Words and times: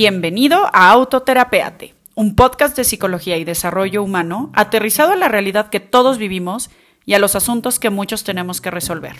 Bienvenido 0.00 0.66
a 0.72 0.92
Autoterapeate, 0.92 1.92
un 2.14 2.36
podcast 2.36 2.76
de 2.76 2.84
psicología 2.84 3.36
y 3.36 3.42
desarrollo 3.42 4.00
humano 4.04 4.52
aterrizado 4.54 5.10
a 5.10 5.16
la 5.16 5.26
realidad 5.26 5.70
que 5.70 5.80
todos 5.80 6.18
vivimos 6.18 6.70
y 7.04 7.14
a 7.14 7.18
los 7.18 7.34
asuntos 7.34 7.80
que 7.80 7.90
muchos 7.90 8.22
tenemos 8.22 8.60
que 8.60 8.70
resolver. 8.70 9.16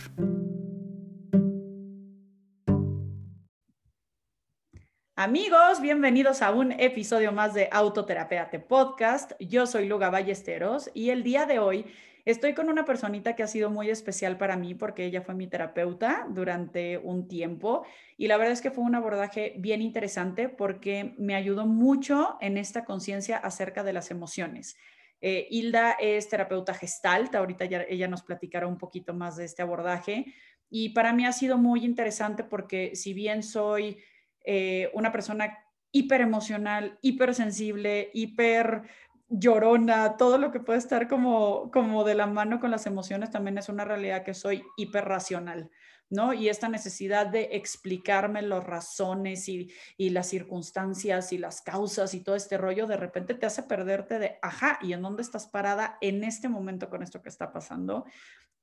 Amigos, 5.17 5.81
bienvenidos 5.83 6.43
a 6.43 6.53
un 6.53 6.71
episodio 6.71 7.33
más 7.33 7.55
de 7.55 7.69
Autoterapeate 7.73 8.61
Podcast. 8.61 9.33
Yo 9.41 9.67
soy 9.67 9.89
Luga 9.89 10.11
Ballesteros 10.11 10.93
y 10.95 11.11
el 11.11 11.25
día 11.25 11.45
de 11.47 11.59
hoy 11.59 11.87
Estoy 12.29 12.53
con 12.53 12.69
una 12.69 12.85
personita 12.85 13.35
que 13.35 13.43
ha 13.43 13.47
sido 13.47 13.71
muy 13.71 13.89
especial 13.89 14.37
para 14.37 14.59
mí 14.59 14.75
porque 14.75 15.07
ella 15.07 15.23
fue 15.23 15.35
mi 15.35 15.47
terapeuta 15.47 16.27
durante 16.29 16.99
un 16.99 17.27
tiempo 17.27 17.87
y 18.19 18.27
la 18.27 18.37
verdad 18.37 18.53
es 18.53 18.61
que 18.61 18.71
fue 18.71 18.85
un 18.85 18.95
abordaje 18.95 19.55
bien 19.57 19.81
interesante 19.81 20.51
porque 20.51 21.15
me 21.17 21.35
ayudó 21.35 21.65
mucho 21.65 22.37
en 22.43 22.59
esta 22.59 22.85
conciencia 22.85 23.39
acerca 23.39 23.83
de 23.83 23.95
las 23.95 24.11
emociones. 24.11 24.77
Eh, 25.23 25.47
Hilda 25.49 25.93
es 25.93 26.29
terapeuta 26.29 26.75
gestalt, 26.75 27.35
ahorita 27.35 27.65
ya, 27.65 27.87
ella 27.89 28.09
nos 28.09 28.21
platicará 28.21 28.67
un 28.67 28.77
poquito 28.77 29.15
más 29.15 29.39
de 29.39 29.47
este 29.47 29.63
abordaje 29.63 30.27
y 30.69 30.91
para 30.91 31.15
mí 31.15 31.25
ha 31.25 31.33
sido 31.33 31.57
muy 31.57 31.83
interesante 31.83 32.45
porque 32.45 32.95
si 32.95 33.15
bien 33.15 33.43
soy 33.43 34.03
eh, 34.45 34.91
una 34.93 35.13
persona 35.13 35.65
hiper 35.93 36.21
emocional, 36.21 36.99
hipersensible, 37.01 38.11
hiper 38.13 38.83
llorona, 39.29 40.17
todo 40.17 40.39
lo 40.39 40.51
que 40.51 40.61
puede 40.61 40.79
estar 40.79 41.09
como, 41.09 41.71
como 41.71 42.05
de 42.05 42.15
la 42.15 42.27
mano 42.27 42.61
con 42.61 42.71
las 42.71 42.87
emociones, 42.87 43.31
también 43.31 43.59
es 43.59 43.69
una 43.69 43.85
realidad 43.85 44.25
que 44.25 44.35
soy 44.35 44.63
hiperracional, 44.77 45.71
¿no? 46.09 46.33
Y 46.33 46.49
esta 46.49 46.69
necesidad 46.69 47.27
de 47.27 47.51
explicarme 47.53 48.41
las 48.43 48.65
razones 48.65 49.49
y, 49.49 49.71
y, 49.97 50.11
las 50.11 50.29
circunstancias 50.29 51.33
y 51.33 51.39
las 51.39 51.61
causas 51.61 52.15
y 52.15 52.23
todo 52.23 52.37
este 52.37 52.57
rollo, 52.57 52.87
de 52.87 52.97
repente 52.97 53.35
te 53.35 53.47
hace 53.47 53.63
perderte 53.63 54.19
de, 54.19 54.39
ajá, 54.41 54.79
¿y 54.81 54.95
en 54.95 55.03
dónde 55.03 55.23
estás 55.23 55.47
parada 55.47 55.99
en 56.01 56.25
este 56.25 56.49
momento 56.49 56.89
con 56.89 57.03
esto 57.03 57.21
que 57.21 57.29
está 57.29 57.53
pasando? 57.53 58.07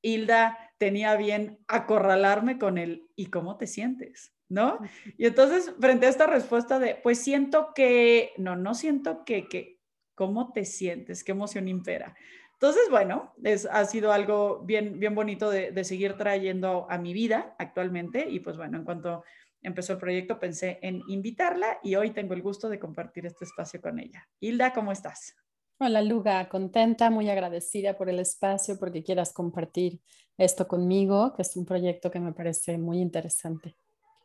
Hilda 0.02 0.58
tenía 0.78 1.16
bien 1.16 1.59
acorralarme 1.68 2.59
con 2.59 2.78
el, 2.78 3.08
¿y 3.16 3.28
cómo 3.28 3.58
te 3.58 3.68
sientes? 3.68 4.34
¿No? 4.47 4.78
Y 5.18 5.25
entonces, 5.25 5.73
frente 5.80 6.06
a 6.06 6.09
esta 6.09 6.28
respuesta 6.28 6.78
de, 6.78 6.95
pues 6.95 7.18
siento 7.18 7.73
que, 7.73 8.31
no, 8.38 8.56
no 8.56 8.75
siento 8.75 9.25
que, 9.25 9.47
que, 9.47 9.75
¿Cómo 10.16 10.52
te 10.54 10.66
sientes? 10.66 11.24
¿Qué 11.24 11.34
emoción 11.34 11.68
impera? 11.68 12.16
Entonces, 12.54 12.84
bueno, 12.90 13.34
es, 13.44 13.66
ha 13.66 13.84
sido 13.86 14.14
algo 14.14 14.60
bien, 14.60 14.98
bien 14.98 15.14
bonito 15.14 15.50
de, 15.50 15.84
seguir 15.84 16.16
trayendo 16.16 16.88
a 16.90 16.98
mi 16.98 17.14
vida 17.14 17.54
actualmente. 17.60 18.28
Y 18.30 18.40
pues 18.40 18.56
bueno, 18.56 18.78
en 18.78 18.86
cuanto 18.86 19.24
empezó 19.62 19.94
el 19.94 20.00
proyecto 20.00 20.40
pensé 20.40 20.80
en 20.82 21.02
invitarla 21.10 21.80
y 21.84 21.96
hoy 21.96 22.12
tengo 22.12 22.34
el 22.34 22.42
gusto 22.42 22.70
de 22.70 22.80
compartir 22.80 23.26
este 23.26 23.44
espacio 23.44 23.82
con 23.82 24.00
ella. 24.00 24.28
Hilda, 24.40 24.72
¿cómo 24.74 24.92
estás? 24.92 25.36
Hola 25.78 26.02
Luga, 26.02 26.48
contenta, 26.48 27.10
muy 27.10 27.30
agradecida 27.30 27.98
por 27.98 28.10
el 28.10 28.20
espacio, 28.20 28.80
porque 28.80 29.04
quieras 29.04 29.34
compartir 29.34 30.00
esto 30.38 30.70
conmigo, 30.70 31.34
que 31.34 31.42
es 31.42 31.58
un 31.58 31.66
proyecto 31.66 32.10
que 32.10 32.22
me 32.22 32.32
parece 32.32 32.78
muy 32.78 33.02
interesante. 33.02 33.76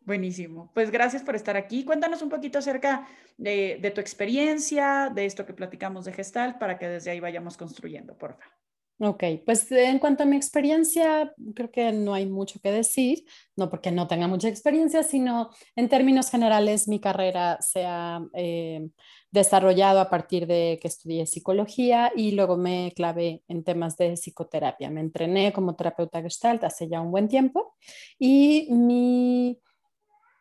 Buenísimo. 0.02 0.70
Pues 0.74 0.90
gracias 0.90 1.22
por 1.22 1.36
estar 1.36 1.56
aquí. 1.56 1.84
Cuéntanos 1.84 2.22
un 2.22 2.30
poquito 2.30 2.58
acerca 2.58 3.06
de, 3.36 3.92
tu 3.94 4.00
experiencia, 4.00 5.10
de 5.14 5.26
esto 5.26 5.46
que 5.46 5.52
platicamos 5.52 6.04
de 6.04 6.12
Gestalt, 6.12 6.58
para 6.58 6.78
que 6.78 6.88
desde 6.88 7.10
ahí 7.10 7.20
vayamos 7.20 7.56
construyendo, 7.56 8.16
por 8.16 8.32
favor. 8.32 8.60
Ok, 9.02 9.24
pues 9.46 9.72
en 9.72 9.98
cuanto 9.98 10.24
a 10.24 10.26
mi 10.26 10.36
experiencia, 10.36 11.32
creo 11.54 11.70
que 11.70 11.90
no 11.90 12.12
hay 12.12 12.26
mucho 12.26 12.60
que 12.60 12.70
decir, 12.70 13.24
no 13.56 13.70
porque 13.70 13.90
no 13.90 14.06
tenga 14.06 14.28
mucha 14.28 14.48
experiencia, 14.48 15.02
sino 15.02 15.48
en 15.74 15.88
términos 15.88 16.30
generales 16.30 16.86
mi 16.86 17.00
carrera 17.00 17.56
se 17.62 17.86
ha 17.86 18.20
eh, 18.34 18.90
desarrollado 19.30 20.00
a 20.00 20.10
partir 20.10 20.46
de 20.46 20.78
que 20.82 20.88
estudié 20.88 21.26
psicología 21.26 22.12
y 22.14 22.32
luego 22.32 22.58
me 22.58 22.92
clavé 22.94 23.42
en 23.48 23.64
temas 23.64 23.96
de 23.96 24.18
psicoterapia. 24.18 24.90
Me 24.90 25.00
entrené 25.00 25.50
como 25.54 25.76
terapeuta 25.76 26.20
gestalt 26.20 26.64
hace 26.64 26.86
ya 26.86 27.00
un 27.00 27.10
buen 27.10 27.26
tiempo 27.26 27.74
y 28.18 28.68
mi 28.70 29.58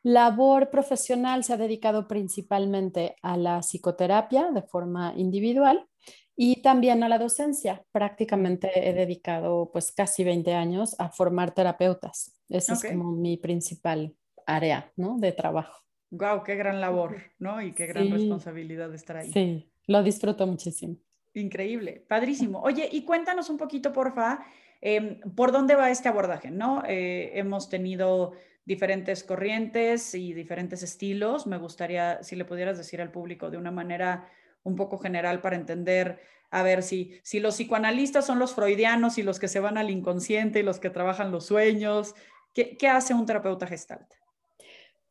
labor 0.03 0.69
profesional 0.69 1.43
se 1.43 1.53
ha 1.53 1.57
dedicado 1.57 2.07
principalmente 2.07 3.15
a 3.21 3.37
la 3.37 3.59
psicoterapia 3.59 4.51
de 4.51 4.61
forma 4.61 5.13
individual 5.15 5.87
y 6.35 6.61
también 6.61 7.03
a 7.03 7.09
la 7.09 7.19
docencia. 7.19 7.83
Prácticamente 7.91 8.71
he 8.89 8.93
dedicado 8.93 9.69
pues 9.71 9.91
casi 9.91 10.23
20 10.23 10.53
años 10.53 10.95
a 10.99 11.09
formar 11.09 11.51
terapeutas. 11.51 12.33
Esa 12.47 12.73
es 12.73 12.83
como 12.85 13.11
mi 13.11 13.37
principal 13.37 14.15
área 14.45 14.91
¿no? 14.95 15.17
de 15.19 15.31
trabajo. 15.31 15.83
Wow, 16.11 16.43
qué 16.43 16.55
gran 16.55 16.81
labor, 16.81 17.17
¿no? 17.37 17.61
Y 17.61 17.71
qué 17.73 17.85
gran 17.85 18.09
responsabilidad 18.09 18.91
estar 18.95 19.17
ahí. 19.17 19.31
Sí, 19.31 19.71
lo 19.85 20.01
disfruto 20.01 20.47
muchísimo. 20.47 20.95
Increíble, 21.35 22.03
padrísimo. 22.07 22.61
Oye, 22.61 22.89
y 22.91 23.03
cuéntanos 23.03 23.51
un 23.51 23.57
poquito, 23.57 23.93
porfa, 23.93 24.43
eh, 24.81 25.19
por 25.35 25.51
dónde 25.51 25.75
va 25.75 25.91
este 25.91 26.09
abordaje, 26.09 26.49
¿no? 26.49 26.83
Eh, 26.87 27.37
hemos 27.37 27.69
tenido 27.69 28.31
diferentes 28.69 29.23
corrientes 29.23 30.13
y 30.13 30.31
diferentes 30.31 30.83
estilos. 30.83 31.47
Me 31.47 31.57
gustaría, 31.57 32.21
si 32.21 32.35
le 32.35 32.45
pudieras 32.45 32.77
decir 32.77 33.01
al 33.01 33.11
público 33.11 33.49
de 33.49 33.57
una 33.57 33.71
manera 33.71 34.29
un 34.61 34.75
poco 34.75 34.99
general 34.99 35.41
para 35.41 35.55
entender, 35.55 36.19
a 36.51 36.61
ver 36.61 36.83
si, 36.83 37.19
si 37.23 37.39
los 37.39 37.55
psicoanalistas 37.55 38.27
son 38.27 38.37
los 38.37 38.53
freudianos 38.53 39.17
y 39.17 39.23
los 39.23 39.39
que 39.39 39.47
se 39.47 39.59
van 39.59 39.79
al 39.79 39.89
inconsciente 39.89 40.59
y 40.59 40.63
los 40.63 40.79
que 40.79 40.91
trabajan 40.91 41.31
los 41.31 41.47
sueños. 41.47 42.13
¿Qué, 42.53 42.77
qué 42.77 42.87
hace 42.87 43.15
un 43.15 43.25
terapeuta 43.25 43.65
gestalt? 43.65 44.13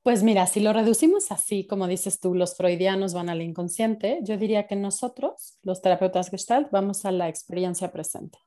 Pues 0.05 0.23
mira, 0.23 0.47
si 0.47 0.61
lo 0.61 0.73
reducimos 0.73 1.33
así, 1.33 1.67
como 1.67 1.89
dices 1.89 2.21
tú, 2.21 2.37
los 2.37 2.57
freudianos 2.57 3.13
van 3.13 3.29
al 3.29 3.43
inconsciente, 3.43 4.21
yo 4.23 4.37
diría 4.37 4.69
que 4.69 4.77
nosotros, 4.77 5.59
los 5.65 5.83
terapeutas 5.83 6.31
gestalt, 6.31 6.71
vamos 6.71 7.05
a 7.05 7.11
la 7.11 7.29
experiencia 7.29 7.91
presente. 7.91 8.39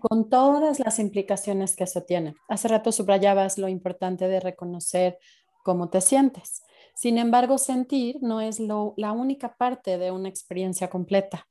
Con 0.00 0.28
todas 0.28 0.78
las 0.80 0.98
implicaciones 0.98 1.76
que 1.76 1.84
eso 1.84 2.02
tiene. 2.02 2.34
Hace 2.48 2.68
rato 2.68 2.92
subrayabas 2.92 3.58
lo 3.58 3.68
importante 3.68 4.28
de 4.28 4.40
reconocer 4.40 5.18
cómo 5.64 5.88
te 5.88 6.00
sientes. 6.00 6.62
Sin 6.94 7.18
embargo, 7.18 7.58
sentir 7.58 8.18
no 8.20 8.40
es 8.40 8.60
la 8.60 9.12
única 9.12 9.56
parte 9.56 9.98
de 9.98 10.10
una 10.10 10.28
experiencia 10.28 10.88
completa. 10.88 11.46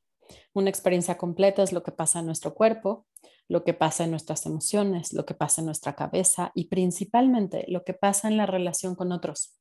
Una 0.53 0.69
experiencia 0.69 1.17
completa 1.17 1.63
es 1.63 1.73
lo 1.73 1.83
que 1.83 1.91
pasa 1.91 2.19
en 2.19 2.25
nuestro 2.25 2.53
cuerpo, 2.53 3.05
lo 3.47 3.63
que 3.63 3.73
pasa 3.73 4.05
en 4.05 4.11
nuestras 4.11 4.45
emociones, 4.45 5.13
lo 5.13 5.25
que 5.25 5.33
pasa 5.33 5.61
en 5.61 5.65
nuestra 5.65 5.95
cabeza 5.95 6.51
y 6.55 6.67
principalmente 6.67 7.65
lo 7.67 7.83
que 7.83 7.93
pasa 7.93 8.27
en 8.27 8.37
la 8.37 8.45
relación 8.45 8.95
con 8.95 9.11
otros. 9.11 9.55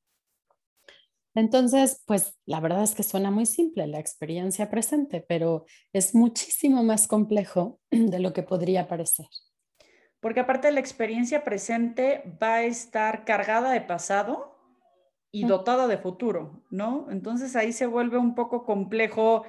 Entonces, 1.35 2.03
pues 2.07 2.39
la 2.47 2.61
verdad 2.61 2.85
es 2.85 2.95
que 2.95 3.03
suena 3.03 3.31
muy 3.31 3.47
simple 3.47 3.87
la 3.87 3.99
experiencia 3.99 4.71
presente, 4.71 5.25
pero 5.27 5.65
es 5.93 6.15
muchísimo 6.15 6.83
más 6.83 7.09
complejo 7.09 7.81
de 7.91 8.19
lo 8.21 8.33
que 8.33 8.43
podría 8.43 8.87
parecer. 8.87 9.27
Porque 10.21 10.41
aparte 10.41 10.71
la 10.71 10.81
experiencia 10.81 11.45
presente 11.45 12.23
va 12.43 12.55
a 12.55 12.63
estar 12.63 13.25
cargada 13.25 13.71
de 13.73 13.81
pasado 13.81 14.55
y 15.31 15.45
dotada 15.45 15.89
de 15.89 15.99
futuro, 15.99 16.65
¿no? 16.71 17.09
Entonces 17.11 17.57
ahí 17.57 17.73
se 17.73 17.87
vuelve 17.87 18.17
un 18.17 18.37
poco 18.37 18.65
complejo 18.65 19.45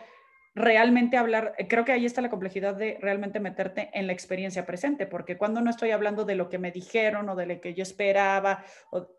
realmente 0.55 1.17
hablar, 1.17 1.53
creo 1.69 1.85
que 1.85 1.91
ahí 1.91 2.05
está 2.05 2.21
la 2.21 2.29
complejidad 2.29 2.75
de 2.75 2.97
realmente 2.99 3.39
meterte 3.39 3.91
en 3.93 4.07
la 4.07 4.13
experiencia 4.13 4.65
presente, 4.65 5.05
porque 5.05 5.37
cuando 5.37 5.61
no 5.61 5.69
estoy 5.69 5.91
hablando 5.91 6.25
de 6.25 6.35
lo 6.35 6.49
que 6.49 6.57
me 6.57 6.71
dijeron 6.71 7.29
o 7.29 7.35
de 7.35 7.45
lo 7.45 7.61
que 7.61 7.73
yo 7.73 7.83
esperaba, 7.83 8.63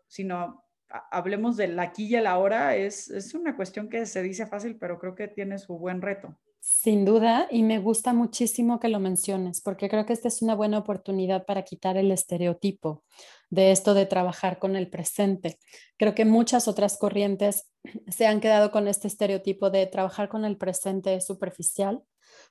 sino 0.07 0.66
hablemos 1.11 1.57
del 1.57 1.79
aquí 1.79 2.05
y 2.05 2.15
el 2.15 2.27
ahora, 2.27 2.75
es, 2.75 3.09
es 3.09 3.33
una 3.33 3.55
cuestión 3.55 3.89
que 3.89 4.05
se 4.05 4.21
dice 4.21 4.45
fácil, 4.47 4.77
pero 4.77 4.99
creo 4.99 5.15
que 5.15 5.27
tiene 5.27 5.57
su 5.57 5.77
buen 5.77 6.01
reto. 6.01 6.37
Sin 6.59 7.05
duda, 7.05 7.47
y 7.49 7.63
me 7.63 7.79
gusta 7.79 8.11
muchísimo 8.11 8.79
que 8.79 8.89
lo 8.89 8.99
menciones, 8.99 9.61
porque 9.61 9.87
creo 9.87 10.05
que 10.05 10.11
esta 10.11 10.27
es 10.27 10.41
una 10.41 10.53
buena 10.53 10.79
oportunidad 10.79 11.45
para 11.45 11.63
quitar 11.63 11.95
el 11.95 12.11
estereotipo 12.11 13.03
de 13.49 13.71
esto 13.71 13.93
de 13.93 14.05
trabajar 14.05 14.59
con 14.59 14.75
el 14.75 14.89
presente. 14.89 15.59
Creo 15.97 16.13
que 16.13 16.25
muchas 16.25 16.67
otras 16.67 16.97
corrientes 16.97 17.69
se 18.09 18.27
han 18.27 18.41
quedado 18.41 18.71
con 18.71 18.87
este 18.89 19.07
estereotipo 19.07 19.69
de 19.69 19.85
trabajar 19.85 20.27
con 20.27 20.43
el 20.43 20.57
presente 20.57 21.21
superficial, 21.21 22.03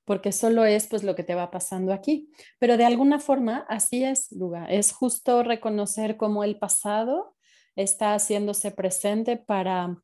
porque 0.06 0.32
solo 0.32 0.64
es 0.64 0.86
pues 0.86 1.02
lo 1.04 1.14
que 1.14 1.22
te 1.22 1.34
va 1.34 1.50
pasando 1.50 1.92
aquí. 1.92 2.30
Pero 2.58 2.78
de 2.78 2.86
alguna 2.86 3.18
forma 3.18 3.66
así 3.68 4.02
es, 4.02 4.32
Luga, 4.32 4.64
es 4.66 4.92
justo 4.92 5.42
reconocer 5.42 6.16
cómo 6.16 6.42
el 6.42 6.58
pasado 6.58 7.35
está 7.76 8.14
haciéndose 8.14 8.70
presente 8.70 9.36
para 9.36 10.02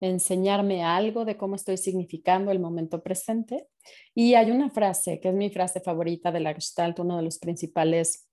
enseñarme 0.00 0.84
algo 0.84 1.24
de 1.24 1.36
cómo 1.36 1.56
estoy 1.56 1.78
significando 1.78 2.50
el 2.50 2.60
momento 2.60 3.02
presente. 3.02 3.66
Y 4.14 4.34
hay 4.34 4.50
una 4.50 4.70
frase 4.70 5.20
que 5.20 5.30
es 5.30 5.34
mi 5.34 5.50
frase 5.50 5.80
favorita 5.80 6.30
de 6.30 6.40
la 6.40 6.54
Gestalt, 6.54 6.98
uno 6.98 7.16
de 7.16 7.22
los 7.22 7.38
principales 7.38 8.28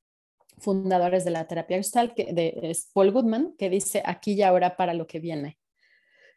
fundadores 0.59 1.25
de 1.25 1.31
la 1.31 1.47
terapia 1.47 1.77
Gestalt, 1.77 2.13
que 2.13 2.33
de, 2.33 2.59
es 2.63 2.89
Paul 2.93 3.11
Goodman, 3.11 3.55
que 3.57 3.69
dice 3.69 4.03
aquí 4.05 4.33
y 4.33 4.43
ahora 4.43 4.75
para 4.75 4.93
lo 4.93 5.07
que 5.07 5.19
viene. 5.19 5.57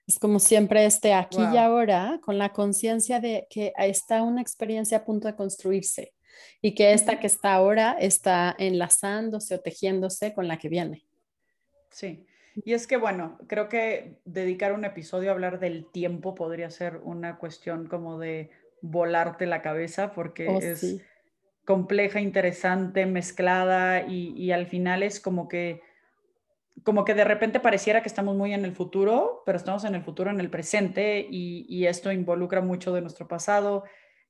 Es 0.06 0.20
como 0.20 0.38
siempre 0.38 0.86
este 0.86 1.12
aquí 1.12 1.42
y 1.52 1.56
ahora 1.56 2.20
con 2.22 2.38
la 2.38 2.52
conciencia 2.52 3.18
de 3.18 3.48
que 3.50 3.72
está 3.76 4.22
una 4.22 4.40
experiencia 4.40 4.98
a 4.98 5.04
punto 5.04 5.26
de 5.26 5.34
construirse 5.34 6.14
y 6.62 6.76
que 6.76 6.92
esta 6.92 7.18
que 7.18 7.26
está 7.26 7.54
ahora 7.54 7.96
está 7.98 8.54
enlazándose 8.56 9.56
o 9.56 9.60
tejiéndose 9.60 10.32
con 10.32 10.46
la 10.46 10.58
que 10.58 10.68
viene. 10.68 11.04
Sí, 11.90 12.24
Y 12.64 12.72
es 12.72 12.86
que, 12.86 12.96
bueno, 12.96 13.38
creo 13.48 13.68
que 13.68 14.18
dedicar 14.24 14.72
un 14.72 14.84
episodio 14.84 15.30
a 15.30 15.34
hablar 15.34 15.60
del 15.60 15.90
tiempo 15.90 16.34
podría 16.34 16.70
ser 16.70 16.98
una 17.02 17.38
cuestión 17.38 17.86
como 17.86 18.18
de 18.18 18.50
volarte 18.80 19.46
la 19.46 19.62
cabeza 19.62 20.12
porque 20.12 20.48
Oh, 20.48 20.60
es 20.60 20.80
sí, 20.80 21.00
compleja, 21.64 22.20
interesante, 22.20 23.06
mezclada 23.06 24.02
y, 24.06 24.32
y 24.36 24.52
al 24.52 24.66
final 24.66 25.02
es 25.02 25.20
como 25.20 25.48
que 25.48 25.82
como 26.84 27.04
que 27.04 27.14
de 27.14 27.24
repente 27.24 27.58
pareciera 27.60 28.02
que 28.02 28.08
estamos 28.08 28.36
muy 28.36 28.52
en 28.52 28.64
el 28.64 28.72
futuro, 28.72 29.42
pero 29.46 29.56
estamos 29.58 29.84
en 29.84 29.94
el 29.94 30.02
futuro, 30.02 30.30
en 30.30 30.40
el 30.40 30.50
presente, 30.50 31.26
y, 31.28 31.66
y 31.68 31.86
esto 31.86 32.12
involucra 32.12 32.60
mucho 32.60 32.92
de 32.92 33.00
nuestro 33.00 33.26
pasado. 33.26 33.84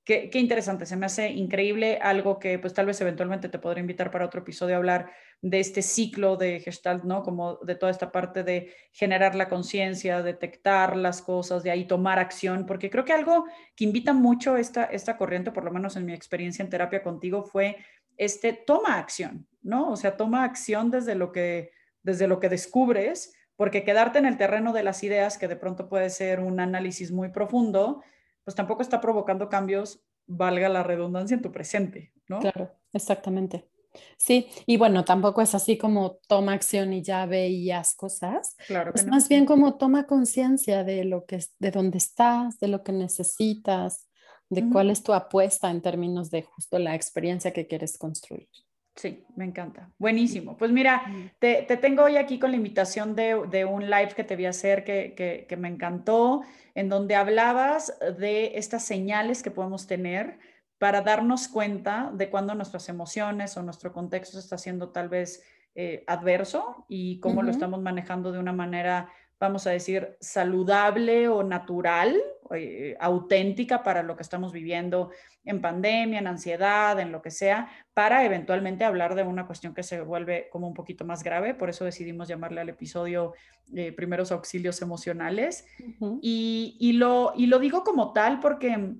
Qué, 0.06 0.30
interesante, 0.34 0.86
se 0.86 0.96
me 0.96 1.06
hace 1.06 1.30
increíble 1.30 1.98
algo 2.00 2.38
que 2.38 2.60
pues 2.60 2.72
tal 2.72 2.86
vez 2.86 3.00
eventualmente 3.00 3.48
te 3.48 3.58
podré 3.58 3.80
invitar 3.80 4.12
para 4.12 4.24
otro 4.24 4.42
episodio 4.42 4.76
a 4.76 4.78
hablar 4.78 5.10
de 5.42 5.58
este 5.58 5.82
ciclo 5.82 6.36
de 6.36 6.60
Gestalt, 6.60 7.02
¿no? 7.02 7.24
Como 7.24 7.56
de 7.56 7.74
toda 7.74 7.90
esta 7.90 8.12
parte 8.12 8.44
de 8.44 8.72
generar 8.92 9.34
la 9.34 9.48
conciencia, 9.48 10.22
detectar 10.22 10.96
las 10.96 11.22
cosas, 11.22 11.64
de 11.64 11.72
ahí 11.72 11.88
tomar 11.88 12.20
acción, 12.20 12.66
porque 12.66 12.88
creo 12.88 13.04
que 13.04 13.14
algo 13.14 13.46
que 13.74 13.82
invita 13.82 14.12
mucho 14.12 14.56
esta, 14.56 14.84
esta 14.84 15.16
corriente, 15.16 15.50
por 15.50 15.64
lo 15.64 15.72
menos 15.72 15.96
en 15.96 16.06
mi 16.06 16.12
experiencia 16.12 16.62
en 16.62 16.70
terapia 16.70 17.02
contigo, 17.02 17.42
fue 17.42 17.76
este 18.16 18.52
toma 18.52 19.00
acción, 19.00 19.48
¿no? 19.60 19.90
O 19.90 19.96
sea, 19.96 20.16
toma 20.16 20.44
acción 20.44 20.88
desde 20.88 21.16
lo 21.16 21.32
que 21.32 21.72
desde 22.04 22.28
lo 22.28 22.38
que 22.38 22.48
descubres, 22.48 23.34
porque 23.56 23.82
quedarte 23.82 24.20
en 24.20 24.26
el 24.26 24.36
terreno 24.36 24.72
de 24.72 24.84
las 24.84 25.02
ideas, 25.02 25.36
que 25.36 25.48
de 25.48 25.56
pronto 25.56 25.88
puede 25.88 26.10
ser 26.10 26.38
un 26.38 26.60
análisis 26.60 27.10
muy 27.10 27.30
profundo, 27.30 28.04
pues 28.46 28.54
tampoco 28.54 28.80
está 28.80 29.00
provocando 29.00 29.48
cambios, 29.48 30.00
valga 30.28 30.68
la 30.68 30.84
redundancia, 30.84 31.34
en 31.34 31.42
tu 31.42 31.50
presente, 31.50 32.12
¿no? 32.28 32.38
Claro, 32.38 32.70
exactamente. 32.92 33.68
Sí, 34.16 34.46
y 34.66 34.76
bueno, 34.76 35.04
tampoco 35.04 35.42
es 35.42 35.52
así 35.56 35.76
como 35.76 36.20
toma 36.28 36.52
acción 36.52 36.92
y 36.92 37.02
ya 37.02 37.26
ve 37.26 37.48
y 37.48 37.72
haz 37.72 37.96
cosas. 37.96 38.54
Claro 38.68 38.92
es 38.94 39.04
no. 39.04 39.10
más 39.10 39.28
bien 39.28 39.46
como 39.46 39.76
toma 39.78 40.06
conciencia 40.06 40.84
de 40.84 41.04
lo 41.04 41.26
que 41.26 41.40
de 41.58 41.70
dónde 41.72 41.98
estás, 41.98 42.60
de 42.60 42.68
lo 42.68 42.84
que 42.84 42.92
necesitas, 42.92 44.08
de 44.48 44.60
uh 44.60 44.64
-huh. 44.66 44.72
cuál 44.72 44.90
es 44.90 45.02
tu 45.02 45.12
apuesta 45.12 45.68
en 45.68 45.82
términos 45.82 46.30
de 46.30 46.42
justo 46.42 46.78
la 46.78 46.94
experiencia 46.94 47.52
que 47.52 47.66
quieres 47.66 47.98
construir. 47.98 48.48
Sí, 48.96 49.26
me 49.36 49.44
encanta. 49.44 49.90
Buenísimo. 49.98 50.56
Pues 50.56 50.72
mira, 50.72 51.02
te, 51.38 51.62
te 51.68 51.76
tengo 51.76 52.04
hoy 52.04 52.16
aquí 52.16 52.38
con 52.38 52.50
la 52.50 52.56
invitación 52.56 53.14
de, 53.14 53.42
de, 53.50 53.66
un 53.66 53.90
live 53.90 54.14
que 54.16 54.24
te 54.24 54.36
vi 54.36 54.46
hacer 54.46 54.84
que, 54.84 55.14
que, 55.14 55.44
que 55.46 55.56
me 55.58 55.68
encantó, 55.68 56.42
en 56.74 56.88
donde 56.88 57.14
hablabas 57.14 57.98
de 58.18 58.52
estas 58.56 58.84
señales 58.84 59.42
que 59.42 59.50
podemos 59.50 59.86
tener 59.86 60.38
para 60.78 61.02
darnos 61.02 61.48
cuenta 61.48 62.10
de 62.14 62.30
cuando 62.30 62.54
nuestras 62.54 62.88
emociones 62.88 63.56
o 63.56 63.62
nuestro 63.62 63.92
contexto 63.92 64.38
está 64.38 64.56
siendo 64.56 64.88
tal 64.88 65.10
vez 65.10 65.42
eh, 65.74 66.04
adverso 66.06 66.86
y 66.88 67.20
cómo 67.20 67.36
uh 67.36 67.42
-huh. 67.42 67.46
lo 67.46 67.50
estamos 67.50 67.82
manejando 67.82 68.32
de 68.32 68.38
una 68.38 68.54
manera, 68.54 69.10
vamos 69.38 69.66
a 69.66 69.70
decir, 69.70 70.16
saludable 70.20 71.28
o 71.28 71.42
natural, 71.42 72.16
eh, 72.54 72.96
auténtica 73.00 73.82
para 73.82 74.02
lo 74.02 74.16
que 74.16 74.22
estamos 74.22 74.52
viviendo 74.52 75.10
en 75.44 75.60
pandemia, 75.60 76.18
en 76.18 76.26
ansiedad, 76.26 76.98
en 77.00 77.12
lo 77.12 77.20
que 77.22 77.30
sea, 77.30 77.68
para 77.92 78.24
eventualmente 78.24 78.84
hablar 78.84 79.14
de 79.14 79.24
una 79.24 79.46
cuestión 79.46 79.74
que 79.74 79.82
se 79.82 80.00
vuelve 80.00 80.48
como 80.50 80.66
un 80.66 80.74
poquito 80.74 81.04
más 81.04 81.22
grave. 81.22 81.54
Por 81.54 81.68
eso 81.68 81.84
decidimos 81.84 82.28
llamarle 82.28 82.60
al 82.60 82.68
episodio 82.68 83.34
eh, 83.74 83.92
Primeros 83.92 84.32
Auxilios 84.32 84.80
Emocionales. 84.80 85.66
Uh 85.80 85.84
-huh. 86.00 86.18
y, 86.22 86.76
y, 86.80 86.92
lo, 86.92 87.32
y 87.36 87.46
lo 87.46 87.58
digo 87.58 87.84
como 87.84 88.12
tal 88.12 88.40
porque 88.40 88.96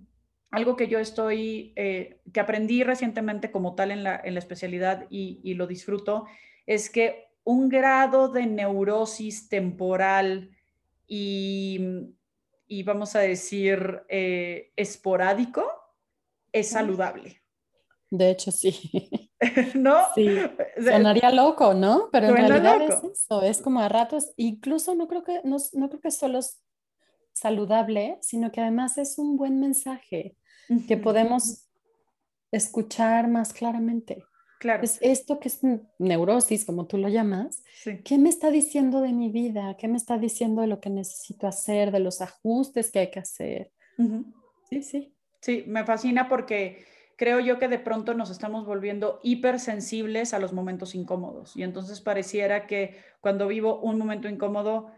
algo 0.50 0.77
que 0.77 0.89
yo 0.89 0.99
estoy, 0.99 1.73
eh, 1.77 2.21
que 2.32 2.41
aprendí 2.41 2.82
recientemente 2.82 3.50
como 3.50 3.75
tal 3.75 3.91
en 3.91 4.03
la, 4.03 4.21
en 4.23 4.35
la 4.35 4.41
especialidad 4.41 5.06
y, 5.11 5.41
y, 5.43 5.55
lo 5.55 5.67
disfruto, 5.67 6.27
es 6.67 6.89
que 6.91 7.25
un 7.46 7.69
grado 7.69 8.28
de 8.28 8.44
neurosis 8.44 9.48
temporal 9.48 10.50
y, 11.06 11.81
y 12.66 12.82
vamos 12.82 13.14
a 13.14 13.20
decir, 13.20 14.02
eh, 14.08 14.72
esporádico 14.75 15.64
es 16.50 16.70
saludable. 16.70 17.40
De 18.10 18.31
hecho, 18.31 18.50
sí. 18.50 19.31
¿No? 19.75 19.96
Sí. 20.16 20.28
Sonaría 20.76 21.31
loco, 21.31 21.72
¿no? 21.72 22.08
Pero 22.10 22.28
en 22.28 22.37
realidad 22.37 22.81
loco. 22.81 23.12
es 23.12 23.20
eso, 23.20 23.43
es 23.43 23.62
como 23.62 23.81
a 23.81 23.88
ratos, 23.88 24.32
incluso 24.37 24.96
no 24.96 25.06
creo 25.06 25.22
que, 25.22 25.40
no, 25.44 25.58
no 25.75 25.88
creo 25.88 26.00
que 26.00 26.10
solo 26.10 26.40
es 26.40 26.64
saludable, 27.32 28.19
sino 28.22 28.50
que 28.50 28.60
además 28.60 28.98
es 28.98 29.19
un 29.19 29.37
buen 29.37 29.60
mensaje 29.60 30.37
que 30.88 30.96
podemos 30.96 31.69
escuchar 32.50 33.28
más 33.28 33.52
claramente. 33.52 34.25
Claro. 34.58 34.82
Es 34.82 34.99
esto 35.03 35.38
que 35.38 35.49
es 35.49 35.61
neurosis, 35.99 36.64
como 36.64 36.87
tú 36.87 36.99
lo 36.99 37.08
llamas, 37.08 37.62
sí. 37.75 38.00
¿qué 38.05 38.19
me 38.19 38.29
está 38.29 38.50
diciendo 38.50 39.00
de 39.00 39.12
mi 39.12 39.31
vida? 39.31 39.76
¿Qué 39.76 39.88
me 39.88 39.97
está 39.97 40.19
diciendo 40.19 40.62
de 40.62 40.69
lo 40.69 40.81
que 40.81 40.91
necesito 40.91 41.47
hacer, 41.47 41.91
de 41.91 42.00
los 42.00 42.20
ajustes 42.20 42.91
que 42.91 43.00
hay 43.00 43.11
que 43.11 43.20
hacer? 43.20 43.73
Uh 43.99 44.03
-huh. 44.05 44.35
Sí, 44.70 44.82
sí. 44.82 45.12
Sí, 45.41 45.64
me 45.67 45.85
fascina 45.85 46.29
porque 46.29 46.85
creo 47.17 47.41
yo 47.41 47.58
que 47.58 47.69
de 47.69 47.79
pronto 47.79 48.14
nos 48.14 48.31
estamos 48.31 48.67
volviendo 48.67 49.20
hipersensibles 49.23 50.35
a 50.35 50.38
los 50.38 50.53
momentos 50.53 50.94
incómodos. 50.94 51.56
Y 51.56 51.62
entonces 51.62 52.00
pareciera 52.00 52.67
que 52.67 52.97
cuando 53.20 53.47
vivo 53.47 53.81
un 53.81 53.99
momento 53.99 54.29
incómodo, 54.29 54.91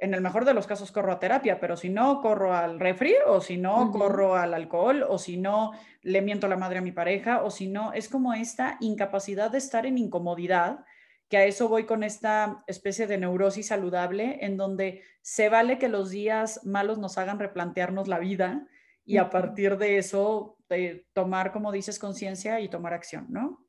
en 0.00 0.14
el 0.14 0.20
mejor 0.20 0.44
de 0.44 0.54
los 0.54 0.66
casos 0.66 0.92
corro 0.92 1.12
a 1.12 1.18
terapia, 1.18 1.60
pero 1.60 1.76
si 1.76 1.88
no, 1.88 2.20
corro 2.20 2.54
al 2.54 2.80
refri, 2.80 3.14
o 3.26 3.40
si 3.40 3.56
no, 3.56 3.82
uh 3.82 3.86
-huh. 3.86 3.92
corro 3.92 4.36
al 4.36 4.54
alcohol, 4.54 5.04
o 5.08 5.18
si 5.18 5.36
no, 5.36 5.72
le 6.02 6.22
miento 6.22 6.48
la 6.48 6.56
madre 6.56 6.78
a 6.78 6.82
mi 6.82 6.92
pareja, 6.92 7.42
o 7.42 7.50
si 7.50 7.68
no, 7.68 7.92
es 7.92 8.08
como 8.08 8.34
esta 8.34 8.76
incapacidad 8.80 9.50
de 9.50 9.58
estar 9.58 9.86
en 9.86 9.98
incomodidad, 9.98 10.84
que 11.28 11.36
a 11.36 11.44
eso 11.44 11.68
voy 11.68 11.84
con 11.84 12.02
esta 12.02 12.64
especie 12.66 13.06
de 13.06 13.18
neurosis 13.18 13.68
saludable, 13.68 14.38
en 14.40 14.56
donde 14.56 15.02
se 15.20 15.48
vale 15.48 15.78
que 15.78 15.88
los 15.88 16.10
días 16.10 16.64
malos 16.64 16.98
nos 16.98 17.18
hagan 17.18 17.38
replantearnos 17.38 18.08
la 18.08 18.18
vida 18.18 18.66
y 19.04 19.18
a 19.18 19.30
partir 19.30 19.76
de 19.76 19.98
eso 19.98 20.56
de 20.68 21.06
tomar, 21.12 21.52
como 21.52 21.72
dices, 21.72 21.98
conciencia 21.98 22.60
y 22.60 22.68
tomar 22.68 22.94
acción, 22.94 23.26
¿no? 23.30 23.66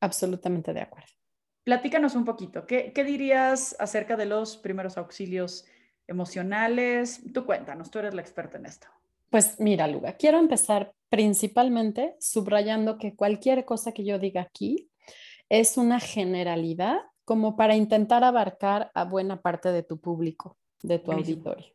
Absolutamente 0.00 0.72
de 0.72 0.80
acuerdo. 0.80 1.12
Platícanos 1.68 2.14
un 2.14 2.24
poquito, 2.24 2.66
¿qué, 2.66 2.94
¿qué, 2.94 3.04
dirías 3.04 3.76
acerca 3.78 4.16
de 4.16 4.24
los 4.24 4.56
primeros 4.56 4.96
auxilios 4.96 5.66
emocionales? 6.06 7.20
Tú 7.34 7.44
cuéntanos, 7.44 7.90
tú 7.90 7.98
eres 7.98 8.14
la 8.14 8.22
experta 8.22 8.56
en 8.56 8.64
esto. 8.64 8.86
Pues 9.28 9.60
mira, 9.60 9.86
Luga, 9.86 10.14
quiero 10.14 10.38
empezar 10.38 10.94
principalmente 11.10 12.16
subrayando 12.20 12.96
que 12.96 13.14
cualquier 13.14 13.66
cosa 13.66 13.92
que 13.92 14.02
yo 14.02 14.18
diga 14.18 14.40
aquí 14.40 14.88
es 15.50 15.76
una 15.76 16.00
generalidad 16.00 17.00
como 17.26 17.54
para 17.54 17.76
intentar 17.76 18.24
abarcar 18.24 18.90
a 18.94 19.04
buena 19.04 19.42
parte 19.42 19.70
de 19.70 19.82
tu 19.82 20.00
público, 20.00 20.56
de 20.82 20.98
tu 20.98 21.08
Buenísimo. 21.08 21.50
auditorio. 21.50 21.74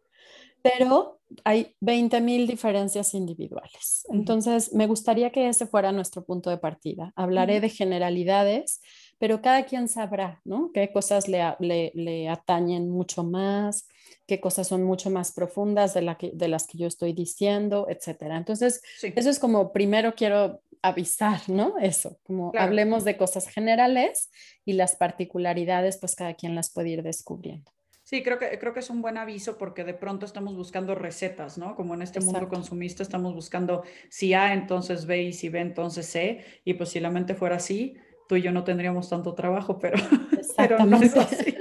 Pero 0.64 1.20
hay 1.44 1.76
20 1.82 2.20
mil 2.22 2.48
diferencias 2.48 3.14
individuales. 3.14 4.08
Entonces, 4.10 4.74
me 4.74 4.88
gustaría 4.88 5.30
que 5.30 5.50
ese 5.50 5.68
fuera 5.68 5.92
nuestro 5.92 6.26
punto 6.26 6.50
de 6.50 6.58
partida. 6.58 7.12
Hablaré 7.16 7.60
de 7.60 7.70
generalidades, 7.70 8.82
pero 9.24 9.42
cada 9.42 9.64
quien 9.64 9.88
sabrá, 9.88 10.42
¿no? 10.44 10.72
Qué 10.74 10.92
cosas 10.92 11.30
le, 11.30 11.42
a- 11.42 11.56
le- 11.62 11.94
le 11.96 12.28
atañen 12.28 12.90
mucho 12.90 13.24
más, 13.24 13.88
qué 14.28 14.42
cosas 14.42 14.68
son 14.68 14.84
mucho 14.84 15.10
más 15.10 15.32
profundas 15.32 15.94
de, 15.94 16.02
la 16.02 16.18
que- 16.18 16.32
de 16.34 16.50
las 16.50 16.68
que 16.68 16.78
yo 16.78 16.88
estoy 16.88 17.14
diciendo, 17.14 17.88
etcétera. 17.90 18.36
Entonces, 18.36 18.82
Sí. 19.00 19.14
eso 19.16 19.30
es 19.30 19.40
como 19.40 19.72
primero 19.72 20.14
quiero 20.14 20.60
avisar, 20.82 21.40
¿no? 21.48 21.76
Eso, 21.80 22.18
como 22.24 22.52
Claro. 22.52 22.68
hablemos 22.68 23.06
de 23.06 23.16
cosas 23.16 23.48
generales 23.48 24.30
y 24.66 24.74
las 24.74 24.98
particularidades, 24.98 25.96
pues 26.00 26.16
cada 26.18 26.34
quien 26.34 26.54
las 26.54 26.70
puede 26.70 26.90
ir 26.90 27.02
descubriendo. 27.02 27.72
Sí, 28.04 28.24
creo 28.24 28.38
que, 28.38 28.60
creo 28.60 28.74
que 28.74 28.82
es 28.82 28.90
un 28.90 29.02
buen 29.02 29.18
aviso 29.18 29.58
porque 29.58 29.86
de 29.86 29.94
pronto 29.94 30.26
estamos 30.26 30.58
buscando 30.58 30.96
recetas, 30.96 31.58
¿no? 31.58 31.78
Como 31.78 31.94
en 31.94 32.02
este 32.02 32.20
mundo 32.20 32.50
consumista 32.50 33.02
estamos 33.02 33.34
buscando 33.34 33.84
si 34.10 34.34
A, 34.34 34.52
entonces 34.52 35.06
B 35.06 35.24
y 35.24 35.32
si 35.32 35.48
B, 35.48 35.62
entonces 35.62 36.08
C. 36.08 36.44
Y 36.66 36.74
pues 36.74 36.90
si 36.90 37.00
la 37.00 37.10
mente 37.10 37.36
fuera 37.36 37.56
así, 37.56 37.96
tú 38.28 38.36
y 38.36 38.42
yo 38.42 38.52
no 38.52 38.64
tendríamos 38.64 39.10
tanto 39.10 39.34
trabajo, 39.34 39.80
pero, 39.80 39.98
pero 40.58 40.86
no 40.86 41.02
es 41.02 41.16
así. 41.16 41.56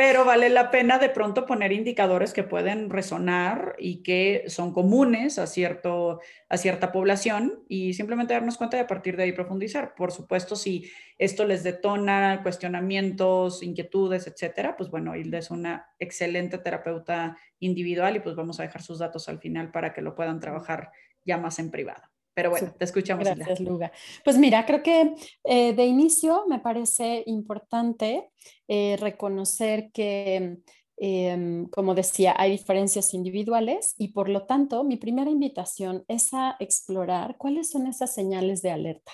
Pero 0.00 0.24
vale 0.24 0.48
la 0.48 0.70
pena 0.70 0.98
de 0.98 1.10
pronto 1.10 1.44
poner 1.44 1.72
indicadores 1.72 2.32
que 2.32 2.42
pueden 2.42 2.88
resonar 2.88 3.76
y 3.78 4.02
que 4.02 4.44
son 4.46 4.72
comunes 4.72 5.38
a, 5.38 5.46
cierto, 5.46 6.20
a 6.48 6.56
cierta 6.56 6.90
población 6.90 7.64
y 7.68 7.92
simplemente 7.92 8.32
darnos 8.32 8.56
cuenta 8.56 8.78
y 8.78 8.80
a 8.80 8.86
partir 8.86 9.18
de 9.18 9.24
ahí 9.24 9.32
profundizar. 9.32 9.94
Por 9.94 10.10
supuesto, 10.10 10.56
si 10.56 10.90
esto 11.18 11.44
les 11.44 11.64
detona 11.64 12.40
cuestionamientos, 12.42 13.62
inquietudes, 13.62 14.26
etcétera, 14.26 14.74
pues 14.74 14.88
bueno, 14.88 15.14
Hilda 15.14 15.36
es 15.36 15.50
una 15.50 15.90
excelente 15.98 16.56
terapeuta 16.56 17.36
individual 17.58 18.16
y 18.16 18.20
pues 18.20 18.34
vamos 18.34 18.58
a 18.58 18.62
dejar 18.62 18.80
sus 18.80 19.00
datos 19.00 19.28
al 19.28 19.38
final 19.38 19.70
para 19.70 19.92
que 19.92 20.00
lo 20.00 20.14
puedan 20.14 20.40
trabajar 20.40 20.92
ya 21.26 21.36
más 21.36 21.58
en 21.58 21.70
privado. 21.70 22.04
Pero 22.40 22.50
bueno, 22.50 22.74
te 22.78 22.86
escuchamos. 22.86 23.24
Gracias, 23.24 23.60
Luga. 23.60 23.92
Pues 24.24 24.38
mira, 24.38 24.64
creo 24.64 24.82
que 24.82 25.14
eh, 25.44 25.74
de 25.74 25.84
inicio 25.84 26.46
me 26.48 26.58
parece 26.58 27.22
importante 27.26 28.30
eh, 28.66 28.96
reconocer 28.98 29.90
que, 29.92 30.56
eh, 30.96 31.66
como 31.70 31.94
decía, 31.94 32.34
hay 32.38 32.52
diferencias 32.52 33.12
individuales 33.12 33.94
y 33.98 34.08
por 34.08 34.30
lo 34.30 34.46
tanto 34.46 34.84
mi 34.84 34.96
primera 34.96 35.30
invitación 35.30 36.02
es 36.08 36.32
a 36.32 36.56
explorar 36.60 37.36
cuáles 37.36 37.68
son 37.68 37.86
esas 37.86 38.14
señales 38.14 38.62
de 38.62 38.70
alerta. 38.70 39.12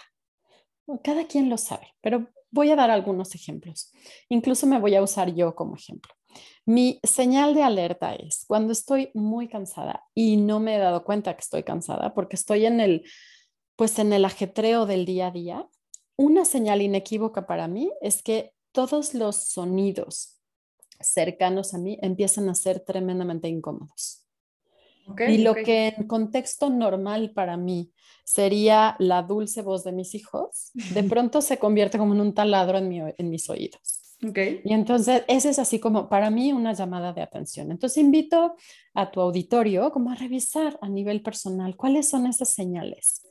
Cada 1.02 1.26
quien 1.26 1.50
lo 1.50 1.58
sabe, 1.58 1.88
pero 2.00 2.28
voy 2.52 2.70
a 2.70 2.76
dar 2.76 2.92
algunos 2.92 3.34
ejemplos. 3.34 3.92
Incluso 4.28 4.68
me 4.68 4.78
voy 4.78 4.94
a 4.94 5.02
usar 5.02 5.34
yo 5.34 5.56
como 5.56 5.74
ejemplo. 5.74 6.12
Mi 6.64 7.00
señal 7.02 7.54
de 7.54 7.62
alerta 7.62 8.14
es 8.14 8.44
cuando 8.46 8.72
estoy 8.72 9.10
muy 9.14 9.48
cansada 9.48 10.04
y 10.14 10.36
no 10.36 10.60
me 10.60 10.76
he 10.76 10.78
dado 10.78 11.04
cuenta 11.04 11.34
que 11.34 11.42
estoy 11.42 11.62
cansada 11.62 12.14
porque 12.14 12.36
estoy 12.36 12.66
en 12.66 12.80
el, 12.80 13.04
pues 13.76 13.98
en 13.98 14.12
el 14.12 14.24
ajetreo 14.24 14.86
del 14.86 15.04
día 15.04 15.28
a 15.28 15.30
día. 15.30 15.68
Una 16.16 16.44
señal 16.44 16.82
inequívoca 16.82 17.46
para 17.46 17.68
mí 17.68 17.90
es 18.00 18.22
que 18.22 18.52
todos 18.72 19.14
los 19.14 19.36
sonidos 19.36 20.40
cercanos 21.00 21.74
a 21.74 21.78
mí 21.78 21.98
empiezan 22.02 22.48
a 22.48 22.54
ser 22.54 22.80
tremendamente 22.80 23.48
incómodos. 23.48 24.24
y 25.28 25.38
lo 25.38 25.54
que 25.54 25.94
en 25.96 26.08
contexto 26.08 26.68
normal 26.68 27.32
para 27.32 27.56
mí 27.56 27.92
sería 28.24 28.96
la 28.98 29.22
dulce 29.22 29.62
voz 29.62 29.84
de 29.84 29.92
mis 29.92 30.14
hijos, 30.14 30.70
de 30.74 31.04
pronto 31.04 31.40
se 31.40 31.58
convierte 31.58 31.96
como 31.96 32.14
en 32.14 32.20
un 32.20 32.34
taladro 32.34 32.78
en, 32.78 33.14
en 33.16 33.30
mis 33.30 33.48
oídos. 33.48 34.05
Okay. 34.24 34.62
Y 34.64 34.72
entonces, 34.72 35.24
ese 35.28 35.50
es 35.50 35.58
así 35.58 35.78
como 35.78 36.08
para 36.08 36.30
mí 36.30 36.52
una 36.52 36.72
llamada 36.72 37.12
de 37.12 37.22
atención. 37.22 37.70
Entonces, 37.70 37.98
invito 37.98 38.56
a 38.94 39.10
tu 39.10 39.20
auditorio 39.20 39.90
como 39.92 40.10
a 40.10 40.14
revisar 40.14 40.78
a 40.80 40.88
nivel 40.88 41.22
personal 41.22 41.76
cuáles 41.76 42.08
son 42.08 42.26
esas 42.26 42.52
señales. 42.52 43.22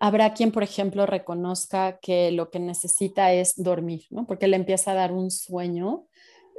Habrá 0.00 0.34
quien, 0.34 0.52
por 0.52 0.62
ejemplo, 0.62 1.06
reconozca 1.06 1.98
que 2.00 2.30
lo 2.30 2.50
que 2.50 2.58
necesita 2.58 3.32
es 3.32 3.54
dormir, 3.56 4.04
¿no? 4.10 4.26
Porque 4.26 4.46
le 4.46 4.56
empieza 4.56 4.92
a 4.92 4.94
dar 4.94 5.12
un 5.12 5.30
sueño 5.30 6.06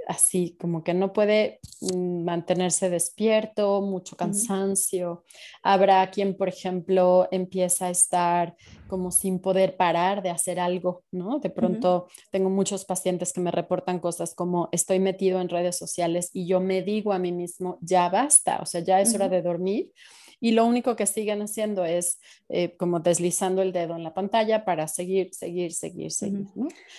así, 0.07 0.55
como 0.59 0.83
que 0.83 0.93
no 0.93 1.13
puede 1.13 1.59
mm, 1.81 2.23
mantenerse 2.23 2.89
despierto, 2.89 3.81
mucho 3.81 4.15
cansancio. 4.15 5.25
Habrá 5.61 6.09
quien, 6.09 6.35
por 6.35 6.47
ejemplo, 6.47 7.27
empieza 7.31 7.87
a 7.87 7.89
estar 7.89 8.55
como 8.87 9.11
sin 9.11 9.39
poder 9.39 9.75
parar 9.75 10.23
de 10.23 10.29
hacer 10.29 10.59
algo, 10.59 11.03
¿no? 11.11 11.39
De 11.39 11.49
pronto 11.49 12.07
tengo 12.31 12.49
muchos 12.49 12.85
pacientes 12.85 13.33
que 13.33 13.41
me 13.41 13.51
reportan 13.51 13.99
cosas 13.99 14.33
como 14.33 14.69
estoy 14.71 14.99
metido 14.99 15.41
en 15.41 15.49
redes 15.49 15.77
sociales 15.77 16.29
y 16.33 16.47
yo 16.47 16.59
me 16.61 16.81
digo 16.81 17.11
a 17.11 17.19
mí 17.19 17.31
mismo, 17.31 17.77
ya 17.81 18.09
basta, 18.09 18.59
o 18.61 18.65
sea, 18.65 18.81
ya 18.81 19.01
es 19.01 19.13
hora 19.13 19.27
de 19.27 19.41
dormir 19.41 19.91
y 20.39 20.51
lo 20.51 20.65
único 20.65 20.95
que 20.95 21.05
siguen 21.05 21.41
haciendo 21.41 21.85
es 21.85 22.19
eh, 22.49 22.75
como 22.77 22.99
deslizando 22.99 23.61
el 23.61 23.71
dedo 23.71 23.95
en 23.95 24.03
la 24.03 24.13
pantalla 24.13 24.65
para 24.65 24.87
seguir, 24.87 25.33
seguir, 25.33 25.73
seguir, 25.73 26.11
seguir. 26.11 26.45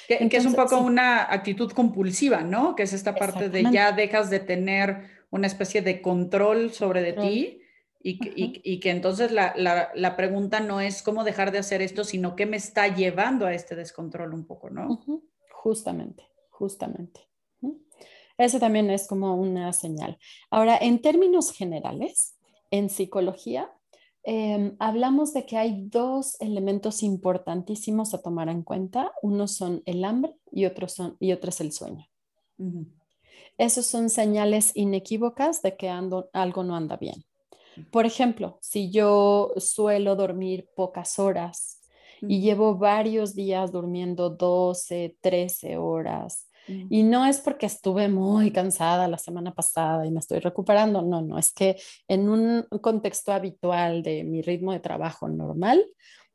Que, 0.08 0.28
es 0.30 0.46
un 0.46 0.54
poco 0.54 0.78
una 0.78 1.32
actitud 1.32 1.70
compulsiva, 1.72 2.42
¿no? 2.42 2.74
Que 2.74 2.82
es 2.84 2.92
esta 2.92 3.14
parte 3.14 3.48
de 3.48 3.64
ya 3.70 3.92
dejas 3.92 4.30
de 4.30 4.40
tener 4.40 5.04
una 5.30 5.46
especie 5.46 5.82
de 5.82 6.02
control 6.02 6.72
sobre 6.72 7.02
de 7.02 7.12
ti. 7.12 7.60
Y 8.00 8.20
que, 8.20 8.32
y, 8.36 8.78
que, 8.78 8.90
entonces 8.90 9.32
la, 9.32 9.52
la, 9.56 9.90
la, 9.94 10.16
pregunta 10.16 10.60
no 10.60 10.80
es 10.80 11.02
cómo 11.02 11.24
dejar 11.24 11.50
de 11.50 11.58
hacer 11.58 11.82
esto, 11.82 12.04
sino 12.04 12.36
qué 12.36 12.46
me 12.46 12.56
está 12.56 12.86
llevando 12.86 13.44
a 13.44 13.52
este 13.52 13.74
descontrol 13.74 14.32
un 14.34 14.46
poco, 14.46 14.70
¿no? 14.70 15.00
Justamente, 15.50 16.22
justamente. 16.48 17.28
Eso 18.38 18.60
también 18.60 18.88
es 18.88 19.08
como 19.08 19.34
una 19.34 19.72
señal. 19.72 20.16
Ahora, 20.48 20.78
en 20.80 21.02
términos 21.02 21.52
generales, 21.52 22.37
en 22.70 22.90
psicología, 22.90 23.72
em, 24.22 24.76
hablamos 24.78 25.32
de 25.32 25.46
que 25.46 25.56
hay 25.56 25.86
dos 25.88 26.40
elementos 26.40 27.02
importantísimos 27.02 28.14
a 28.14 28.22
tomar 28.22 28.48
en 28.48 28.62
cuenta. 28.62 29.12
Uno 29.22 29.48
son 29.48 29.82
el 29.86 30.04
hambre 30.04 30.34
y 30.50 30.66
otro, 30.66 30.88
son, 30.88 31.16
y 31.20 31.32
otro 31.32 31.50
es 31.50 31.60
el 31.60 31.72
sueño. 31.72 32.06
Esos 33.56 33.86
son 33.86 34.10
señales 34.10 34.72
inequívocas 34.74 35.62
de 35.62 35.76
que 35.76 35.88
algo 35.88 36.64
no 36.64 36.76
anda 36.76 36.96
bien. 36.96 37.24
Por 37.90 38.06
ejemplo, 38.06 38.58
si 38.60 38.90
yo 38.90 39.52
suelo 39.56 40.16
dormir 40.16 40.68
pocas 40.74 41.18
horas 41.18 41.80
y 42.20 42.40
llevo 42.40 42.76
varios 42.76 43.34
días 43.34 43.70
durmiendo 43.70 44.30
12, 44.30 45.16
13 45.20 45.76
horas. 45.76 46.47
Y 46.68 47.02
no 47.02 47.24
es 47.24 47.40
porque 47.40 47.66
estuve 47.66 48.08
muy 48.08 48.50
cansada 48.50 49.08
la 49.08 49.18
semana 49.18 49.54
pasada 49.54 50.06
y 50.06 50.10
me 50.10 50.20
estoy 50.20 50.40
recuperando, 50.40 51.02
no, 51.02 51.22
no, 51.22 51.38
es 51.38 51.52
que 51.52 51.76
en 52.08 52.28
un 52.28 52.66
contexto 52.82 53.32
habitual 53.32 54.02
de 54.02 54.24
mi 54.24 54.42
ritmo 54.42 54.72
de 54.72 54.80
trabajo 54.80 55.28
normal, 55.28 55.84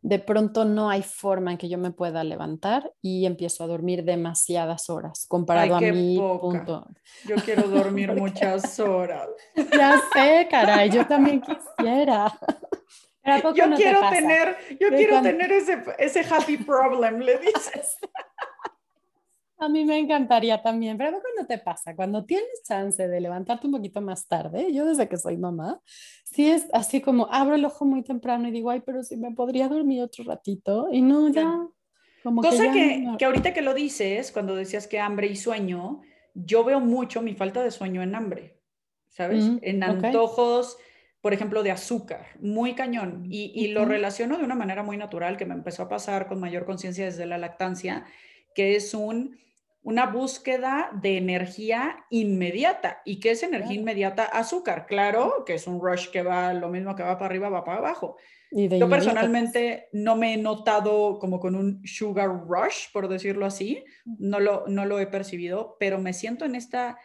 de 0.03 0.19
pronto 0.19 0.65
no 0.65 0.89
hay 0.89 1.01
forma 1.01 1.51
en 1.51 1.57
que 1.57 1.69
yo 1.69 1.77
me 1.77 1.91
pueda 1.91 2.25
levantar 2.25 2.91
y 3.01 3.25
empiezo 3.25 3.63
a 3.63 3.67
dormir 3.67 4.03
demasiadas 4.03 4.89
horas 4.89 5.25
comparado 5.29 5.77
a 5.77 5.79
mi 5.79 6.17
punto. 6.17 6.85
Yo 7.25 7.35
quiero 7.37 7.69
dormir 7.69 8.11
muchas 8.15 8.79
horas. 8.81 9.29
Ya 9.55 10.01
sé, 10.13 10.47
caray, 10.51 10.89
yo 10.89 11.07
también 11.07 11.41
quisiera. 11.77 12.37
yo 13.55 13.75
quiero 13.75 14.09
tener, 14.09 14.57
yo 14.77 14.89
quiero 14.89 15.21
tener 15.21 15.51
ese, 15.53 15.81
ese 15.97 16.19
happy 16.19 16.57
problem, 16.57 17.19
le 17.19 17.37
dices. 17.53 17.97
A 19.63 19.69
mí 19.69 19.85
me 19.85 19.97
encantaría 19.97 20.61
también, 20.61 20.97
pero 20.97 21.21
¿cuándo 21.21 21.47
te 21.47 21.57
pasa? 21.57 21.95
Cuando 21.95 22.25
tienes 22.25 22.63
chance 22.67 23.07
de 23.07 23.21
levantarte 23.21 23.65
un 23.65 23.71
poquito 23.71 24.01
más 24.01 24.27
tarde, 24.27 24.73
yo 24.73 24.85
desde 24.85 25.07
que 25.07 25.15
soy 25.15 25.37
mamá, 25.37 25.79
sí 26.25 26.49
es 26.49 26.67
así 26.73 26.99
como 26.99 27.29
abro 27.31 27.55
el 27.55 27.63
ojo 27.63 27.85
muy 27.85 28.03
temprano 28.03 28.49
y 28.49 28.51
digo, 28.51 28.71
ay, 28.71 28.81
pero 28.85 29.03
si 29.03 29.15
me 29.15 29.31
podría 29.31 29.69
dormir 29.69 30.01
otro 30.01 30.25
ratito 30.25 30.89
y 30.91 31.01
no, 31.01 31.29
ya. 31.29 31.65
Como 32.23 32.41
Cosa 32.41 32.73
que, 32.73 33.07
que, 33.17 33.23
ahorita 33.23 33.53
que 33.53 33.61
lo 33.61 33.73
dices, 33.73 34.33
cuando 34.33 34.53
decías 34.53 34.85
que 34.85 34.99
hambre 34.99 35.27
y 35.27 35.37
sueño, 35.37 36.01
yo 36.33 36.65
veo 36.65 36.81
mucho 36.81 37.21
mi 37.21 37.33
falta 37.33 37.63
de 37.63 37.71
sueño 37.71 38.01
en 38.01 38.15
hambre, 38.15 38.59
¿sabes? 39.07 39.45
Mm, 39.45 39.59
en 39.61 39.83
antojos, 39.83 40.77
por 41.21 41.33
ejemplo, 41.33 41.63
de 41.63 41.71
azúcar, 41.71 42.25
muy 42.41 42.75
cañón. 42.75 43.27
Y, 43.29 43.53
y 43.55 43.69
lo 43.69 43.85
relaciono 43.85 44.37
de 44.37 44.43
una 44.43 44.55
manera 44.55 44.83
muy 44.83 44.97
natural 44.97 45.37
que 45.37 45.45
me 45.45 45.53
empezó 45.53 45.83
a 45.83 45.89
pasar 45.89 46.27
con 46.27 46.41
mayor 46.41 46.65
conciencia 46.65 47.05
desde 47.05 47.25
la 47.25 47.37
lactancia, 47.37 48.05
que 48.53 48.75
es 48.75 48.93
un 48.93 49.37
una 49.83 50.05
búsqueda 50.05 50.89
de 51.01 51.17
energía 51.17 52.05
inmediata. 52.09 53.01
¿Y 53.05 53.19
qué 53.19 53.31
es 53.31 53.43
energía 53.43 53.75
inmediata? 53.75 54.23
Azúcar, 54.23 54.85
claro, 54.85 55.43
que 55.45 55.55
es 55.55 55.67
un 55.67 55.81
rush 55.81 56.07
que 56.07 56.23
va, 56.23 56.53
lo 56.53 56.69
mismo 56.69 56.95
que 56.95 57.03
va 57.03 57.17
para 57.17 57.25
arriba, 57.25 57.49
va 57.49 57.65
para 57.65 57.79
abajo. 57.79 58.15
Yo 58.51 58.87
personalmente 58.87 59.89
no 59.91 60.15
me 60.15 60.35
he 60.35 60.37
notado 60.37 61.17
como 61.19 61.39
con 61.39 61.55
un 61.55 61.81
sugar 61.85 62.29
rush, 62.47 62.91
por 62.93 63.07
decirlo 63.07 63.45
así, 63.45 63.83
no 64.05 64.39
lo, 64.39 64.65
no 64.67 64.85
lo 64.85 64.99
he 64.99 65.07
percibido, 65.07 65.75
pero 65.79 65.99
me 65.99 66.13
siento 66.13 66.45
en, 66.45 66.55
esta, 66.55 66.97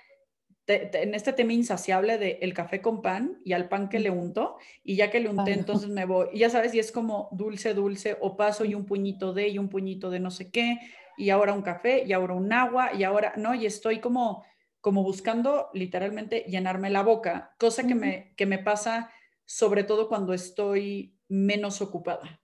en 0.66 1.14
este 1.14 1.32
tema 1.32 1.54
insaciable 1.54 2.18
de 2.18 2.38
el 2.42 2.52
café 2.52 2.82
con 2.82 3.00
pan 3.00 3.40
y 3.44 3.54
al 3.54 3.68
pan 3.68 3.88
que 3.88 3.98
le 3.98 4.10
unto, 4.10 4.58
y 4.84 4.96
ya 4.96 5.10
que 5.10 5.20
le 5.20 5.30
unté, 5.30 5.52
entonces 5.54 5.88
me 5.88 6.04
voy, 6.04 6.28
y 6.34 6.40
ya 6.40 6.50
sabes, 6.50 6.74
y 6.74 6.80
es 6.80 6.92
como 6.92 7.30
dulce, 7.32 7.72
dulce, 7.72 8.18
o 8.20 8.36
paso 8.36 8.66
y 8.66 8.74
un 8.74 8.84
puñito 8.84 9.32
de, 9.32 9.48
y 9.48 9.58
un 9.58 9.70
puñito 9.70 10.10
de 10.10 10.20
no 10.20 10.30
sé 10.30 10.50
qué, 10.50 10.78
y 11.18 11.30
ahora 11.30 11.52
un 11.52 11.62
café 11.62 12.04
y 12.06 12.12
ahora 12.12 12.34
un 12.34 12.52
agua 12.52 12.94
y 12.94 13.04
ahora, 13.04 13.34
¿no? 13.36 13.54
Y 13.54 13.66
estoy 13.66 14.00
como, 14.00 14.44
como 14.80 15.02
buscando 15.02 15.68
literalmente 15.74 16.44
llenarme 16.48 16.90
la 16.90 17.02
boca, 17.02 17.54
cosa 17.58 17.86
que, 17.86 17.94
me, 17.94 18.34
que 18.36 18.46
me 18.46 18.58
pasa 18.58 19.10
sobre 19.44 19.84
todo 19.84 20.08
cuando 20.08 20.32
estoy 20.32 21.16
menos 21.28 21.80
ocupada. 21.80 22.40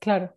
Claro. 0.00 0.36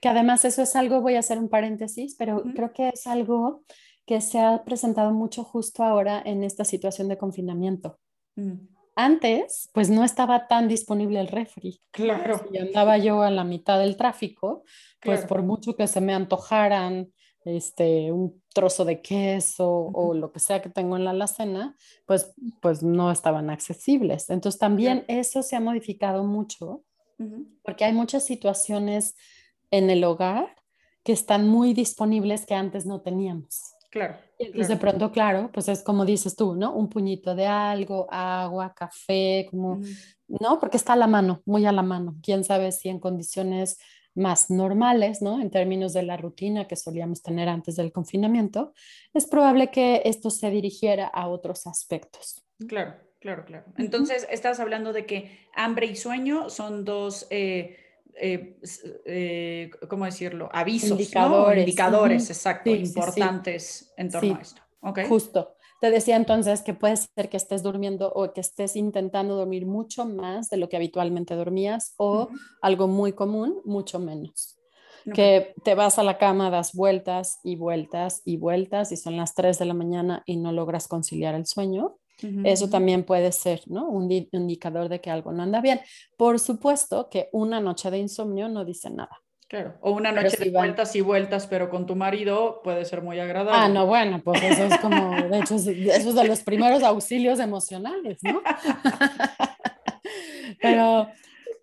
Que 0.00 0.08
además 0.08 0.44
eso 0.44 0.62
es 0.62 0.76
algo, 0.76 1.00
voy 1.00 1.16
a 1.16 1.20
hacer 1.20 1.38
un 1.38 1.48
paréntesis, 1.48 2.14
pero 2.16 2.42
creo 2.54 2.72
que 2.72 2.88
es 2.90 3.06
algo 3.06 3.64
que 4.06 4.20
se 4.20 4.38
ha 4.38 4.64
presentado 4.64 5.12
mucho 5.12 5.44
justo 5.44 5.82
ahora 5.82 6.22
en 6.24 6.44
esta 6.44 6.64
situación 6.64 7.08
de 7.08 7.18
confinamiento. 7.18 7.98
Antes, 8.96 9.70
pues 9.72 9.88
no 9.88 10.04
estaba 10.04 10.46
tan 10.46 10.68
disponible 10.68 11.20
el 11.20 11.28
refri. 11.28 11.80
Claro. 11.90 12.46
Y 12.52 12.58
andaba 12.58 12.98
yo 12.98 13.22
a 13.22 13.30
la 13.30 13.44
mitad 13.44 13.78
del 13.78 13.96
tráfico, 13.96 14.64
pues 15.00 15.24
por 15.24 15.42
mucho 15.42 15.76
que 15.76 15.86
se 15.86 16.00
me 16.00 16.12
antojaran 16.12 17.10
este, 17.44 18.12
un 18.12 18.42
trozo 18.52 18.84
de 18.84 19.00
queso 19.00 19.70
o 19.70 20.14
lo 20.14 20.32
que 20.32 20.40
sea 20.40 20.60
que 20.60 20.68
tengo 20.68 20.96
en 20.96 21.04
la 21.04 21.10
alacena, 21.10 21.76
pues, 22.06 22.34
pues 22.60 22.82
no 22.82 23.10
estaban 23.10 23.48
accesibles. 23.48 24.28
Entonces 24.28 24.58
también 24.58 25.04
eso 25.08 25.42
se 25.42 25.56
ha 25.56 25.60
modificado 25.60 26.24
mucho 26.24 26.84
porque 27.62 27.84
hay 27.84 27.92
muchas 27.92 28.24
situaciones 28.24 29.14
en 29.70 29.90
el 29.90 30.02
hogar 30.04 30.56
que 31.02 31.12
están 31.12 31.48
muy 31.48 31.74
disponibles 31.74 32.46
que 32.46 32.54
antes 32.54 32.86
no 32.86 33.02
teníamos. 33.02 33.74
Claro. 33.90 34.16
Y 34.38 34.46
entonces 34.46 34.68
de 34.68 34.76
pronto, 34.76 35.10
claro, 35.10 35.50
pues 35.52 35.68
es 35.68 35.82
como 35.82 36.04
dices 36.04 36.36
tú, 36.36 36.54
¿no? 36.54 36.72
Un 36.72 36.88
puñito 36.88 37.34
de 37.34 37.46
algo, 37.46 38.06
agua, 38.10 38.72
café, 38.72 39.46
como, 39.50 39.80
¿no? 40.28 40.60
Porque 40.60 40.76
está 40.76 40.92
a 40.92 40.96
la 40.96 41.08
mano, 41.08 41.42
muy 41.44 41.66
a 41.66 41.72
la 41.72 41.82
mano. 41.82 42.16
Quién 42.22 42.44
sabe 42.44 42.70
si 42.70 42.88
en 42.88 43.00
condiciones 43.00 43.78
más 44.14 44.48
normales, 44.48 45.22
¿no? 45.22 45.40
En 45.40 45.50
términos 45.50 45.92
de 45.92 46.04
la 46.04 46.16
rutina 46.16 46.68
que 46.68 46.76
solíamos 46.76 47.22
tener 47.22 47.48
antes 47.48 47.76
del 47.76 47.92
confinamiento, 47.92 48.72
es 49.12 49.26
probable 49.26 49.70
que 49.70 50.02
esto 50.04 50.30
se 50.30 50.50
dirigiera 50.50 51.06
a 51.06 51.28
otros 51.28 51.66
aspectos. 51.66 52.44
Claro, 52.68 52.94
claro, 53.18 53.44
claro. 53.44 53.66
Entonces, 53.76 54.26
estás 54.30 54.60
hablando 54.60 54.92
de 54.92 55.04
que 55.04 55.48
hambre 55.54 55.86
y 55.86 55.96
sueño 55.96 56.48
son 56.48 56.84
dos... 56.84 57.26
Eh, 57.30 57.76
eh, 58.16 58.58
eh, 59.04 59.70
¿cómo 59.88 60.04
decirlo? 60.04 60.48
Avisos, 60.52 60.90
indicadores, 60.90 61.60
indicadores 61.60 62.30
exacto, 62.30 62.70
importantes 62.70 63.92
en 63.96 64.10
torno 64.10 64.36
a 64.36 64.40
esto. 64.40 64.62
Okay. 64.80 65.06
Justo. 65.06 65.54
Te 65.80 65.90
decía 65.90 66.16
entonces 66.16 66.60
que 66.60 66.74
puede 66.74 66.96
ser 66.96 67.30
que 67.30 67.38
estés 67.38 67.62
durmiendo 67.62 68.12
o 68.12 68.32
que 68.34 68.42
estés 68.42 68.76
intentando 68.76 69.34
dormir 69.34 69.64
mucho 69.64 70.04
más 70.04 70.50
de 70.50 70.58
lo 70.58 70.68
que 70.68 70.76
habitualmente 70.76 71.34
dormías 71.34 71.94
o 71.96 72.28
algo 72.60 72.86
muy 72.86 73.14
común, 73.14 73.60
mucho 73.64 73.98
menos. 73.98 74.56
que 75.14 75.54
te 75.64 75.74
vas 75.74 75.98
a 75.98 76.02
la 76.02 76.18
cama, 76.18 76.50
das 76.50 76.74
vueltas 76.74 77.38
y 77.42 77.56
vueltas 77.56 78.20
y 78.26 78.36
vueltas 78.36 78.92
y 78.92 78.98
son 78.98 79.16
las 79.16 79.34
3 79.34 79.58
de 79.58 79.64
la 79.64 79.72
mañana 79.72 80.22
y 80.26 80.36
no 80.36 80.52
logras 80.52 80.86
conciliar 80.86 81.34
el 81.34 81.46
sueño. 81.46 81.96
Eso 82.44 82.68
también 82.68 83.04
puede 83.04 83.32
ser 83.32 83.62
¿no? 83.66 83.88
un 83.88 84.10
indicador 84.10 84.88
de 84.88 85.00
que 85.00 85.10
algo 85.10 85.32
no 85.32 85.42
anda 85.42 85.60
bien. 85.60 85.80
Por 86.16 86.38
supuesto 86.38 87.08
que 87.10 87.28
una 87.32 87.60
noche 87.60 87.90
de 87.90 87.98
insomnio 87.98 88.48
no 88.48 88.64
dice 88.64 88.90
nada. 88.90 89.20
Claro, 89.50 89.74
o 89.80 89.90
una 89.90 90.12
noche 90.12 90.36
de 90.36 90.52
vueltas 90.52 90.94
y 90.94 91.00
vueltas, 91.00 91.48
pero 91.48 91.70
con 91.70 91.84
tu 91.84 91.96
marido 91.96 92.60
puede 92.62 92.84
ser 92.84 93.02
muy 93.02 93.18
agradable. 93.18 93.60
Ah, 93.60 93.68
no, 93.68 93.84
bueno, 93.84 94.22
pues 94.22 94.40
eso 94.44 94.66
es 94.66 94.78
como, 94.78 95.10
de 95.28 95.40
hecho, 95.40 95.56
eso 95.56 96.10
es 96.10 96.14
de 96.14 96.24
los 96.24 96.42
primeros 96.42 96.84
auxilios 96.84 97.40
emocionales, 97.40 98.20
¿no? 98.22 98.42
pero, 100.62 101.08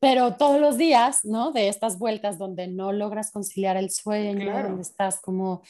pero 0.01 0.33
todos 0.33 0.59
los 0.59 0.77
días, 0.77 1.23
¿no? 1.23 1.53
De 1.53 1.69
estas 1.69 1.97
vueltas 1.97 2.37
donde 2.37 2.67
no 2.67 2.91
logras 2.91 3.31
conciliar 3.31 3.77
el 3.77 3.89
sueño, 3.89 4.63
donde 4.63 4.81
estás 4.81 5.21
como, 5.21 5.61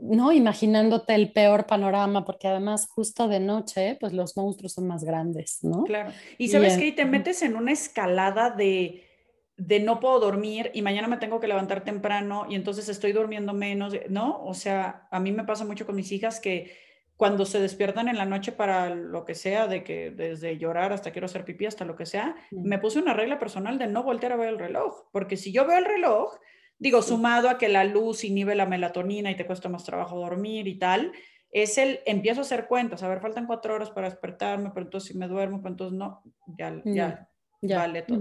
¿no? 0.00 0.32
Imaginándote 0.32 1.14
el 1.14 1.32
peor 1.32 1.66
panorama, 1.66 2.24
porque 2.24 2.48
además 2.48 2.88
justo 2.88 3.28
de 3.28 3.40
noche, 3.40 3.96
pues 4.00 4.12
los 4.12 4.36
monstruos 4.36 4.72
son 4.74 4.86
más 4.86 5.04
grandes, 5.04 5.58
¿no? 5.62 5.84
Claro. 5.84 6.10
Y 6.38 6.48
sabes 6.48 6.78
que 6.78 6.92
te 6.92 7.04
metes 7.04 7.42
en 7.42 7.56
una 7.56 7.72
escalada 7.72 8.50
de, 8.50 9.04
de 9.56 9.80
no 9.80 10.00
puedo 10.00 10.20
dormir 10.20 10.70
y 10.74 10.82
mañana 10.82 11.08
me 11.08 11.16
tengo 11.16 11.40
que 11.40 11.48
levantar 11.48 11.84
temprano 11.84 12.46
y 12.48 12.54
entonces 12.54 12.88
estoy 12.88 13.12
durmiendo 13.12 13.52
menos, 13.52 13.94
¿no? 14.08 14.42
O 14.44 14.54
sea, 14.54 15.08
a 15.10 15.20
mí 15.20 15.32
me 15.32 15.44
pasa 15.44 15.64
mucho 15.64 15.86
con 15.86 15.96
mis 15.96 16.12
hijas 16.12 16.40
que 16.40 16.86
cuando 17.16 17.46
se 17.46 17.60
despiertan 17.60 18.08
en 18.08 18.18
la 18.18 18.26
noche 18.26 18.52
para 18.52 18.94
lo 18.94 19.24
que 19.24 19.34
sea, 19.34 19.66
de 19.66 19.82
que 19.82 20.10
desde 20.10 20.58
llorar 20.58 20.92
hasta 20.92 21.12
quiero 21.12 21.26
hacer 21.26 21.44
pipí, 21.44 21.64
hasta 21.64 21.86
lo 21.86 21.96
que 21.96 22.04
sea, 22.04 22.36
me 22.50 22.78
puse 22.78 22.98
una 22.98 23.14
regla 23.14 23.38
personal 23.38 23.78
de 23.78 23.86
no 23.86 24.02
voltear 24.02 24.32
a 24.32 24.36
ver 24.36 24.50
el 24.50 24.58
reloj, 24.58 25.06
porque 25.12 25.38
si 25.38 25.50
yo 25.50 25.66
veo 25.66 25.78
el 25.78 25.86
reloj, 25.86 26.34
digo, 26.78 27.02
sumado 27.02 27.48
a 27.48 27.58
que 27.58 27.68
la 27.68 27.84
luz 27.84 28.24
inhibe 28.24 28.54
la 28.54 28.66
melatonina 28.66 29.30
y 29.30 29.36
te 29.36 29.46
cuesta 29.46 29.68
más 29.68 29.84
trabajo 29.84 30.18
dormir 30.18 30.68
y 30.68 30.78
tal, 30.78 31.12
es 31.50 31.78
el, 31.78 32.00
empiezo 32.06 32.40
a 32.40 32.42
hacer 32.42 32.66
cuentas, 32.66 33.02
a 33.02 33.08
ver, 33.08 33.20
faltan 33.20 33.46
cuatro 33.46 33.74
horas 33.74 33.90
para 33.90 34.10
despertarme, 34.10 34.70
pero 34.74 34.86
entonces 34.86 35.12
si 35.12 35.18
me 35.18 35.28
duermo, 35.28 35.62
pues 35.62 35.72
entonces 35.72 35.98
no, 35.98 36.22
ya, 36.58 36.82
ya, 36.84 37.28
ya. 37.62 37.78
vale 37.78 38.02
todo. 38.02 38.20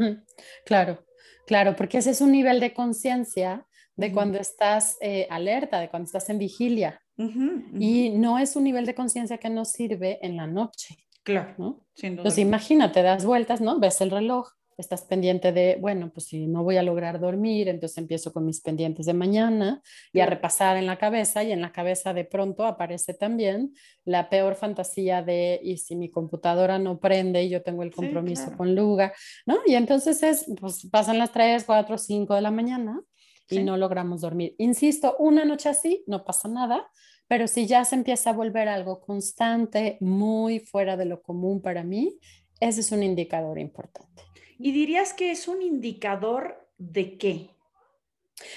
Claro, 0.65 1.05
claro, 1.45 1.75
porque 1.75 1.97
ese 1.97 2.11
es 2.11 2.21
un 2.21 2.31
nivel 2.31 2.59
de 2.59 2.73
conciencia 2.73 3.65
de 3.95 4.11
cuando 4.11 4.37
estás 4.37 4.97
eh, 5.01 5.27
alerta, 5.29 5.79
de 5.79 5.89
cuando 5.89 6.05
estás 6.05 6.29
en 6.29 6.39
vigilia. 6.39 7.01
Y 7.17 8.09
no 8.09 8.37
es 8.39 8.57
un 8.57 8.65
nivel 8.65 8.85
de 8.85 8.93
conciencia 8.93 9.37
que 9.37 9.49
nos 9.49 9.71
sirve 9.71 10.19
en 10.21 10.35
la 10.35 10.47
noche. 10.47 10.97
Claro. 11.23 11.55
¿no? 11.57 11.85
Entonces 12.01 12.39
imagínate, 12.39 13.01
das 13.01 13.25
vueltas, 13.25 13.61
¿no? 13.61 13.79
Ves 13.79 14.01
el 14.01 14.11
reloj, 14.11 14.49
estás 14.77 15.03
pendiente 15.03 15.51
de, 15.51 15.77
bueno, 15.79 16.11
pues 16.13 16.27
si 16.27 16.47
no 16.47 16.63
voy 16.63 16.77
a 16.77 16.83
lograr 16.83 17.19
dormir, 17.19 17.69
entonces 17.69 17.97
empiezo 17.97 18.33
con 18.33 18.45
mis 18.45 18.61
pendientes 18.61 19.05
de 19.05 19.13
mañana 19.13 19.81
y 20.11 20.19
a 20.19 20.25
repasar 20.25 20.77
en 20.77 20.85
la 20.85 20.97
cabeza 20.97 21.43
y 21.43 21.51
en 21.51 21.61
la 21.61 21.71
cabeza 21.71 22.13
de 22.13 22.25
pronto 22.25 22.65
aparece 22.65 23.13
también 23.13 23.73
la 24.03 24.29
peor 24.29 24.55
fantasía 24.55 25.21
de, 25.21 25.59
y 25.63 25.77
si 25.77 25.95
mi 25.95 26.09
computadora 26.09 26.77
no 26.77 26.99
prende 26.99 27.43
y 27.43 27.49
yo 27.49 27.63
tengo 27.63 27.83
el 27.83 27.93
compromiso 27.93 28.55
con 28.57 28.75
Luga, 28.75 29.13
¿no? 29.45 29.59
Y 29.65 29.75
entonces 29.75 30.21
es, 30.23 30.45
pues 30.59 30.87
pasan 30.91 31.19
las 31.19 31.31
3, 31.31 31.63
4, 31.63 31.97
5 31.97 32.35
de 32.35 32.41
la 32.41 32.51
mañana 32.51 33.01
y 33.49 33.63
no 33.63 33.77
logramos 33.77 34.21
dormir. 34.21 34.55
Insisto, 34.57 35.15
una 35.19 35.45
noche 35.45 35.69
así 35.69 36.03
no 36.07 36.25
pasa 36.25 36.47
nada, 36.47 36.89
pero 37.27 37.47
si 37.47 37.65
ya 37.65 37.85
se 37.85 37.95
empieza 37.95 38.31
a 38.31 38.33
volver 38.33 38.67
algo 38.67 39.01
constante, 39.01 39.97
muy 40.01 40.59
fuera 40.59 40.97
de 40.97 41.05
lo 41.05 41.21
común 41.21 41.61
para 41.61 41.83
mí, 41.83 42.17
ese 42.59 42.81
es 42.81 42.91
un 42.91 43.03
indicador 43.03 43.59
importante. 43.59 44.23
¿Y 44.57 44.71
dirías 44.71 45.13
que 45.13 45.31
es 45.31 45.47
un 45.47 45.61
indicador 45.61 46.67
de 46.77 47.17
qué? 47.17 47.49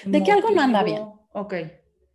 De 0.05 0.23
que 0.23 0.33
algo 0.33 0.51
no 0.51 0.61
anda 0.61 0.83
bien. 0.83 1.05
Ok. 1.33 1.55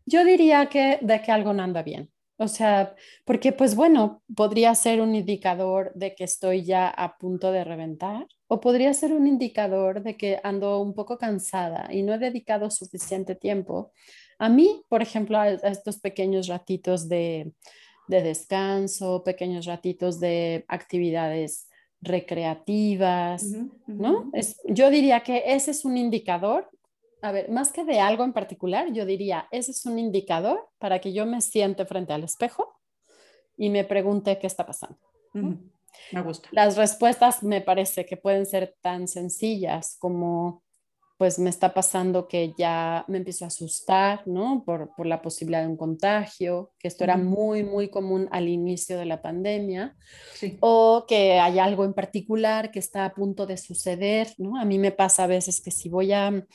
Yo 0.05 0.25
diría 0.25 0.67
que 0.67 0.99
de 1.01 1.21
que 1.21 1.31
algo 1.31 1.53
no 1.53 1.63
anda 1.63 1.83
bien. 1.83 2.09
O 2.37 2.47
sea, 2.47 2.95
porque 3.25 3.53
pues 3.53 3.75
bueno, 3.75 4.23
podría 4.35 4.73
ser 4.75 5.01
un 5.01 5.15
indicador 5.15 5.91
de 5.95 6.15
que 6.15 6.23
estoy 6.23 6.63
ya 6.63 6.89
a 6.89 7.17
punto 7.17 7.51
de 7.51 7.63
reventar 7.63 8.27
o 8.47 8.59
podría 8.59 8.93
ser 8.93 9.13
un 9.13 9.27
indicador 9.27 10.01
de 10.03 10.17
que 10.17 10.39
ando 10.43 10.79
un 10.81 10.93
poco 10.93 11.17
cansada 11.17 11.87
y 11.91 12.03
no 12.03 12.13
he 12.13 12.17
dedicado 12.17 12.69
suficiente 12.69 13.35
tiempo. 13.35 13.91
A 14.39 14.49
mí, 14.49 14.83
por 14.89 15.01
ejemplo, 15.01 15.37
a, 15.37 15.49
estos 15.49 15.99
pequeños 15.99 16.47
ratitos 16.47 17.07
de, 17.07 17.53
descanso, 18.07 19.23
pequeños 19.23 19.65
ratitos 19.65 20.19
de 20.19 20.65
actividades 20.67 21.69
recreativas, 22.03 23.45
¿no? 23.87 24.29
Es, 24.33 24.57
yo 24.65 24.89
diría 24.89 25.21
que 25.21 25.43
ese 25.45 25.71
es 25.71 25.85
un 25.85 25.97
indicador 25.97 26.69
a 27.23 27.31
ver, 27.31 27.49
más 27.49 27.71
que 27.71 27.85
de 27.85 28.01
algo 28.01 28.25
en 28.25 28.33
particular, 28.33 28.91
yo 28.91 29.05
diría, 29.05 29.47
ese 29.49 29.71
es 29.71 29.85
un 29.85 29.97
indicador 29.97 30.69
para 30.77 30.99
que 30.99 31.13
yo 31.13 31.25
me 31.25 31.39
siente 31.39 31.85
frente 31.85 32.11
al 32.11 32.25
espejo 32.25 32.77
y 33.55 33.69
me 33.69 33.85
pregunte 33.85 34.37
qué 34.39 34.47
está 34.47 34.65
pasando. 34.65 34.97
Me 35.31 36.21
gusta. 36.21 36.49
Las 36.51 36.75
respuestas 36.75 37.41
me 37.41 37.61
parece 37.61 38.05
que 38.05 38.17
pueden 38.17 38.45
ser 38.45 38.75
tan 38.81 39.07
sencillas 39.07 39.95
como, 39.99 40.62
pues 41.17 41.39
me 41.39 41.49
está 41.49 41.73
pasando 41.73 42.27
que 42.27 42.53
ya 42.57 43.05
me 43.07 43.19
empiezo 43.19 43.45
a 43.45 43.47
asustar, 43.47 44.27
¿no? 44.27 44.63
Por, 44.65 44.89
la 45.05 45.21
posibilidad 45.21 45.61
de 45.61 45.67
un 45.67 45.77
contagio, 45.77 46.71
que 46.79 46.87
esto 46.87 47.03
era 47.03 47.17
muy, 47.17 47.63
muy 47.63 47.89
común 47.89 48.27
al 48.31 48.49
inicio 48.49 48.97
de 48.97 49.05
la 49.05 49.21
pandemia, 49.21 49.95
o 50.59 51.05
que 51.07 51.39
hay 51.39 51.59
algo 51.59 51.85
en 51.85 51.93
particular 51.93 52.71
que 52.71 52.79
está 52.79 53.05
a 53.05 53.13
punto 53.13 53.45
de 53.45 53.57
suceder, 53.57 54.33
¿no? 54.37 54.59
A 54.59 54.65
mí 54.65 54.79
me 54.79 54.91
pasa 54.91 55.23
a 55.23 55.27
veces 55.27 55.61
que 55.61 55.71
si 55.71 55.89
voy 55.89 56.11
a 56.11 56.45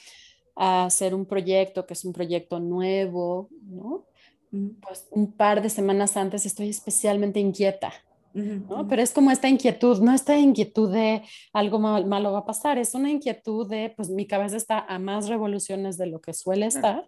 a 0.58 0.86
hacer 0.86 1.14
un 1.14 1.24
proyecto 1.24 1.86
que 1.86 1.94
es 1.94 2.04
un 2.04 2.12
proyecto 2.12 2.58
nuevo, 2.58 3.48
¿no? 3.62 4.06
Pues 4.50 5.06
un 5.12 5.32
par 5.32 5.62
de 5.62 5.70
semanas 5.70 6.16
antes 6.16 6.46
estoy 6.46 6.70
especialmente 6.70 7.38
inquieta, 7.38 7.92
¿no? 8.38 8.86
Pero 8.88 9.02
es 9.02 9.12
como 9.12 9.30
esta 9.30 9.48
inquietud, 9.48 10.00
no 10.00 10.14
esta 10.14 10.36
inquietud 10.38 10.92
de 10.92 11.22
algo 11.52 11.78
malo 11.78 12.32
va 12.32 12.40
a 12.40 12.46
pasar, 12.46 12.78
es 12.78 12.94
una 12.94 13.10
inquietud 13.10 13.68
de, 13.68 13.92
pues 13.96 14.08
mi 14.10 14.26
cabeza 14.26 14.56
está 14.56 14.78
a 14.80 14.98
más 14.98 15.28
revoluciones 15.28 15.98
de 15.98 16.06
lo 16.06 16.20
que 16.20 16.32
suele 16.32 16.66
estar, 16.66 17.04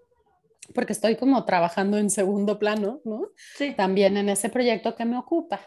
porque 0.74 0.92
estoy 0.92 1.16
como 1.16 1.44
trabajando 1.44 1.98
en 1.98 2.10
segundo 2.10 2.58
plano, 2.58 3.00
¿no? 3.04 3.28
Sí. 3.56 3.74
También 3.76 4.16
en 4.16 4.28
ese 4.28 4.48
proyecto 4.48 4.94
que 4.94 5.04
me 5.04 5.18
ocupa. 5.18 5.60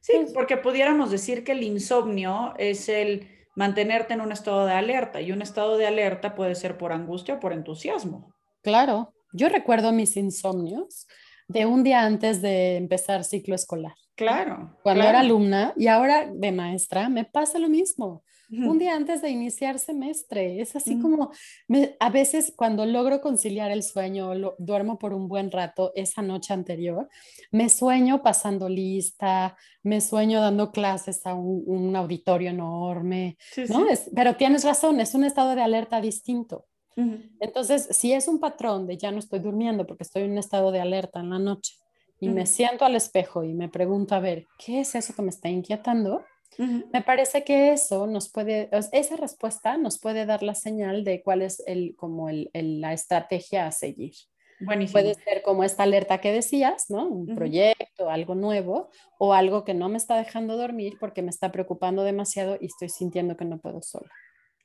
Sí, 0.00 0.12
porque 0.32 0.56
pudiéramos 0.56 1.10
decir 1.10 1.44
que 1.44 1.52
el 1.52 1.62
insomnio 1.62 2.54
es 2.56 2.88
el 2.88 3.28
mantenerte 3.56 4.14
en 4.14 4.20
un 4.20 4.30
estado 4.30 4.66
de 4.66 4.72
alerta 4.72 5.20
y 5.20 5.32
un 5.32 5.42
estado 5.42 5.76
de 5.76 5.86
alerta 5.86 6.36
puede 6.36 6.54
ser 6.54 6.78
por 6.78 6.92
angustia 6.92 7.34
o 7.34 7.40
por 7.40 7.52
entusiasmo. 7.52 8.32
Claro, 8.62 9.12
yo 9.32 9.48
recuerdo 9.48 9.92
mis 9.92 10.16
insomnios 10.16 11.08
de 11.48 11.66
un 11.66 11.82
día 11.82 12.02
antes 12.02 12.40
de 12.40 12.76
empezar 12.76 13.24
ciclo 13.24 13.54
escolar. 13.54 13.94
Claro. 14.18 14.76
Cuando 14.82 15.04
era 15.04 15.20
alumna 15.20 15.72
y 15.76 15.86
ahora 15.86 16.28
de 16.30 16.52
maestra, 16.52 17.08
me 17.08 17.24
pasa 17.24 17.58
lo 17.58 17.70
mismo 17.70 18.22
un 18.50 18.78
día 18.78 18.96
antes 18.96 19.20
de 19.20 19.30
iniciar 19.30 19.78
semestre. 19.78 20.60
Es 20.60 20.74
así 20.74 20.96
mm. 20.96 21.02
como 21.02 21.30
a 22.00 22.10
veces 22.10 22.52
cuando 22.56 22.86
logro 22.86 23.20
conciliar 23.20 23.70
el 23.70 23.82
sueño, 23.82 24.34
lo, 24.34 24.54
duermo 24.58 24.98
por 24.98 25.12
un 25.12 25.28
buen 25.28 25.50
rato 25.50 25.92
esa 25.94 26.22
noche 26.22 26.54
anterior, 26.54 27.08
me 27.50 27.68
sueño 27.68 28.22
pasando 28.22 28.68
lista, 28.68 29.56
me 29.82 30.00
sueño 30.00 30.40
dando 30.40 30.72
clases 30.72 31.24
a 31.26 31.34
un, 31.34 31.94
auditorio 31.94 32.50
enorme, 32.50 33.36
¿no? 33.68 33.86
pero 34.14 34.36
tienes 34.36 34.64
razón, 34.64 35.00
es 35.00 35.14
un 35.14 35.24
estado 35.24 35.54
de 35.54 35.62
alerta 35.62 36.00
distinto. 36.00 36.66
Entonces, 37.38 37.86
si 37.92 38.12
es 38.12 38.26
un 38.26 38.40
patrón 38.40 38.88
de 38.88 38.96
ya 38.96 39.12
no 39.12 39.20
estoy 39.20 39.38
durmiendo 39.38 39.86
porque 39.86 40.02
estoy 40.02 40.22
en 40.22 40.32
un 40.32 40.38
estado 40.38 40.72
de 40.72 40.80
alerta 40.80 41.20
en 41.20 41.30
la 41.30 41.38
noche 41.38 41.74
y 42.20 42.28
me 42.28 42.46
siento 42.46 42.84
al 42.84 42.96
espejo 42.96 43.44
y 43.44 43.54
me 43.54 43.68
pregunto, 43.68 44.14
a 44.14 44.20
ver, 44.20 44.46
¿qué 44.58 44.80
es 44.80 44.94
eso 44.94 45.14
que 45.14 45.22
me 45.22 45.30
está 45.30 45.48
inquietando? 45.48 46.24
Me 46.58 47.02
parece 47.02 47.44
que 47.44 47.72
eso 47.72 48.08
nos 48.08 48.30
puede, 48.30 48.68
esa 48.92 49.16
respuesta 49.16 49.76
nos 49.76 50.00
puede 50.00 50.26
dar 50.26 50.42
la 50.42 50.54
señal 50.54 51.04
de 51.04 51.22
cuál 51.22 51.42
es 51.42 51.62
el, 51.66 51.94
como 51.96 52.28
el, 52.28 52.50
la 52.52 52.92
estrategia 52.92 53.66
a 53.66 53.70
seguir. 53.72 54.14
Puede 54.66 55.14
ser 55.14 55.42
como 55.44 55.62
esta 55.62 55.84
alerta 55.84 56.20
que 56.20 56.32
decías, 56.32 56.90
¿no? 56.90 57.06
Un 57.06 57.36
proyecto, 57.36 58.10
algo 58.10 58.34
nuevo, 58.34 58.90
o 59.16 59.32
algo 59.32 59.64
que 59.64 59.72
no 59.72 59.88
me 59.88 59.98
está 59.98 60.16
dejando 60.16 60.56
dormir 60.56 60.96
porque 60.98 61.22
me 61.22 61.30
está 61.30 61.52
preocupando 61.52 62.02
demasiado 62.02 62.58
y 62.60 62.66
estoy 62.66 62.88
sintiendo 62.88 63.36
que 63.36 63.44
no 63.44 63.60
puedo 63.60 63.80
sola. 63.82 64.10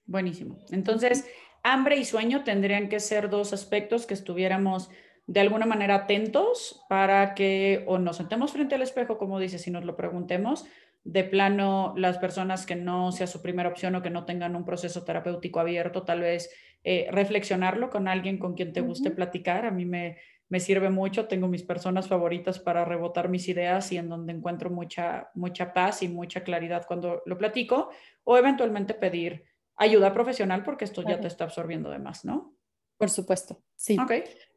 Buenísimo. 0.08 0.58
Entonces, 0.72 1.28
hambre 1.62 1.98
y 1.98 2.06
sueño 2.06 2.44
tendrían 2.44 2.90
que 2.90 3.00
ser 3.00 3.30
dos 3.30 3.54
aspectos 3.54 4.08
que 4.08 4.16
estuviéramos 4.16 4.90
de 5.26 5.40
alguna 5.40 5.66
manera 5.66 5.96
atentos 5.96 6.84
para 6.90 7.34
que 7.34 7.84
o 7.88 7.98
nos 7.98 8.18
sentemos 8.18 8.52
frente 8.52 8.76
al 8.76 8.82
espejo, 8.82 9.18
como 9.18 9.40
dices, 9.40 9.66
y 9.68 9.72
nos 9.72 9.86
lo 9.86 9.96
preguntemos, 9.96 10.66
de 11.04 11.24
plano 11.24 11.94
las 11.98 12.18
personas 12.18 12.66
que 12.66 12.76
no 12.76 13.12
sea 13.12 13.28
su 13.28 13.42
primera 13.42 13.70
opción 13.70 13.96
o 13.96 14.02
que 14.02 14.10
no 14.10 14.26
tengan 14.26 14.56
un 14.56 14.66
proceso 14.66 15.04
terapéutico 15.04 15.60
abierto, 15.60 16.04
tal 16.04 16.22
vez 16.22 16.50
eh, 16.84 17.08
reflexionarlo 17.12 17.90
con 17.90 18.08
alguien 18.08 18.38
con 18.38 18.54
quien 18.54 18.74
te 18.74 18.82
guste 18.82 19.12
platicar. 19.12 19.66
A 19.66 19.72
mí 19.72 19.86
me, 19.86 20.18
me 20.50 20.60
sirve 20.60 20.90
mucho, 20.90 21.28
tengo 21.28 21.48
mis 21.48 21.64
personas 21.64 22.08
favoritas 22.08 22.60
para 22.60 22.86
rebotar 22.86 23.28
mis 23.28 23.48
ideas 23.50 23.92
y 23.92 23.98
en 23.98 24.10
donde 24.10 24.34
encuentro 24.34 24.70
mucha, 24.70 25.30
mucha 25.34 25.74
paz 25.74 26.04
y 26.04 26.08
mucha 26.08 26.44
claridad 26.44 26.86
cuando 26.88 27.22
lo 27.26 27.38
platico, 27.38 27.90
o 28.24 28.38
eventualmente 28.38 28.94
pedir 28.94 29.46
ayuda 29.76 30.14
profesional 30.14 30.64
porque 30.64 30.86
esto 30.86 31.02
ya 31.02 31.20
te 31.20 31.28
está 31.28 31.46
absorbiendo 31.46 31.90
de 31.90 32.00
más, 32.00 32.24
¿no? 32.24 32.56
Por 32.98 33.10
supuesto, 33.10 33.64
sí. 33.76 33.98
Ok. 34.00 34.12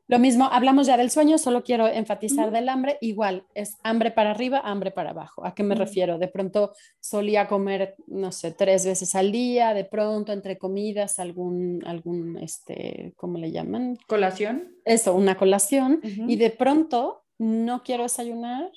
Lo 0.08 0.20
mismo, 0.20 0.44
hablamos 0.44 0.86
ya 0.86 0.96
del 0.96 1.10
sueño, 1.10 1.36
solo 1.36 1.64
quiero 1.64 1.88
enfatizar 1.88 2.52
del 2.52 2.68
hambre, 2.68 2.96
igual, 3.00 3.44
es 3.54 3.76
hambre 3.82 4.12
para 4.12 4.30
arriba, 4.30 4.60
hambre 4.64 4.92
para 4.92 5.10
abajo. 5.10 5.44
¿A 5.44 5.54
qué 5.54 5.64
me 5.64 5.74
refiero? 5.74 6.16
De 6.18 6.28
pronto 6.28 6.72
solía 7.00 7.48
comer, 7.48 7.96
no 8.06 8.30
sé, 8.30 8.52
tres 8.52 8.86
veces 8.86 9.16
al 9.16 9.32
día, 9.32 9.74
de 9.74 9.84
pronto 9.84 10.32
entre 10.32 10.58
comidas, 10.58 11.18
algún, 11.18 11.82
algún, 11.84 12.38
este, 12.38 13.14
¿cómo 13.16 13.38
le 13.38 13.50
llaman? 13.50 13.98
Colación. 14.06 14.76
Eso, 14.84 15.14
una 15.14 15.36
colación, 15.36 16.00
y 16.02 16.36
de 16.36 16.50
pronto 16.50 17.24
no 17.38 17.82
quiero 17.82 18.04
desayunar, 18.04 18.70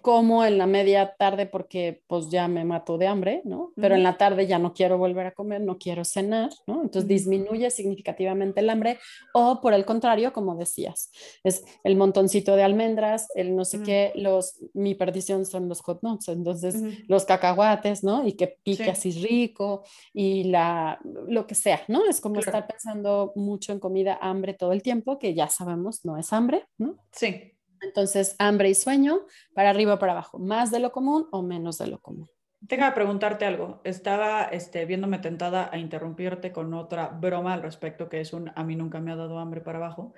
como 0.00 0.44
en 0.44 0.58
la 0.58 0.66
media 0.66 1.14
tarde 1.16 1.46
porque 1.46 2.02
pues 2.06 2.30
ya 2.30 2.48
me 2.48 2.64
mato 2.64 2.98
de 2.98 3.06
hambre, 3.06 3.42
¿no? 3.44 3.72
Pero 3.76 3.94
en 3.94 4.02
la 4.02 4.16
tarde 4.16 4.46
ya 4.46 4.58
no 4.58 4.72
quiero 4.72 4.98
volver 4.98 5.26
a 5.26 5.32
comer, 5.32 5.60
no 5.60 5.78
quiero 5.78 6.04
cenar, 6.04 6.50
¿no? 6.66 6.82
Entonces 6.82 7.08
disminuye 7.08 7.70
significativamente 7.70 8.60
el 8.60 8.70
hambre 8.70 8.98
o 9.34 9.60
por 9.60 9.74
el 9.74 9.84
contrario, 9.84 10.32
como 10.32 10.56
decías, 10.56 11.10
es 11.44 11.64
el 11.84 11.96
montoncito 11.96 12.56
de 12.56 12.62
almendras, 12.62 13.28
el 13.34 13.54
no 13.54 13.64
sé 13.64 13.82
qué, 13.82 14.12
los, 14.14 14.58
mi 14.72 14.94
perdición 14.94 15.44
son 15.46 15.68
los 15.68 15.80
hot 15.80 16.02
nuts, 16.02 16.28
entonces 16.28 16.76
los 17.08 17.24
cacahuates, 17.24 18.02
¿no? 18.02 18.26
Y 18.26 18.32
que 18.32 18.58
pique 18.62 18.90
así 18.90 19.12
rico 19.12 19.84
y 20.12 20.44
la, 20.44 21.00
lo 21.28 21.46
que 21.46 21.54
sea, 21.54 21.82
¿no? 21.88 22.08
Es 22.08 22.20
como 22.20 22.40
estar 22.40 22.66
pensando 22.66 23.32
mucho 23.36 23.72
en 23.72 23.78
comida, 23.78 24.18
hambre 24.20 24.54
todo 24.54 24.72
el 24.72 24.82
tiempo, 24.82 25.18
que 25.18 25.34
ya 25.34 25.48
sabemos 25.48 26.04
no 26.04 26.16
es 26.16 26.32
hambre, 26.32 26.64
¿no? 26.78 26.96
Sí. 27.12 27.52
Entonces, 27.82 28.36
hambre 28.38 28.70
y 28.70 28.74
sueño, 28.74 29.26
para 29.54 29.70
arriba 29.70 29.94
o 29.94 29.98
para 29.98 30.12
abajo, 30.12 30.38
más 30.38 30.70
de 30.70 30.80
lo 30.80 30.92
común 30.92 31.26
o 31.32 31.42
menos 31.42 31.78
de 31.78 31.88
lo 31.88 32.00
común. 32.00 32.28
Tengo 32.68 32.86
que 32.86 32.92
preguntarte 32.92 33.44
algo. 33.44 33.80
Estaba 33.82 34.44
este, 34.44 34.84
viéndome 34.84 35.18
tentada 35.18 35.68
a 35.72 35.78
interrumpirte 35.78 36.52
con 36.52 36.72
otra 36.74 37.08
broma 37.08 37.54
al 37.54 37.62
respecto, 37.62 38.08
que 38.08 38.20
es 38.20 38.32
un 38.32 38.52
a 38.54 38.62
mí 38.62 38.76
nunca 38.76 39.00
me 39.00 39.10
ha 39.10 39.16
dado 39.16 39.38
hambre 39.38 39.60
para 39.60 39.78
abajo, 39.78 40.14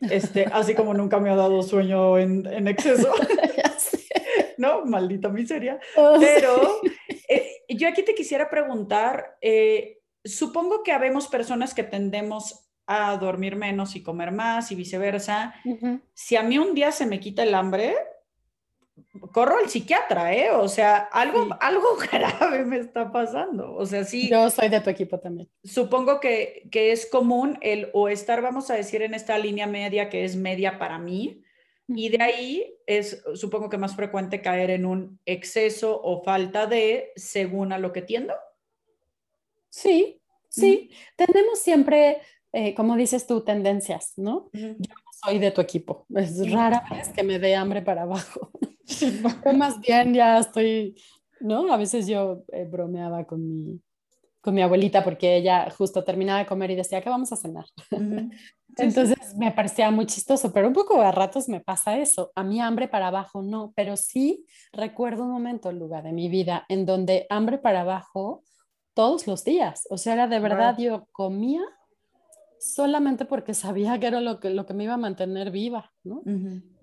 este, 0.00 0.44
así 0.52 0.74
como 0.74 0.94
nunca 0.94 1.18
me 1.18 1.30
ha 1.30 1.36
dado 1.36 1.62
sueño 1.62 2.18
en, 2.18 2.46
en 2.46 2.68
exceso. 2.68 3.12
no, 4.58 4.84
maldita 4.84 5.28
miseria. 5.28 5.78
Oh, 5.96 6.16
Pero 6.20 6.80
eh, 7.28 7.64
yo 7.68 7.88
aquí 7.88 8.02
te 8.02 8.14
quisiera 8.14 8.50
preguntar, 8.50 9.36
eh, 9.40 9.98
supongo 10.24 10.82
que 10.82 10.92
habemos 10.92 11.28
personas 11.28 11.74
que 11.74 11.84
tendemos 11.84 12.67
a 12.88 13.14
dormir 13.18 13.54
menos 13.54 13.94
y 13.94 14.02
comer 14.02 14.32
más 14.32 14.72
y 14.72 14.74
viceversa. 14.74 15.54
Si 16.14 16.36
a 16.36 16.42
mí 16.42 16.58
un 16.58 16.74
día 16.74 16.90
se 16.90 17.04
me 17.04 17.20
quita 17.20 17.42
el 17.42 17.54
hambre, 17.54 17.94
corro 19.30 19.58
al 19.58 19.68
psiquiatra, 19.68 20.34
¿eh? 20.34 20.50
O 20.50 20.68
sea, 20.68 20.96
algo, 20.96 21.48
algo 21.60 21.96
grave 22.10 22.64
me 22.64 22.78
está 22.78 23.12
pasando. 23.12 23.74
O 23.74 23.84
sea, 23.84 24.04
sí. 24.04 24.30
Yo 24.30 24.48
soy 24.48 24.70
de 24.70 24.80
tu 24.80 24.88
equipo 24.88 25.20
también. 25.20 25.50
Supongo 25.62 26.18
que, 26.18 26.66
que 26.70 26.90
es 26.90 27.04
común 27.04 27.58
el 27.60 27.90
o 27.92 28.08
estar, 28.08 28.40
vamos 28.40 28.70
a 28.70 28.74
decir, 28.74 29.02
en 29.02 29.12
esta 29.12 29.36
línea 29.36 29.66
media 29.66 30.08
que 30.08 30.24
es 30.24 30.34
media 30.34 30.78
para 30.78 30.98
mí. 30.98 31.42
Y 31.88 32.08
de 32.08 32.22
ahí 32.22 32.74
es, 32.86 33.22
supongo 33.34 33.68
que 33.68 33.76
más 33.76 33.96
frecuente 33.96 34.40
caer 34.40 34.70
en 34.70 34.86
un 34.86 35.20
exceso 35.26 36.00
o 36.02 36.22
falta 36.22 36.66
de 36.66 37.12
según 37.16 37.72
a 37.74 37.78
lo 37.78 37.92
que 37.92 38.00
tiendo. 38.00 38.32
Sí, 39.68 40.22
sí. 40.48 40.90
Tenemos 41.16 41.60
siempre 41.60 42.22
eh, 42.52 42.74
como 42.74 42.96
dices 42.96 43.26
tú, 43.26 43.42
tendencias, 43.42 44.14
¿no? 44.16 44.50
Yo 44.52 44.94
soy 45.22 45.38
de 45.38 45.50
tu 45.50 45.60
equipo. 45.60 46.06
Es 46.14 46.50
rara 46.50 46.84
vez 46.90 47.08
que 47.10 47.22
me 47.22 47.38
dé 47.38 47.54
hambre 47.54 47.82
para 47.82 48.02
abajo. 48.02 48.50
más 49.56 49.80
bien 49.80 50.14
ya 50.14 50.38
estoy, 50.38 50.96
¿no? 51.40 51.72
A 51.72 51.76
veces 51.76 52.06
yo 52.06 52.44
eh, 52.52 52.66
bromeaba 52.70 53.26
con 53.26 53.46
mi, 53.46 53.80
con 54.40 54.54
mi 54.54 54.62
abuelita 54.62 55.04
porque 55.04 55.36
ella 55.36 55.68
justo 55.76 56.04
terminaba 56.04 56.38
de 56.38 56.46
comer 56.46 56.70
y 56.70 56.76
decía 56.76 57.02
que 57.02 57.10
vamos 57.10 57.32
a 57.32 57.36
cenar. 57.36 57.66
Entonces 58.76 59.18
me 59.36 59.50
parecía 59.50 59.90
muy 59.90 60.06
chistoso, 60.06 60.52
pero 60.52 60.68
un 60.68 60.74
poco 60.74 61.00
a 61.00 61.10
ratos 61.10 61.48
me 61.48 61.60
pasa 61.60 61.98
eso. 61.98 62.30
A 62.34 62.44
mí 62.44 62.60
hambre 62.60 62.86
para 62.86 63.08
abajo 63.08 63.42
no, 63.42 63.72
pero 63.74 63.96
sí 63.96 64.46
recuerdo 64.72 65.24
un 65.24 65.32
momento, 65.32 65.72
lugar 65.72 66.04
de 66.04 66.12
mi 66.12 66.28
vida 66.28 66.64
en 66.68 66.86
donde 66.86 67.26
hambre 67.28 67.58
para 67.58 67.80
abajo 67.80 68.44
todos 68.94 69.26
los 69.26 69.44
días. 69.44 69.86
O 69.90 69.98
sea, 69.98 70.14
era 70.14 70.28
de 70.28 70.38
verdad, 70.38 70.76
yo 70.78 71.06
comía 71.12 71.62
solamente 72.60 73.24
porque 73.24 73.54
sabía 73.54 73.98
que 73.98 74.06
era 74.06 74.20
lo 74.20 74.40
que, 74.40 74.50
lo 74.50 74.66
que 74.66 74.74
me 74.74 74.84
iba 74.84 74.94
a 74.94 74.98
mantener 74.98 75.50
viva, 75.50 75.92
¿no? 76.04 76.22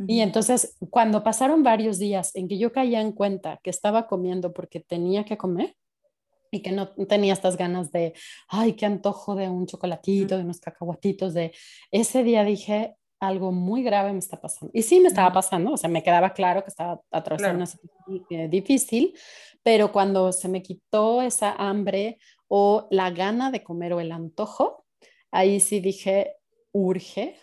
Y 0.08 0.22
entonces, 0.22 0.78
cuando 0.90 1.24
pasaron 1.24 1.64
varios 1.64 2.00
días 2.00 2.36
en 2.36 2.48
que 2.48 2.58
yo 2.58 2.72
caía 2.72 3.02
en 3.02 3.12
cuenta 3.12 3.60
que 3.64 3.70
estaba 3.70 4.08
comiendo 4.08 4.54
porque 4.54 4.80
tenía 4.80 5.26
que 5.26 5.38
comer 5.38 5.76
y 6.52 6.62
que 6.62 6.72
no 6.72 6.90
tenía 6.90 7.34
estas 7.34 7.58
ganas 7.58 7.92
de, 7.92 8.14
ay, 8.48 8.74
qué 8.74 8.86
antojo 8.86 9.36
de 9.36 9.50
un 9.50 9.66
chocolatito, 9.66 10.38
de 10.38 10.44
unos 10.44 10.60
cacahuatitos, 10.60 11.34
de 11.34 11.54
ese 11.92 12.24
día 12.24 12.44
dije, 12.44 12.96
algo 13.20 13.52
muy 13.52 13.84
grave 13.84 14.12
me 14.14 14.20
está 14.20 14.40
pasando. 14.40 14.72
Y 14.74 14.84
sí 14.84 15.00
me 15.00 15.08
estaba 15.08 15.32
pasando, 15.32 15.74
o 15.74 15.78
sea, 15.78 15.90
me 15.90 16.04
quedaba 16.04 16.34
claro 16.34 16.64
que 16.64 16.70
estaba 16.70 17.02
atravesando 17.12 17.58
una 17.58 17.66
situación 17.66 18.26
eh, 18.30 18.48
difícil, 18.48 19.18
pero 19.64 19.92
cuando 19.92 20.32
se 20.32 20.48
me 20.48 20.62
quitó 20.62 21.22
esa 21.22 21.54
hambre 21.54 22.20
o 22.48 22.88
la 22.92 23.10
gana 23.12 23.52
de 23.52 23.64
comer 23.64 23.94
o 23.94 24.00
el 24.00 24.12
antojo, 24.12 24.85
ahí 25.36 25.60
sí 25.60 25.80
dije, 25.80 26.38
urge 26.72 27.36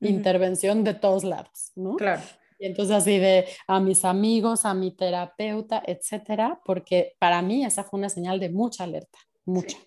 intervención 0.00 0.84
de 0.84 0.94
todos 0.94 1.24
lados, 1.24 1.72
¿no? 1.74 1.96
Claro. 1.96 2.22
Y 2.58 2.66
entonces 2.66 2.94
así 2.94 3.18
de 3.18 3.46
a 3.66 3.80
mis 3.80 4.04
amigos, 4.04 4.66
a 4.66 4.74
mi 4.74 4.94
terapeuta, 4.94 5.82
etcétera, 5.86 6.60
porque 6.64 7.16
para 7.18 7.40
mí 7.40 7.64
esa 7.64 7.84
fue 7.84 7.98
una 7.98 8.10
señal 8.10 8.38
de 8.38 8.50
mucha 8.50 8.84
alerta, 8.84 9.18
mucha. 9.46 9.78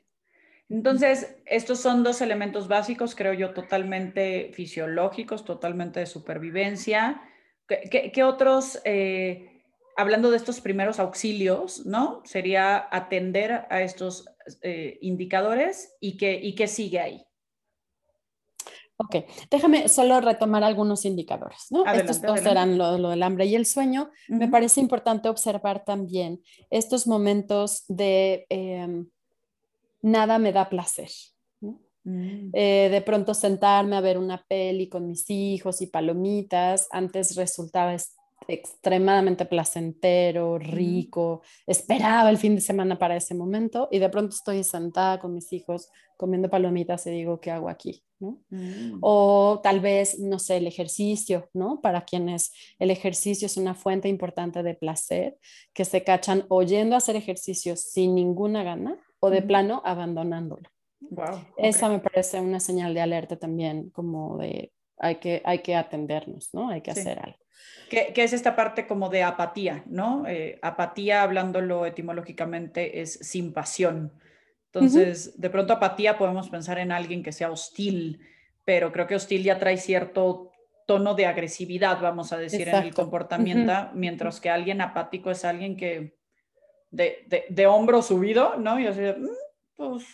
Entonces, 0.70 1.36
estos 1.46 1.80
son 1.80 2.04
dos 2.04 2.22
elementos 2.22 2.68
básicos, 2.68 3.14
creo 3.14 3.34
yo, 3.34 3.54
totalmente 3.54 4.52
fisiológicos, 4.54 5.46
totalmente 5.46 6.00
de 6.00 6.08
supervivencia. 6.08 7.22
¿Qué, 7.68 8.24
otros, 8.24 8.80
eh, 8.84 9.62
hablando 9.96 10.32
de 10.32 10.38
estos 10.38 10.62
primeros 10.62 11.00
auxilios, 11.00 11.86
¿no? 11.86 12.22
Sería 12.26 12.88
atender 12.90 13.68
a 13.70 13.84
estos 13.84 14.26
eh, 14.64 14.98
indicadores 15.02 15.96
y 16.00 16.18
qué, 16.18 16.40
y 16.42 16.56
qué 16.56 16.66
sigue 16.66 17.00
ahí. 17.00 17.24
Ok, 18.98 19.16
déjame 19.50 19.90
solo 19.90 20.22
retomar 20.22 20.64
algunos 20.64 21.04
indicadores, 21.06 21.66
¿no? 21.72 21.86
Estos 21.86 22.22
dos 22.22 22.46
eran 22.46 22.78
lo, 22.78 23.10
del 23.10 23.24
hambre 23.24 23.46
y 23.46 23.56
el 23.56 23.66
sueño. 23.66 24.12
Me 24.28 24.48
parece 24.48 24.82
importante 24.82 25.30
observar 25.30 25.84
también 25.84 26.42
estos 26.70 27.08
momentos 27.08 27.86
de 27.88 28.46
em, 28.50 29.08
nada 30.02 30.38
me 30.38 30.54
da 30.54 30.70
placer. 30.70 31.10
Mm. 32.04 32.50
Eh, 32.54 32.90
de 32.92 33.02
pronto 33.02 33.34
sentarme 33.34 33.96
a 33.96 34.02
ver 34.02 34.18
una 34.18 34.44
peli 34.48 34.90
con 34.90 35.08
mis 35.08 35.30
hijos 35.30 35.82
y 35.82 35.88
palomitas, 35.88 36.88
antes 36.92 37.36
resultaba 37.36 37.94
extremadamente 38.48 39.46
placentero, 39.46 40.58
rico, 40.58 41.42
esperaba 41.68 42.30
el 42.30 42.38
fin 42.38 42.56
de 42.56 42.62
semana 42.62 42.98
para 42.98 43.16
ese 43.16 43.36
momento 43.36 43.88
y 43.92 44.00
de 44.00 44.10
pronto 44.10 44.36
estoy 44.36 44.64
sentada 44.64 45.20
con 45.20 45.34
mis 45.34 45.52
hijos 45.54 45.90
comiendo 46.18 46.50
palomitas 46.50 47.06
y 47.08 47.12
digo, 47.12 47.40
¿qué 47.40 47.52
hago 47.52 47.70
aquí? 47.70 48.04
Mm. 48.20 49.00
O 49.02 49.60
tal 49.64 49.80
vez, 49.80 50.20
no 50.20 50.40
sé, 50.40 50.58
el 50.58 50.68
ejercicio, 50.68 51.50
¿no? 51.54 51.82
Para 51.82 52.06
quienes 52.06 52.54
el 52.80 52.92
ejercicio 52.92 53.46
es 53.46 53.58
una 53.58 53.76
fuente 53.76 54.08
importante 54.08 54.64
de 54.64 54.76
placer, 54.76 55.38
que 55.74 55.86
se 55.86 56.04
cachan 56.04 56.46
oyendo 56.50 56.96
hacer 56.96 57.16
ejercicio 57.16 57.76
sin 57.76 58.16
ninguna 58.16 58.64
gana 58.64 58.98
o 59.20 59.30
de 59.30 59.42
plano 59.42 59.82
abandonándolo. 59.86 60.70
Esa 61.58 61.90
me 61.90 62.00
parece 62.00 62.40
una 62.40 62.60
señal 62.60 62.94
de 62.94 63.02
alerta 63.02 63.36
también, 63.38 63.90
como 63.90 64.38
de 64.38 64.72
hay 64.98 65.16
que, 65.16 65.42
hay 65.44 65.60
que 65.60 65.76
atendernos, 65.76 66.54
¿no? 66.54 66.70
Hay 66.70 66.82
que 66.82 66.92
hacer 66.92 67.20
algo. 67.20 67.43
¿Qué 67.90 68.12
es 68.16 68.34
esta 68.34 68.56
parte 68.56 68.88
como 68.88 69.10
de 69.10 69.24
apatía, 69.24 69.84
¿no? 69.86 70.26
Eh, 70.28 70.58
apatía, 70.62 71.22
hablándolo 71.22 71.86
etimológicamente, 71.86 73.02
es 73.02 73.14
sin 73.22 73.54
pasión. 73.54 74.12
Entonces, 74.72 75.40
de 75.40 75.50
pronto 75.52 75.74
apatía 75.74 76.18
podemos 76.18 76.50
pensar 76.50 76.80
en 76.80 76.92
alguien 76.92 77.22
que 77.22 77.32
sea 77.32 77.52
hostil, 77.52 78.20
pero 78.66 78.92
creo 78.92 79.06
que 79.06 79.16
hostil 79.16 79.44
ya 79.44 79.60
trae 79.60 79.78
cierto 79.78 80.52
tono 80.88 81.14
de 81.14 81.28
agresividad, 81.28 82.02
vamos 82.02 82.34
a 82.34 82.38
decir, 82.38 82.68
en 82.68 82.84
el 82.84 82.94
comportamiento, 82.94 83.90
mientras 83.94 84.42
que 84.42 84.50
alguien 84.50 84.82
apático 84.82 85.30
es 85.30 85.46
alguien 85.46 85.78
que 85.78 86.18
de, 86.90 87.46
de, 87.50 87.68
hombro 87.68 88.02
subido, 88.02 88.56
¿no? 88.58 88.80
Y 88.80 88.88
así, 88.88 89.02
mm, 89.02 89.28
pues, 89.76 90.06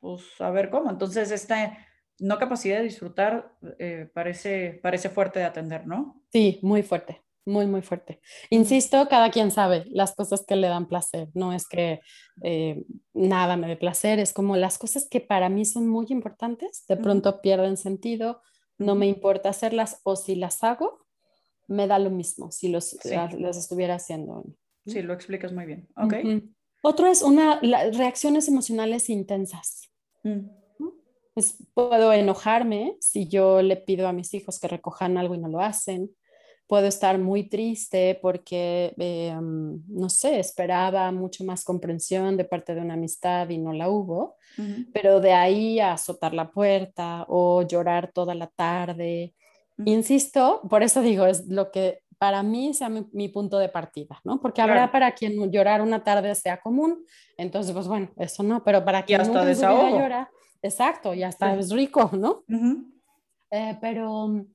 pues 0.00 0.22
a 0.40 0.50
ver 0.50 0.70
cómo. 0.70 0.90
Entonces, 0.90 1.30
esta 1.30 1.87
no 2.18 2.38
capacidad 2.38 2.78
de 2.78 2.84
disfrutar 2.84 3.52
eh, 3.78 4.08
parece, 4.12 4.78
parece 4.82 5.08
fuerte 5.08 5.38
de 5.38 5.44
atender, 5.44 5.86
¿no? 5.86 6.22
Sí, 6.30 6.58
muy 6.62 6.82
fuerte 6.82 7.22
muy, 7.48 7.66
muy 7.66 7.82
fuerte. 7.82 8.20
Insisto, 8.50 9.08
cada 9.08 9.30
quien 9.30 9.50
sabe 9.50 9.84
las 9.88 10.14
cosas 10.14 10.44
que 10.46 10.54
le 10.54 10.68
dan 10.68 10.86
placer, 10.86 11.28
no 11.34 11.52
es 11.52 11.66
que 11.66 12.00
eh, 12.42 12.84
nada 13.14 13.56
me 13.56 13.66
dé 13.66 13.76
placer, 13.76 14.20
es 14.20 14.32
como 14.32 14.56
las 14.56 14.78
cosas 14.78 15.08
que 15.10 15.20
para 15.20 15.48
mí 15.48 15.64
son 15.64 15.88
muy 15.88 16.06
importantes, 16.10 16.84
de 16.86 16.96
pronto 16.96 17.40
pierden 17.40 17.76
sentido, 17.76 18.42
no 18.76 18.94
me 18.94 19.06
importa 19.06 19.48
hacerlas 19.48 20.00
o 20.04 20.14
si 20.14 20.36
las 20.36 20.62
hago, 20.62 21.06
me 21.66 21.86
da 21.86 21.98
lo 21.98 22.10
mismo 22.10 22.52
si 22.52 22.68
los, 22.68 22.96
las, 23.04 23.56
estuviera 23.56 23.96
haciendo. 23.96 24.44
Sí, 24.86 25.02
lo 25.02 25.12
explicas 25.12 25.52
muy 25.52 25.66
bien. 25.66 25.88
Ok. 25.96 26.14
Otro 26.82 27.08
es 27.08 27.22
una, 27.22 27.60
reacciones 27.60 28.46
emocionales 28.46 29.10
intensas. 29.10 29.90
Mm. 30.22 30.46
Pues 31.38 31.56
puedo 31.72 32.12
enojarme 32.12 32.96
si 32.98 33.28
yo 33.28 33.62
le 33.62 33.76
pido 33.76 34.08
a 34.08 34.12
mis 34.12 34.34
hijos 34.34 34.58
que 34.58 34.66
recojan 34.66 35.16
algo 35.16 35.36
y 35.36 35.38
no 35.38 35.46
lo 35.46 35.60
hacen. 35.60 36.10
Puedo 36.66 36.88
estar 36.88 37.16
muy 37.16 37.48
triste 37.48 38.18
porque, 38.20 38.92
eh, 38.98 39.38
no 39.40 40.10
sé, 40.10 40.40
esperaba 40.40 41.12
mucho 41.12 41.44
más 41.44 41.62
comprensión 41.62 42.36
de 42.36 42.44
parte 42.44 42.74
de 42.74 42.80
una 42.80 42.94
amistad 42.94 43.48
y 43.50 43.58
no 43.58 43.72
la 43.72 43.88
hubo. 43.88 44.34
Pero 44.92 45.20
de 45.20 45.32
ahí 45.32 45.78
a 45.78 45.92
azotar 45.92 46.34
la 46.34 46.50
puerta 46.50 47.24
o 47.28 47.62
llorar 47.62 48.10
toda 48.12 48.34
la 48.34 48.48
tarde. 48.48 49.32
Insisto, 49.84 50.62
por 50.68 50.82
eso 50.82 51.02
digo, 51.02 51.24
es 51.24 51.46
lo 51.46 51.70
que 51.70 52.00
para 52.18 52.42
mí 52.42 52.74
sea 52.74 52.88
mi, 52.88 53.28
punto 53.28 53.60
de 53.60 53.68
partida, 53.68 54.20
¿no? 54.24 54.40
Porque 54.40 54.60
habrá 54.60 54.90
para 54.90 55.12
quien 55.12 55.52
llorar 55.52 55.82
una 55.82 56.02
tarde 56.02 56.34
sea 56.34 56.60
común, 56.60 57.06
entonces, 57.36 57.72
pues 57.72 57.86
bueno, 57.86 58.10
eso 58.16 58.42
no, 58.42 58.64
pero 58.64 58.84
para 58.84 59.04
quien 59.04 59.22
nunca 59.22 59.52
llora, 59.52 60.28
Exacto, 60.62 61.14
ya 61.14 61.28
está, 61.28 61.54
es 61.54 61.70
rico, 61.70 62.10
¿no? 62.12 62.44
Eh, 63.50 63.78
pero 63.80 64.28
mm, 64.28 64.46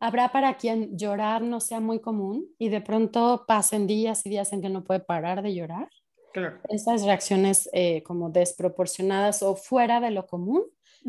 habrá 0.00 0.30
para 0.30 0.56
quien 0.56 0.96
llorar 0.96 1.42
no 1.42 1.60
sea 1.60 1.80
muy 1.80 2.00
común 2.00 2.46
y 2.58 2.68
de 2.68 2.80
pronto 2.80 3.44
pasen 3.46 3.86
días 3.86 4.26
y 4.26 4.30
días 4.30 4.52
en 4.52 4.60
que 4.60 4.68
no 4.68 4.84
puede 4.84 5.00
parar 5.00 5.42
de 5.42 5.54
llorar. 5.54 5.88
Claro. 6.32 6.58
Esas 6.68 7.04
reacciones 7.04 7.68
eh, 7.72 8.02
como 8.02 8.30
desproporcionadas 8.30 9.42
o 9.42 9.54
fuera 9.54 10.00
de 10.00 10.10
lo 10.10 10.26
común 10.26 10.64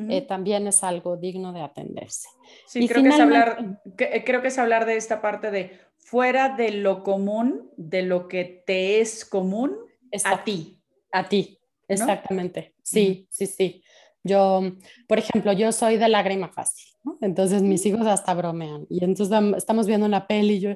eh, 0.09 0.21
también 0.21 0.65
es 0.65 0.83
algo 0.83 1.17
digno 1.17 1.53
de 1.53 1.61
atenderse. 1.61 2.27
Sí, 2.65 2.87
creo, 2.87 3.03
que 3.03 3.09
es 3.09 3.19
hablar, 3.19 3.79
creo 3.95 4.41
que 4.41 4.47
es 4.47 4.57
hablar 4.57 4.87
de 4.87 4.97
esta 4.97 5.21
parte 5.21 5.51
de 5.51 5.79
fuera 5.97 6.49
de 6.49 6.71
lo 6.71 7.03
común, 7.03 7.71
de 7.77 8.01
lo 8.01 8.27
que 8.27 8.63
te 8.65 9.01
es 9.01 9.23
común 9.23 9.77
a 10.23 10.43
ti. 10.43 10.81
A 11.11 11.29
ti, 11.29 11.59
exactamente. 11.87 12.73
Sí, 12.81 13.27
sí, 13.29 13.45
sí. 13.45 13.82
Yo, 14.23 14.61
por 15.07 15.19
ejemplo, 15.19 15.51
yo 15.51 15.71
soy 15.71 15.97
de 15.97 16.07
lágrima 16.07 16.49
fácil, 16.49 16.93
¿no? 17.03 17.17
entonces 17.21 17.61
mis 17.61 17.85
hijos 17.85 18.07
hasta 18.07 18.33
bromean 18.33 18.85
y 18.89 19.03
entonces 19.03 19.37
estamos 19.57 19.85
viendo 19.85 20.05
una 20.05 20.27
peli 20.27 20.53
y 20.55 20.59
yo 20.61 20.75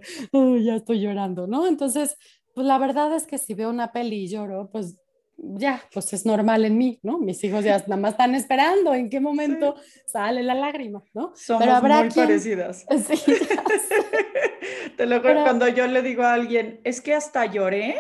ya 0.58 0.76
estoy 0.76 1.00
llorando, 1.00 1.48
¿no? 1.48 1.66
Entonces, 1.66 2.18
pues 2.54 2.68
la 2.68 2.78
verdad 2.78 3.16
es 3.16 3.26
que 3.26 3.38
si 3.38 3.54
veo 3.54 3.70
una 3.70 3.92
peli 3.92 4.24
y 4.24 4.28
lloro, 4.28 4.70
pues 4.72 4.98
ya, 5.38 5.82
pues 5.94 6.12
es 6.14 6.26
normal 6.26 6.66
en 6.66 6.78
mí, 6.78 7.00
¿no? 7.04 7.20
Mis 7.20 7.44
hijos 7.44 7.64
ya 7.64 7.78
nada 7.80 7.98
más 7.98 8.12
están 8.12 8.34
esperando 8.34 8.94
en 8.94 9.10
qué 9.10 9.20
momento 9.20 9.76
sale 10.06 10.42
la 10.42 10.56
lágrima, 10.56 11.04
¿no? 11.14 11.34
Somos 11.36 11.62
Pero 11.62 11.76
habrá 11.76 12.02
muy 12.02 12.10
parecidas. 12.10 12.86
Sí, 13.08 13.34
Te 14.98 15.06
lo 15.06 15.22
Pero... 15.22 15.44
cuando 15.44 15.68
yo 15.68 15.86
le 15.86 16.02
digo 16.02 16.24
a 16.24 16.34
alguien, 16.34 16.82
es 16.84 17.02
que 17.02 17.14
hasta 17.14 17.46
lloré, 17.46 17.96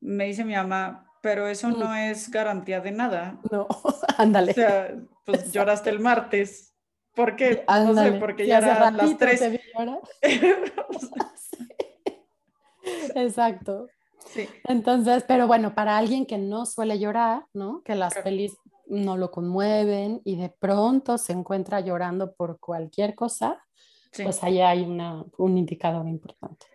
me 0.00 0.24
dice 0.24 0.44
mi 0.44 0.54
mamá, 0.54 1.03
pero 1.24 1.48
eso 1.48 1.70
no 1.70 1.94
es 1.94 2.30
garantía 2.30 2.82
de 2.82 2.92
nada. 2.92 3.40
No, 3.50 3.66
ándale. 4.18 4.52
O 4.52 4.54
sea, 4.54 4.94
pues 5.24 5.50
lloraste 5.52 5.88
el 5.88 5.98
martes. 5.98 6.74
¿Por 7.14 7.34
qué? 7.34 7.64
No 7.66 7.94
sé, 7.94 8.12
porque 8.12 8.46
ya 8.46 8.58
eran 8.58 8.94
las 8.94 9.16
tres. 9.16 9.42
Exacto. 13.14 13.86
Sí. 14.26 14.46
Entonces, 14.64 15.24
pero 15.26 15.46
bueno, 15.46 15.74
para 15.74 15.96
alguien 15.96 16.26
que 16.26 16.36
no 16.36 16.66
suele 16.66 16.98
llorar, 16.98 17.46
¿no? 17.54 17.82
Que 17.84 17.94
las 17.94 18.14
pelis 18.16 18.54
no 18.86 19.16
lo 19.16 19.30
conmueven 19.30 20.20
y 20.24 20.36
de 20.36 20.50
pronto 20.50 21.16
se 21.16 21.32
encuentra 21.32 21.80
llorando 21.80 22.34
por 22.34 22.60
cualquier 22.60 23.14
cosa, 23.14 23.64
pues 24.22 24.44
ahí 24.44 24.60
hay 24.60 24.82
una, 24.82 25.24
un 25.38 25.56
indicador 25.56 26.06
importante. 26.06 26.66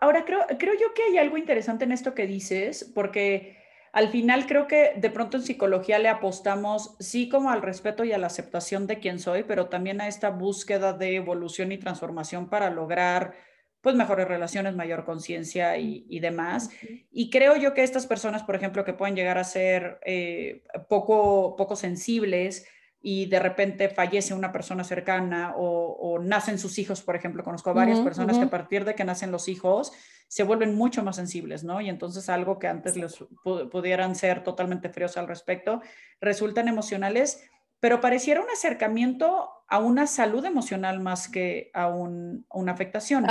Ahora, 0.00 0.24
creo, 0.24 0.40
creo 0.58 0.72
yo 0.72 0.94
que 0.94 1.02
hay 1.02 1.18
algo 1.18 1.36
interesante 1.36 1.84
en 1.84 1.92
esto 1.92 2.14
que 2.14 2.26
dices, 2.26 2.90
porque 2.94 3.62
al 3.94 4.08
final 4.08 4.46
creo 4.46 4.66
que 4.66 4.94
de 4.96 5.08
pronto 5.08 5.36
en 5.36 5.44
psicología 5.44 6.00
le 6.00 6.08
apostamos 6.08 6.96
sí 6.98 7.28
como 7.28 7.50
al 7.50 7.62
respeto 7.62 8.02
y 8.02 8.10
a 8.10 8.18
la 8.18 8.26
aceptación 8.26 8.88
de 8.88 8.98
quién 8.98 9.20
soy, 9.20 9.44
pero 9.44 9.68
también 9.68 10.00
a 10.00 10.08
esta 10.08 10.30
búsqueda 10.30 10.92
de 10.92 11.14
evolución 11.14 11.70
y 11.70 11.78
transformación 11.78 12.50
para 12.50 12.70
lograr 12.70 13.34
pues 13.80 13.94
mejores 13.94 14.26
relaciones, 14.26 14.74
mayor 14.74 15.04
conciencia 15.04 15.78
y, 15.78 16.18
demás. 16.18 16.70
Y 17.12 17.30
creo 17.30 17.54
yo 17.54 17.72
que 17.72 17.84
estas 17.84 18.08
personas, 18.08 18.42
por 18.42 18.56
ejemplo, 18.56 18.84
que 18.84 18.94
pueden 18.94 19.14
llegar 19.14 19.38
a 19.38 19.44
ser 19.44 20.00
eh, 20.04 20.64
poco, 20.88 21.54
poco 21.54 21.76
sensibles, 21.76 22.66
y 23.06 23.26
de 23.26 23.38
repente 23.38 23.90
fallece 23.90 24.32
una 24.32 24.50
persona 24.50 24.82
cercana 24.82 25.52
o, 25.58 26.18
nacen 26.22 26.58
sus 26.58 26.78
hijos, 26.78 27.02
por 27.02 27.14
ejemplo, 27.14 27.44
conozco 27.44 27.74
varias 27.74 28.00
personas 28.00 28.38
que 28.38 28.44
a 28.44 28.50
partir 28.50 28.86
de 28.86 28.94
que 28.94 29.04
nacen 29.04 29.30
los 29.30 29.46
hijos 29.46 29.92
se 30.26 30.42
vuelven 30.42 30.74
mucho 30.74 31.04
más 31.04 31.16
sensibles, 31.16 31.64
¿no? 31.64 31.82
Y 31.82 31.90
entonces 31.90 32.30
algo 32.30 32.58
que 32.58 32.66
antes 32.66 32.96
les 32.96 33.22
pudieran 33.70 34.14
ser 34.14 34.42
totalmente 34.42 34.88
fríos 34.88 35.18
al 35.18 35.28
respecto, 35.28 35.82
resultan 36.18 36.66
emocionales, 36.66 37.44
pero 37.78 38.00
pareciera 38.00 38.40
un 38.40 38.48
acercamiento 38.48 39.50
a 39.68 39.80
una 39.80 40.06
salud 40.06 40.42
emocional 40.46 41.00
más 41.00 41.28
que 41.28 41.70
a 41.74 41.88
una 41.88 42.72
afectación, 42.72 43.26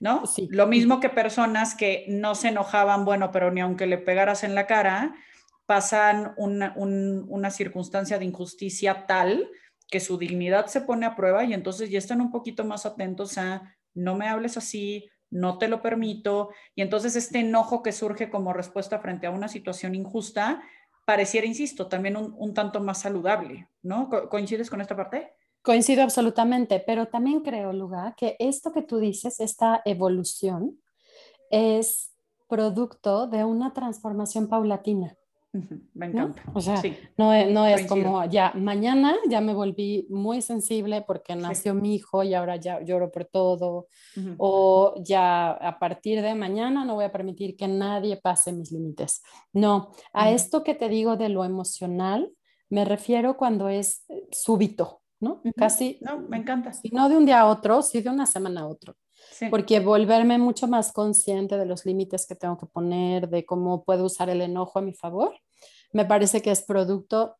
¿no? 0.00 0.22
Lo 0.50 0.66
mismo 0.66 1.00
que 1.00 1.08
personas 1.08 1.74
que 1.74 2.04
no 2.08 2.34
se 2.34 2.48
enojaban, 2.48 3.06
bueno, 3.06 3.30
pero 3.32 3.50
ni 3.50 3.62
aunque 3.62 3.86
le 3.86 3.96
pegaras 3.96 4.44
en 4.44 4.54
la 4.54 4.66
cara, 4.66 5.14
pasan 5.68 6.32
una, 6.38 7.50
circunstancia 7.50 8.18
de 8.18 8.24
injusticia 8.24 9.04
tal 9.06 9.50
que 9.90 10.00
su 10.00 10.16
dignidad 10.16 10.64
se 10.66 10.80
pone 10.80 11.04
a 11.04 11.14
prueba 11.14 11.44
y 11.44 11.52
entonces 11.52 11.90
ya 11.90 11.98
están 11.98 12.22
un 12.22 12.30
poquito 12.30 12.64
más 12.64 12.86
atentos 12.86 13.36
a 13.36 13.76
no 13.92 14.14
me 14.14 14.28
hables 14.28 14.56
así, 14.56 15.10
no 15.28 15.58
te 15.58 15.68
lo 15.68 15.82
permito. 15.82 16.48
Y 16.74 16.80
entonces 16.80 17.16
este 17.16 17.40
enojo 17.40 17.82
que 17.82 17.92
surge 17.92 18.30
como 18.30 18.54
respuesta 18.54 18.98
frente 19.00 19.26
a 19.26 19.30
una 19.30 19.48
situación 19.48 19.94
injusta 19.94 20.62
pareciera, 21.04 21.46
insisto, 21.46 21.86
también 21.86 22.16
un, 22.16 22.34
un 22.38 22.54
tanto 22.54 22.80
más 22.80 23.02
saludable, 23.02 23.68
¿no? 23.82 24.08
¿Coincides 24.30 24.70
con 24.70 24.80
esta 24.80 24.96
parte? 24.96 25.34
Coincido 25.60 26.02
absolutamente, 26.02 26.82
pero 26.86 27.08
también 27.08 27.40
creo, 27.40 27.74
Luga, 27.74 28.14
que 28.16 28.36
esto 28.38 28.72
que 28.72 28.82
tú 28.82 28.98
dices, 28.98 29.38
esta 29.40 29.82
evolución, 29.84 30.80
es 31.50 32.14
producto 32.48 33.26
de 33.26 33.44
una 33.44 33.74
transformación 33.74 34.48
paulatina. 34.48 35.17
Me 35.94 36.06
encanta. 36.06 36.42
O 36.52 36.60
sea, 36.60 36.80
no, 37.16 37.32
es, 37.32 37.50
no 37.50 37.66
es 37.66 37.86
como 37.86 38.24
ya 38.26 38.52
mañana 38.54 39.16
ya 39.28 39.40
me 39.40 39.54
volví 39.54 40.06
muy 40.10 40.42
sensible 40.42 41.02
porque 41.06 41.34
nació 41.34 41.74
mi 41.74 41.94
hijo 41.94 42.22
y 42.22 42.34
ahora 42.34 42.56
ya 42.56 42.80
lloro 42.82 43.10
por 43.10 43.24
todo. 43.24 43.88
O 44.36 44.94
ya 45.02 45.50
a 45.52 45.78
partir 45.78 46.20
de 46.22 46.34
mañana 46.34 46.84
no 46.84 46.96
voy 46.96 47.06
a 47.06 47.12
permitir 47.12 47.56
que 47.56 47.66
nadie 47.66 48.18
pase 48.18 48.52
mis 48.52 48.72
límites. 48.72 49.22
No, 49.52 49.90
a 50.12 50.30
esto 50.30 50.62
que 50.62 50.74
te 50.74 50.88
digo 50.88 51.16
de 51.16 51.30
lo 51.30 51.44
emocional 51.44 52.30
me 52.70 52.84
refiero 52.84 53.36
cuando 53.36 53.68
es 53.68 54.04
eh, 54.08 54.28
súbito, 54.30 55.02
¿no? 55.20 55.42
Casi. 55.56 55.98
No, 56.00 56.18
me 56.18 56.36
encanta. 56.36 56.72
Si 56.72 56.88
no 56.90 57.08
de 57.08 57.16
un 57.16 57.24
día 57.24 57.40
a 57.40 57.46
otro, 57.46 57.82
sí 57.82 58.00
de 58.00 58.10
una 58.10 58.26
semana 58.26 58.62
a 58.62 58.66
otro. 58.66 58.94
Porque 59.50 59.80
volverme 59.80 60.38
mucho 60.38 60.66
más 60.66 60.92
consciente 60.92 61.56
de 61.56 61.66
los 61.66 61.86
límites 61.86 62.26
que 62.26 62.34
tengo 62.34 62.58
que 62.58 62.66
poner, 62.66 63.28
de 63.28 63.44
cómo 63.44 63.84
puedo 63.84 64.04
usar 64.04 64.28
el 64.30 64.40
enojo 64.40 64.78
a 64.78 64.82
mi 64.82 64.94
favor, 64.94 65.34
me 65.92 66.04
parece 66.04 66.42
que 66.42 66.50
es 66.50 66.62
producto 66.62 67.36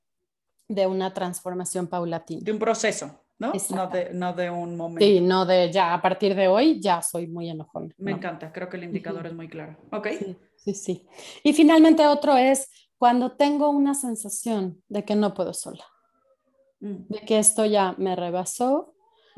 de 0.68 0.86
una 0.86 1.12
transformación 1.12 1.86
paulatina. 1.86 2.42
De 2.42 2.52
un 2.52 2.58
proceso, 2.58 3.24
¿no? 3.38 3.52
No 3.70 3.86
de, 3.88 4.10
no 4.12 4.32
de, 4.32 4.50
un 4.50 4.76
momento. 4.76 5.04
Sí, 5.04 5.20
no 5.20 5.46
de 5.46 5.72
ya, 5.72 5.94
a 5.94 6.02
partir 6.02 6.34
de 6.34 6.48
hoy 6.48 6.80
ya 6.80 7.02
soy 7.02 7.26
muy 7.26 7.48
enojón. 7.48 7.94
Me 7.96 8.12
encanta, 8.12 8.52
creo 8.52 8.68
que 8.68 8.76
el 8.76 8.84
indicador 8.84 9.26
es 9.26 9.34
muy 9.34 9.48
claro. 9.48 9.76
Ok. 9.92 10.08
Sí, 10.56 10.74
sí, 10.74 11.06
Y 11.42 11.52
finalmente 11.52 12.06
otro 12.06 12.36
es 12.36 12.68
cuando 12.98 13.32
tengo 13.32 13.70
una 13.70 13.94
sensación 13.94 14.82
de 14.88 15.04
que 15.04 15.14
no 15.14 15.32
puedo 15.32 15.54
sola, 15.54 15.84
mm. 16.80 17.06
de 17.08 17.20
que 17.20 17.38
esto 17.38 17.64
ya 17.64 17.94
me 17.96 18.16
rebasó, 18.16 18.94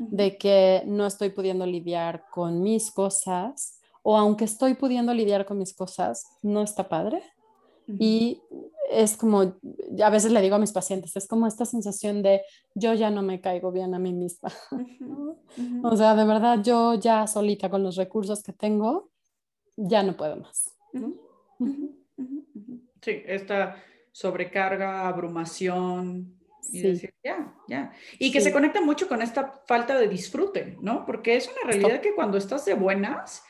de 0.09 0.37
que 0.37 0.83
no 0.85 1.05
estoy 1.05 1.29
pudiendo 1.29 1.65
lidiar 1.65 2.25
con 2.31 2.61
mis 2.61 2.91
cosas 2.91 3.79
o 4.03 4.17
aunque 4.17 4.45
estoy 4.45 4.73
pudiendo 4.73 5.13
lidiar 5.13 5.45
con 5.45 5.57
mis 5.57 5.73
cosas, 5.73 6.25
no 6.41 6.63
está 6.63 6.89
padre. 6.89 7.21
Y 7.99 8.41
es 8.89 9.17
como, 9.17 9.41
a 10.01 10.09
veces 10.09 10.31
le 10.31 10.41
digo 10.41 10.55
a 10.55 10.59
mis 10.59 10.71
pacientes, 10.71 11.15
es 11.17 11.27
como 11.27 11.45
esta 11.45 11.65
sensación 11.65 12.21
de 12.21 12.41
yo 12.73 12.93
ya 12.93 13.09
no 13.09 13.21
me 13.21 13.41
caigo 13.41 13.71
bien 13.71 13.93
a 13.93 13.99
mí 13.99 14.13
misma. 14.13 14.51
O 15.83 15.97
sea, 15.97 16.15
de 16.15 16.23
verdad, 16.23 16.59
yo 16.63 16.93
ya 16.93 17.27
solita 17.27 17.69
con 17.69 17.83
los 17.83 17.97
recursos 17.97 18.41
que 18.41 18.53
tengo, 18.53 19.09
ya 19.75 20.01
no 20.01 20.15
puedo 20.15 20.37
más. 20.37 20.77
Sí, 23.01 23.21
esta 23.25 23.75
sobrecarga, 24.13 25.09
abrumación, 25.09 26.40
y 26.71 26.81
decir, 26.81 27.13
ya, 27.23 27.53
ya. 27.67 27.91
Y 28.19 28.31
que 28.31 28.41
se 28.41 28.51
conecta 28.51 28.81
mucho 28.81 29.07
con 29.07 29.21
esta 29.21 29.61
falta 29.65 29.97
de 29.97 30.07
disfrute, 30.07 30.77
¿no? 30.81 31.05
Porque 31.05 31.35
es 31.35 31.47
una 31.47 31.71
realidad 31.71 32.01
que 32.01 32.15
cuando 32.15 32.37
estás 32.37 32.65
de 32.65 32.73
buenas, 32.73 33.43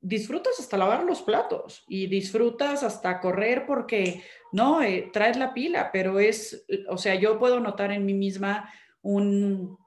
disfrutas 0.00 0.60
hasta 0.60 0.78
lavar 0.78 1.04
los 1.04 1.22
platos 1.22 1.84
y 1.88 2.06
disfrutas 2.06 2.82
hasta 2.82 3.20
correr 3.20 3.66
porque, 3.66 4.22
no, 4.52 4.82
eh, 4.82 5.10
traes 5.12 5.36
la 5.36 5.52
pila, 5.52 5.90
pero 5.92 6.20
es, 6.20 6.64
o 6.88 6.98
sea, 6.98 7.14
yo 7.14 7.38
puedo 7.38 7.60
notar 7.60 7.90
en 7.92 8.06
mí 8.06 8.14
misma 8.14 8.72
un, 9.02 9.78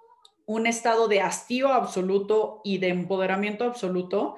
un 0.46 0.68
estado 0.68 1.08
de 1.08 1.22
hastío 1.22 1.70
absoluto 1.70 2.62
y 2.64 2.80
de 2.80 2.90
empoderamiento 2.90 3.64
absoluto 3.64 4.36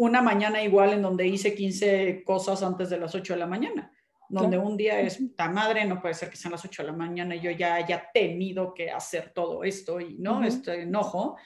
una 0.00 0.22
mañana 0.22 0.62
igual 0.62 0.94
en 0.94 1.02
donde 1.02 1.26
hice 1.26 1.54
15 1.54 2.24
cosas 2.24 2.62
antes 2.62 2.88
de 2.88 2.98
las 2.98 3.14
8 3.14 3.34
de 3.34 3.38
la 3.38 3.46
mañana. 3.46 3.92
Donde 4.30 4.56
un 4.58 4.76
día 4.76 5.00
es, 5.00 5.18
puta 5.18 5.48
madre, 5.48 5.84
no 5.84 6.00
puede 6.00 6.14
ser 6.14 6.30
que 6.30 6.36
sean 6.36 6.52
las 6.52 6.64
8 6.64 6.82
de 6.82 6.88
la 6.88 6.96
mañana 6.96 7.34
y 7.34 7.40
yo 7.40 7.50
ya 7.50 7.74
haya 7.74 8.10
tenido 8.14 8.72
que 8.72 8.90
hacer 8.90 9.32
todo 9.34 9.64
esto 9.64 10.00
y, 10.00 10.16
¿no? 10.18 10.44
Este 10.44 10.82
enojo 10.82 11.36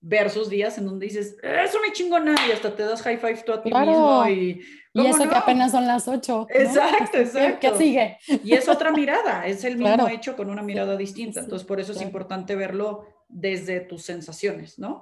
versus 0.00 0.48
días 0.48 0.78
en 0.78 0.86
donde 0.86 1.06
dices, 1.06 1.36
eso 1.42 1.78
me 1.84 1.92
chingona 1.92 2.36
y 2.48 2.52
hasta 2.52 2.74
te 2.74 2.84
das 2.84 3.02
high 3.02 3.18
five 3.18 3.42
tú 3.44 3.52
a 3.52 3.62
ti 3.62 3.72
mismo 3.72 4.28
y... 4.28 4.60
Y 4.94 5.06
eso 5.06 5.28
que 5.28 5.34
apenas 5.34 5.72
son 5.72 5.86
las 5.86 6.08
ocho. 6.08 6.46
Exacto, 6.50 7.18
exacto. 7.18 7.58
¿Qué 7.60 7.76
sigue? 7.76 8.18
Y 8.42 8.54
es 8.54 8.68
otra 8.68 8.90
mirada, 8.90 9.46
es 9.46 9.62
el 9.62 9.76
mismo 9.76 10.08
hecho 10.08 10.36
con 10.36 10.50
una 10.50 10.62
mirada 10.62 10.96
distinta. 10.96 11.40
Entonces, 11.40 11.66
por 11.66 11.78
eso 11.78 11.92
es 11.92 12.02
importante 12.02 12.56
verlo 12.56 13.06
desde 13.28 13.80
tus 13.80 14.02
sensaciones, 14.02 14.78
¿no? 14.78 15.00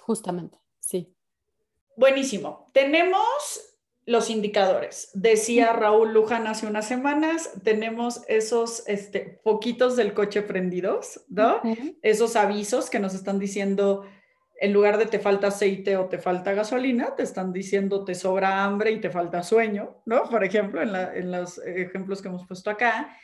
Justamente, 0.00 0.58
sí. 0.80 1.14
Buenísimo. 1.96 2.66
Tenemos 2.72 3.67
los 4.08 4.30
indicadores. 4.30 5.10
Decía 5.12 5.74
Raúl 5.74 6.14
Luján 6.14 6.46
hace 6.46 6.66
unas 6.66 6.88
semanas, 6.88 7.52
tenemos 7.62 8.22
esos 8.26 8.82
este, 8.88 9.38
poquitos 9.44 9.96
del 9.96 10.14
coche 10.14 10.40
prendidos, 10.40 11.26
¿no? 11.28 11.60
Esos 12.00 12.34
avisos 12.34 12.88
que 12.88 13.00
nos 13.00 13.12
están 13.12 13.38
diciendo, 13.38 14.06
en 14.62 14.72
lugar 14.72 14.96
de 14.96 15.04
te 15.04 15.18
falta 15.18 15.48
aceite 15.48 15.98
o 15.98 16.06
te 16.06 16.16
falta 16.16 16.54
gasolina, 16.54 17.16
te 17.16 17.22
están 17.22 17.52
diciendo 17.52 18.02
te 18.06 18.14
sobra 18.14 18.64
hambre 18.64 18.92
y 18.92 19.00
te 19.02 19.10
falta 19.10 19.42
sueño, 19.42 20.00
¿no? 20.06 20.22
Por 20.30 20.42
ejemplo, 20.42 20.80
en, 20.80 20.96
en 20.96 21.30
los 21.30 21.58
ejemplos 21.58 22.22
que 22.22 22.28
hemos 22.28 22.46
puesto 22.46 22.70
acá. 22.70 23.14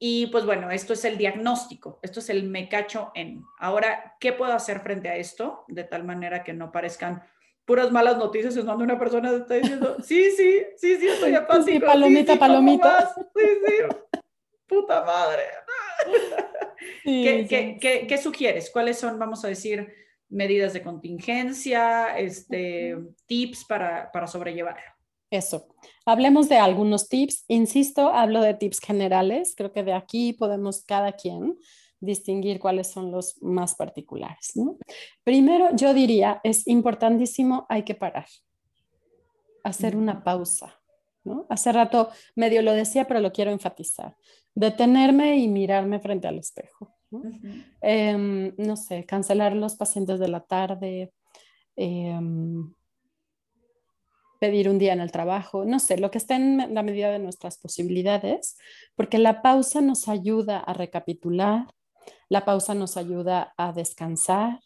Y 0.00 0.26
pues 0.26 0.44
bueno, 0.44 0.72
esto 0.72 0.94
es 0.94 1.04
el 1.04 1.16
diagnóstico, 1.16 2.00
esto 2.02 2.18
es 2.18 2.28
el 2.28 2.42
me 2.42 2.68
cacho 2.68 3.12
en. 3.14 3.44
Ahora, 3.60 4.16
¿qué 4.18 4.32
puedo 4.32 4.52
hacer 4.52 4.80
frente 4.80 5.08
a 5.08 5.16
esto? 5.16 5.64
De 5.68 5.84
tal 5.84 6.02
manera 6.02 6.42
que 6.42 6.52
no 6.52 6.72
parezcan 6.72 7.22
puras 7.64 7.90
malas 7.90 8.18
noticias 8.18 8.56
es 8.56 8.64
cuando 8.64 8.84
una 8.84 8.98
persona 8.98 9.32
está 9.32 9.54
diciendo, 9.54 9.96
sí, 10.04 10.30
sí, 10.30 10.62
sí, 10.76 10.96
sí, 10.96 11.08
estoy 11.08 11.34
apático. 11.34 11.64
Sí, 11.66 11.80
palomita, 11.80 12.38
palomita. 12.38 13.14
Sí, 13.14 13.42
sí, 13.66 13.74
puta 14.66 15.04
madre. 15.04 15.42
¿Qué, 17.04 18.18
sugieres? 18.22 18.70
¿Cuáles 18.70 18.98
son, 18.98 19.18
vamos 19.18 19.44
a 19.44 19.48
decir, 19.48 19.92
medidas 20.28 20.72
de 20.72 20.82
contingencia, 20.82 22.18
este, 22.18 22.96
tips 23.26 23.64
para, 23.64 24.10
para 24.10 24.26
sobrellevarlo? 24.26 24.82
Eso. 25.30 25.68
Hablemos 26.06 26.48
de 26.48 26.56
algunos 26.58 27.08
tips. 27.08 27.44
Insisto, 27.48 28.10
hablo 28.10 28.40
de 28.42 28.54
tips 28.54 28.78
generales. 28.80 29.54
Creo 29.56 29.72
que 29.72 29.82
de 29.82 29.92
aquí 29.92 30.32
podemos 30.32 30.84
cada 30.84 31.12
quien 31.12 31.56
distinguir 32.00 32.58
cuáles 32.58 32.90
son 32.90 33.10
los 33.10 33.42
más 33.42 33.74
particulares. 33.74 34.52
Primero, 35.22 35.74
yo 35.74 35.94
diría, 35.94 36.40
es 36.44 36.66
importantísimo, 36.66 37.66
hay 37.68 37.82
que 37.82 37.94
parar, 37.94 38.26
hacer 39.62 39.96
una 39.96 40.22
pausa. 40.22 40.80
¿no? 41.24 41.46
Hace 41.48 41.72
rato 41.72 42.10
medio 42.34 42.62
lo 42.62 42.72
decía, 42.72 43.06
pero 43.06 43.20
lo 43.20 43.32
quiero 43.32 43.50
enfatizar. 43.50 44.16
Detenerme 44.54 45.38
y 45.38 45.48
mirarme 45.48 46.00
frente 46.00 46.28
al 46.28 46.38
espejo. 46.38 46.94
¿no? 47.10 47.22
Em, 47.80 48.76
sé, 48.76 49.04
cancelar 49.06 49.54
los 49.54 49.76
pacientes 49.76 50.18
de 50.20 50.28
la 50.28 50.40
tarde, 50.40 51.12
em, 51.76 52.72
pedir 54.44 54.68
un 54.68 54.78
día 54.78 54.92
en 54.92 55.00
el 55.00 55.10
trabajo, 55.10 55.64
no 55.64 55.78
sé, 55.78 55.96
lo 55.96 56.10
que 56.10 56.18
esté 56.18 56.34
en 56.34 56.74
la 56.74 56.82
medida 56.82 57.10
de 57.10 57.18
nuestras 57.18 57.56
posibilidades, 57.56 58.58
porque 58.94 59.16
la 59.16 59.40
pausa 59.40 59.80
nos 59.80 60.06
ayuda 60.06 60.58
a 60.58 60.74
recapitular, 60.74 61.66
la 62.28 62.44
pausa 62.44 62.74
nos 62.74 62.96
ayuda 62.96 63.54
a 63.56 63.72
descansar, 63.72 64.60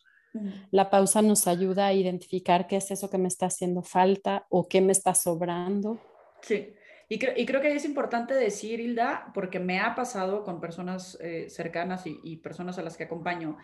la 0.71 0.91
pausa 0.91 1.23
nos 1.23 1.47
ayuda 1.47 1.87
a 1.87 1.93
identificar 1.95 2.67
qué 2.67 2.77
es 2.77 2.91
eso 2.91 3.11
que 3.11 3.19
me 3.19 3.29
está 3.29 3.47
haciendo 3.47 3.83
falta 3.83 4.47
o 4.51 4.69
qué 4.69 4.81
me 4.81 4.93
está 4.93 5.15
sobrando. 5.15 5.99
Sí, 6.43 6.75
y, 7.09 7.19
creo 7.19 7.63
que 7.63 7.75
es 7.75 7.85
importante 7.85 8.35
decir, 8.35 8.81
Hilda, 8.81 9.31
porque 9.33 9.59
me 9.59 9.81
ha 9.81 9.95
pasado 9.95 10.45
con 10.45 10.61
personas 10.61 11.17
eh, 11.21 11.49
cercanas 11.49 12.07
y, 12.07 12.21
y 12.23 12.37
personas 12.37 12.79
a 12.79 12.83
las 12.83 12.97
que 12.97 13.05
acompaño, 13.05 13.57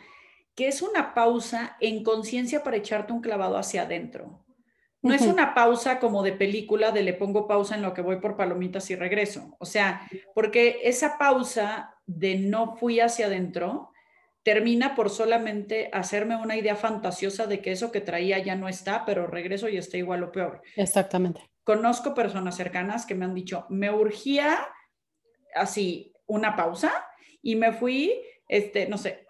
que 0.54 0.68
es 0.68 0.80
una 0.80 1.14
pausa 1.14 1.76
en 1.80 2.02
conciencia 2.02 2.64
para 2.64 2.78
echarte 2.78 3.12
un 3.12 3.20
clavado 3.20 3.58
hacia 3.58 3.82
adentro. 3.82 4.43
No 5.04 5.14
es 5.14 5.22
una 5.22 5.54
pausa 5.54 6.00
como 6.00 6.22
de 6.22 6.32
película 6.32 6.90
de 6.90 7.02
le 7.02 7.12
pongo 7.12 7.46
pausa 7.46 7.74
en 7.74 7.82
lo 7.82 7.94
que 7.94 8.02
voy 8.02 8.20
por 8.20 8.36
palomitas 8.36 8.90
y 8.90 8.96
regreso. 8.96 9.56
O 9.58 9.66
sea, 9.66 10.08
porque 10.34 10.80
esa 10.84 11.18
pausa 11.18 11.94
de 12.06 12.36
no 12.36 12.76
fui 12.76 13.00
hacia 13.00 13.26
adentro 13.26 13.90
termina 14.42 14.94
por 14.94 15.10
solamente 15.10 15.88
hacerme 15.92 16.36
una 16.36 16.56
idea 16.56 16.76
fantasiosa 16.76 17.46
de 17.46 17.60
que 17.60 17.72
eso 17.72 17.90
que 17.90 18.02
traía 18.02 18.38
ya 18.38 18.54
no 18.54 18.68
está, 18.68 19.04
pero 19.04 19.26
regreso 19.26 19.68
y 19.68 19.78
está 19.78 19.96
igual 19.96 20.22
o 20.22 20.32
peor. 20.32 20.62
Exactamente. 20.76 21.40
Conozco 21.64 22.14
personas 22.14 22.56
cercanas 22.56 23.06
que 23.06 23.14
me 23.14 23.24
han 23.24 23.34
dicho, 23.34 23.66
me 23.70 23.90
urgía 23.90 24.58
así 25.54 26.12
una 26.26 26.56
pausa 26.56 26.92
y 27.40 27.56
me 27.56 27.72
fui, 27.72 28.20
este, 28.48 28.86
no 28.86 28.98
sé, 28.98 29.23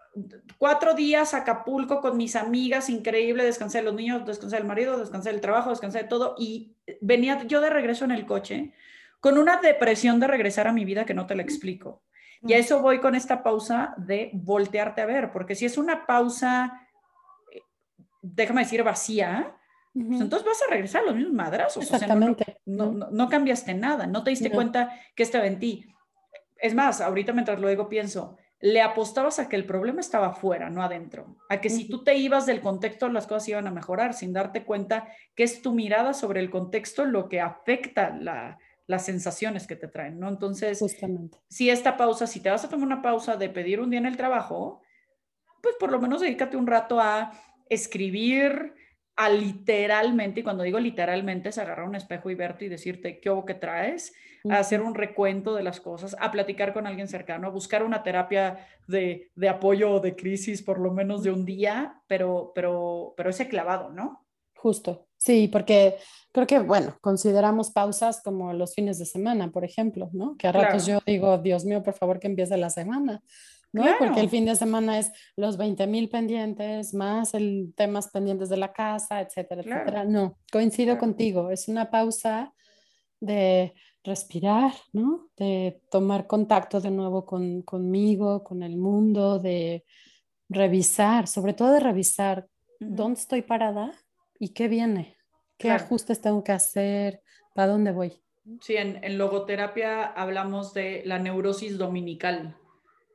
cuatro 0.59 0.94
días 0.94 1.35
a 1.35 1.38
Acapulco 1.38 2.00
con 2.00 2.16
mis 2.16 2.37
amigas, 2.37 2.88
increíble, 2.88 3.44
descansé 3.44 3.79
de 3.79 3.85
los 3.85 3.94
niños, 3.94 4.24
descansé 4.27 4.57
del 4.57 4.66
marido, 4.66 4.98
descansé 4.98 5.31
del 5.31 5.40
trabajo, 5.40 5.70
descansé 5.70 5.98
de 5.98 6.09
todo 6.09 6.35
y 6.38 6.77
venía 7.00 7.42
yo 7.44 7.61
de 7.61 7.70
regreso 7.70 8.05
en 8.05 8.12
el 8.12 8.27
coche 8.27 8.72
con 9.20 9.38
una 9.38 9.57
depresión 9.57 10.20
de 10.20 10.27
regresar 10.27 10.68
a 10.68 10.72
mi 10.72 10.85
vida 10.85 11.07
que 11.07 11.14
no 11.14 11.27
te 11.27 11.35
la 11.35 11.42
explico. 11.42 12.03
Y 12.42 12.53
a 12.53 12.59
eso 12.59 12.81
voy 12.81 13.00
con 13.00 13.14
esta 13.14 13.42
pausa 13.42 13.94
de 13.96 14.31
voltearte 14.35 15.00
a 15.00 15.07
ver, 15.07 15.33
porque 15.33 15.55
si 15.55 15.64
es 15.64 15.79
una 15.79 16.05
pausa, 16.05 16.87
eh, 17.50 17.62
déjame 18.20 18.62
decir, 18.62 18.83
vacía, 18.83 19.57
pues 19.94 20.20
entonces 20.20 20.46
vas 20.46 20.61
a 20.62 20.70
regresar 20.70 21.03
a 21.03 21.07
los 21.07 21.14
mismos 21.14 21.35
madrazos. 21.35 21.85
Exactamente. 21.85 22.59
no, 22.66 22.92
no, 22.92 23.29
cambiaste 23.29 23.72
nada, 23.74 24.07
no 24.07 24.24
te 24.24 24.31
diste 24.31 24.50
cuenta 24.50 24.90
que 25.14 25.22
estaba 25.22 25.46
en 25.46 25.59
ti. 25.59 25.87
Es 26.57 26.74
más, 26.74 27.00
ahorita 27.00 27.33
mientras 27.33 27.61
lo 27.61 27.68
digo 27.68 27.88
pienso, 27.88 28.37
le 28.64 28.81
apostabas 28.81 29.38
a 29.40 29.48
que 29.50 29.57
el 29.57 29.66
problema 29.66 30.00
estaba 30.00 30.29
afuera, 30.29 30.70
no 30.70 30.83
adentro. 30.83 31.37
A 31.50 31.61
que 31.61 31.68
si 31.68 31.87
tú 31.87 32.03
te 32.03 32.14
ibas 32.14 32.46
del 32.46 32.62
contexto, 32.62 33.11
las 33.11 33.27
cosas 33.27 33.50
iban 33.50 33.66
a 33.66 33.70
mejorar 33.70 34.14
sin 34.14 34.33
darte 34.33 34.64
cuenta 34.64 35.07
que 35.35 35.42
es 35.42 35.61
tu 35.61 35.74
mirada 35.74 36.14
sobre 36.14 36.40
el 36.40 36.48
contexto 36.48 37.05
lo 37.05 37.29
que 37.29 37.42
afecta 37.42 38.18
las 38.87 39.05
sensaciones 39.05 39.66
que 39.66 39.77
te 39.77 39.87
traen, 39.87 40.18
¿no? 40.18 40.31
Entonces, 40.31 40.83
si 41.46 41.68
esta 41.68 41.98
pausa, 41.98 42.27
si 42.27 42.40
te 42.40 42.48
vas 42.48 42.64
a 42.64 42.70
tomar 42.70 42.87
una 42.87 43.03
pausa 43.03 43.37
de 43.37 43.50
pedir 43.50 43.81
un 43.81 43.90
día 43.90 43.98
en 43.98 44.07
el 44.07 44.16
trabajo, 44.16 44.81
pues 45.62 45.74
por 45.79 45.92
lo 45.92 46.00
menos 46.00 46.22
dedícate 46.22 46.57
un 46.57 46.66
rato 46.66 46.98
a 46.98 47.33
escribir, 47.68 48.72
a 49.16 49.29
literalmente, 49.29 50.40
y 50.40 50.42
cuando 50.42 50.64
digo 50.64 50.79
literalmente 50.81 51.50
es 51.50 51.59
agarrar 51.59 51.88
un 51.88 51.94
espejo 51.94 52.31
y 52.31 52.35
verte 52.35 52.64
y 52.64 52.68
decirte 52.68 53.20
qué 53.20 53.31
hubo 53.31 53.44
que 53.44 53.55
traes, 53.55 54.12
a 54.50 54.59
hacer 54.59 54.83
un 54.83 54.94
recuento 54.94 55.55
de 55.55 55.62
las 55.62 55.81
cosas, 55.81 56.14
a 56.20 56.31
platicar 56.31 56.74
con 56.74 56.87
alguien 56.87 57.09
cercano, 57.09 57.46
a 57.46 57.50
buscar 57.50 57.83
una 57.83 58.03
terapia 58.03 58.66
de, 58.87 59.31
de 59.35 59.48
apoyo 59.48 59.92
o 59.92 60.00
de 60.00 60.14
crisis 60.14 60.62
por 60.62 60.79
lo 60.79 60.92
menos 60.92 61.22
de 61.22 61.31
un 61.31 61.46
día, 61.46 62.03
pero, 62.07 62.53
pero, 62.55 63.14
pero 63.16 63.31
ese 63.31 63.48
clavado, 63.48 63.90
¿no? 63.90 64.27
Justo, 64.55 65.09
sí, 65.16 65.48
porque 65.48 65.96
creo 66.33 66.46
que, 66.46 66.59
bueno, 66.59 66.96
consideramos 67.00 67.70
pausas 67.70 68.22
como 68.22 68.53
los 68.53 68.74
fines 68.74 68.98
de 68.98 69.07
semana, 69.07 69.50
por 69.50 69.64
ejemplo, 69.64 70.11
¿no? 70.12 70.37
Que 70.37 70.48
a 70.48 70.53
ratos 70.53 70.87
yo 70.87 71.00
digo, 71.07 71.38
Dios 71.38 71.64
mío, 71.64 71.83
por 71.83 71.94
favor, 71.94 72.18
que 72.18 72.27
empiece 72.27 72.57
la 72.57 72.70
semana. 72.70 73.22
¿No? 73.75 73.85
Porque 73.99 74.21
el 74.21 74.31
fin 74.31 74.45
de 74.45 74.55
semana 74.55 75.01
es 75.01 75.11
los 75.37 75.57
20 75.57 75.89
mil 75.89 76.09
pendientes, 76.09 76.95
más 76.95 77.35
el 77.35 77.75
temas 77.77 78.09
pendientes 78.09 78.49
de 78.49 78.57
la 78.57 78.73
casa, 78.73 79.21
etcétera, 79.21 79.63
etcétera. 79.63 80.05
No, 80.05 80.39
coincido 80.53 80.97
contigo, 80.97 81.51
es 81.51 81.67
una 81.67 81.91
pausa 81.91 82.55
de 83.19 83.75
respirar, 84.05 84.73
¿no? 84.93 85.29
De 85.37 85.81
tomar 85.91 86.29
contacto 86.29 86.81
de 86.81 86.93
nuevo 86.93 87.27
con, 87.27 87.63
conmigo, 87.63 88.45
con 88.45 88.63
el 88.63 88.77
mundo, 88.77 89.41
de 89.41 89.85
revisar, 90.49 91.27
sobre 91.27 91.53
todo 91.53 91.73
de 91.73 91.81
revisar 91.81 92.47
dónde 92.79 93.19
estoy 93.19 93.43
parada 93.43 93.91
y 94.39 94.51
qué 94.51 94.69
viene, 94.69 95.17
qué 95.59 95.73
ajustes 95.73 96.21
tengo 96.21 96.45
que 96.45 96.53
hacer, 96.53 97.23
para 97.55 97.73
dónde 97.73 97.91
voy. 97.91 98.13
Sí, 98.61 98.77
en, 98.77 99.03
en 99.03 99.19
logoterapia 99.19 100.05
hablamos 100.05 100.75
de 100.75 101.03
la 101.07 101.18
neurosis 101.18 101.77
dominical. 101.77 102.57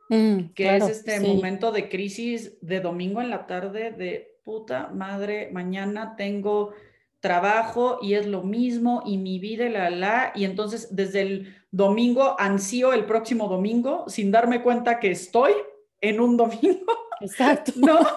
Mm, 0.10 0.54
que 0.56 0.76
es 0.76 0.88
este 0.88 1.20
momento 1.20 1.72
de 1.72 1.88
crisis 1.88 2.58
de 2.62 2.80
domingo 2.80 3.22
en 3.22 3.30
la 3.30 3.46
tarde 3.46 3.92
de 3.92 4.40
puta 4.44 4.88
madre, 4.88 5.50
mañana 5.52 6.16
tengo 6.18 6.74
trabajo 7.20 8.00
y 8.02 8.16
es 8.16 8.26
lo 8.26 8.42
mismo 8.42 9.04
y 9.06 9.18
mi 9.18 9.40
vida 9.40 9.66
y 9.66 9.70
la 9.70 9.90
la 9.90 10.32
y 10.34 10.46
entonces 10.46 10.96
desde 10.96 11.22
el 11.22 11.56
domingo 11.70 12.36
ansío 12.40 12.94
el 12.94 13.06
próximo 13.06 13.48
domingo 13.48 14.06
sin 14.08 14.32
darme 14.32 14.64
cuenta 14.64 15.00
que 15.00 15.12
estoy 15.12 15.52
en 16.02 16.20
un 16.20 16.38
domingo. 16.38 16.92
Exacto. 17.22 17.72
¿No? 17.76 18.00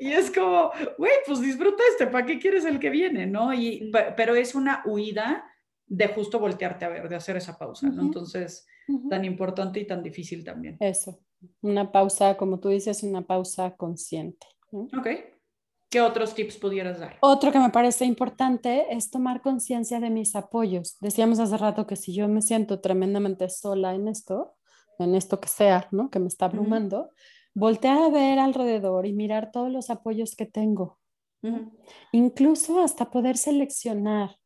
Y 0.00 0.12
es 0.12 0.30
como, 0.30 0.70
güey, 0.96 1.10
pues 1.26 1.40
disfruta 1.40 1.82
este, 1.90 2.06
¿para 2.06 2.24
qué 2.24 2.38
quieres 2.38 2.64
el 2.64 2.78
que 2.78 2.88
viene? 2.88 3.26
¿No? 3.26 3.52
Y, 3.52 3.90
pero 4.16 4.36
es 4.36 4.54
una 4.54 4.80
huida 4.86 5.44
de 5.86 6.06
justo 6.06 6.38
voltearte 6.38 6.84
a 6.84 6.88
ver, 6.88 7.08
de 7.08 7.16
hacer 7.16 7.36
esa 7.36 7.58
pausa, 7.58 7.88
¿no? 7.88 8.02
Entonces, 8.02 8.64
tan 9.08 9.24
importante 9.24 9.80
y 9.80 9.86
tan 9.86 10.02
difícil 10.02 10.44
también. 10.44 10.76
Eso, 10.80 11.20
una 11.60 11.92
pausa, 11.92 12.36
como 12.36 12.58
tú 12.60 12.68
dices, 12.68 13.02
una 13.02 13.22
pausa 13.22 13.76
consciente. 13.76 14.46
Ok. 14.72 15.08
¿Qué 15.90 16.02
otros 16.02 16.34
tips 16.34 16.58
pudieras 16.58 17.00
dar? 17.00 17.16
Otro 17.20 17.50
que 17.50 17.58
me 17.58 17.70
parece 17.70 18.04
importante 18.04 18.94
es 18.94 19.10
tomar 19.10 19.40
conciencia 19.40 20.00
de 20.00 20.10
mis 20.10 20.36
apoyos. 20.36 20.98
Decíamos 21.00 21.38
hace 21.38 21.56
rato 21.56 21.86
que 21.86 21.96
si 21.96 22.14
yo 22.14 22.28
me 22.28 22.42
siento 22.42 22.80
tremendamente 22.80 23.48
sola 23.48 23.94
en 23.94 24.06
esto, 24.06 24.54
en 24.98 25.14
esto 25.14 25.40
que 25.40 25.48
sea, 25.48 25.88
¿no? 25.90 26.10
Que 26.10 26.18
me 26.18 26.28
está 26.28 26.44
abrumando, 26.46 27.10
voltear 27.54 28.02
a 28.02 28.10
ver 28.10 28.38
alrededor 28.38 29.06
y 29.06 29.14
mirar 29.14 29.50
todos 29.50 29.70
los 29.70 29.88
apoyos 29.88 30.36
que 30.36 30.44
tengo. 30.44 30.98
Incluso 32.12 32.82
hasta 32.82 33.10
poder 33.10 33.38
seleccionar 33.38 34.36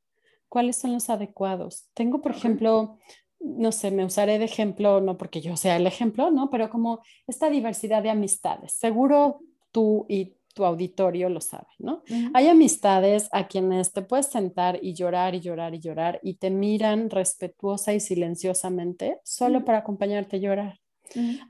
cuáles 0.48 0.76
son 0.76 0.92
los 0.92 1.10
adecuados. 1.10 1.88
Tengo, 1.94 2.20
por 2.20 2.32
ejemplo, 2.32 2.98
no 3.44 3.72
sé, 3.72 3.90
me 3.90 4.04
usaré 4.04 4.38
de 4.38 4.44
ejemplo, 4.44 5.00
no 5.00 5.18
porque 5.18 5.40
yo 5.40 5.56
sea 5.56 5.76
el 5.76 5.86
ejemplo, 5.86 6.30
¿no? 6.30 6.50
Pero 6.50 6.70
como 6.70 7.02
esta 7.26 7.50
diversidad 7.50 8.02
de 8.02 8.10
amistades. 8.10 8.74
Seguro 8.74 9.40
tú 9.72 10.06
y 10.08 10.34
tu 10.54 10.64
auditorio 10.64 11.28
lo 11.28 11.40
sabe, 11.40 11.68
¿no? 11.78 12.02
Hay 12.34 12.48
amistades 12.48 13.28
a 13.32 13.48
quienes 13.48 13.92
te 13.92 14.02
puedes 14.02 14.26
sentar 14.26 14.78
y 14.82 14.94
llorar 14.94 15.34
y 15.34 15.40
llorar 15.40 15.74
y 15.74 15.80
llorar 15.80 16.20
y 16.22 16.34
te 16.34 16.50
miran 16.50 17.10
respetuosa 17.10 17.94
y 17.94 18.00
silenciosamente 18.00 19.18
solo 19.24 19.64
para 19.64 19.78
acompañarte 19.78 20.36
a 20.36 20.40
llorar. 20.40 20.78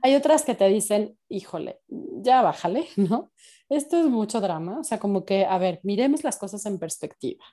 Hay 0.01 0.15
otras 0.15 0.43
que 0.43 0.55
te 0.55 0.67
dicen, 0.67 1.17
híjole, 1.29 1.79
ya 1.87 2.41
bájale, 2.41 2.87
¿no? 2.95 3.31
Esto 3.69 3.97
es 3.97 4.07
mucho 4.07 4.41
drama, 4.41 4.79
o 4.79 4.83
sea, 4.83 4.99
como 4.99 5.25
que, 5.25 5.45
a 5.45 5.57
ver, 5.57 5.79
miremos 5.83 6.23
las 6.23 6.37
cosas 6.37 6.65
en 6.65 6.79
perspectiva. 6.79 7.43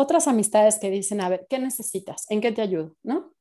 Otras 0.00 0.28
amistades 0.28 0.78
que 0.78 0.90
dicen, 0.90 1.20
a 1.20 1.28
ver, 1.28 1.46
¿qué 1.48 1.58
necesitas? 1.58 2.24
¿En 2.30 2.40
qué 2.40 2.52
te 2.52 2.62
ayudo? 2.62 2.96
¿No? 3.02 3.32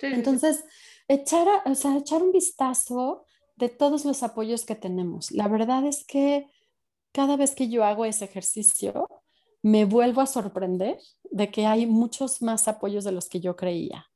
Entonces, 0.00 0.64
Echar, 1.08 1.46
o 1.66 1.74
sea, 1.74 1.96
echar 1.96 2.22
un 2.22 2.32
vistazo 2.32 3.26
de 3.56 3.68
todos 3.68 4.04
los 4.04 4.22
apoyos 4.22 4.64
que 4.64 4.74
tenemos. 4.74 5.30
La 5.30 5.48
verdad 5.48 5.84
es 5.84 6.04
que 6.06 6.46
cada 7.12 7.36
vez 7.36 7.54
que 7.54 7.68
yo 7.68 7.84
hago 7.84 8.04
ese 8.04 8.24
ejercicio, 8.24 9.06
me 9.62 9.84
vuelvo 9.84 10.20
a 10.20 10.26
sorprender 10.26 10.98
de 11.24 11.50
que 11.50 11.66
hay 11.66 11.86
muchos 11.86 12.40
más 12.40 12.66
apoyos 12.66 13.04
de 13.04 13.12
los 13.12 13.28
que 13.28 13.40
yo 13.40 13.56
creía. 13.56 14.06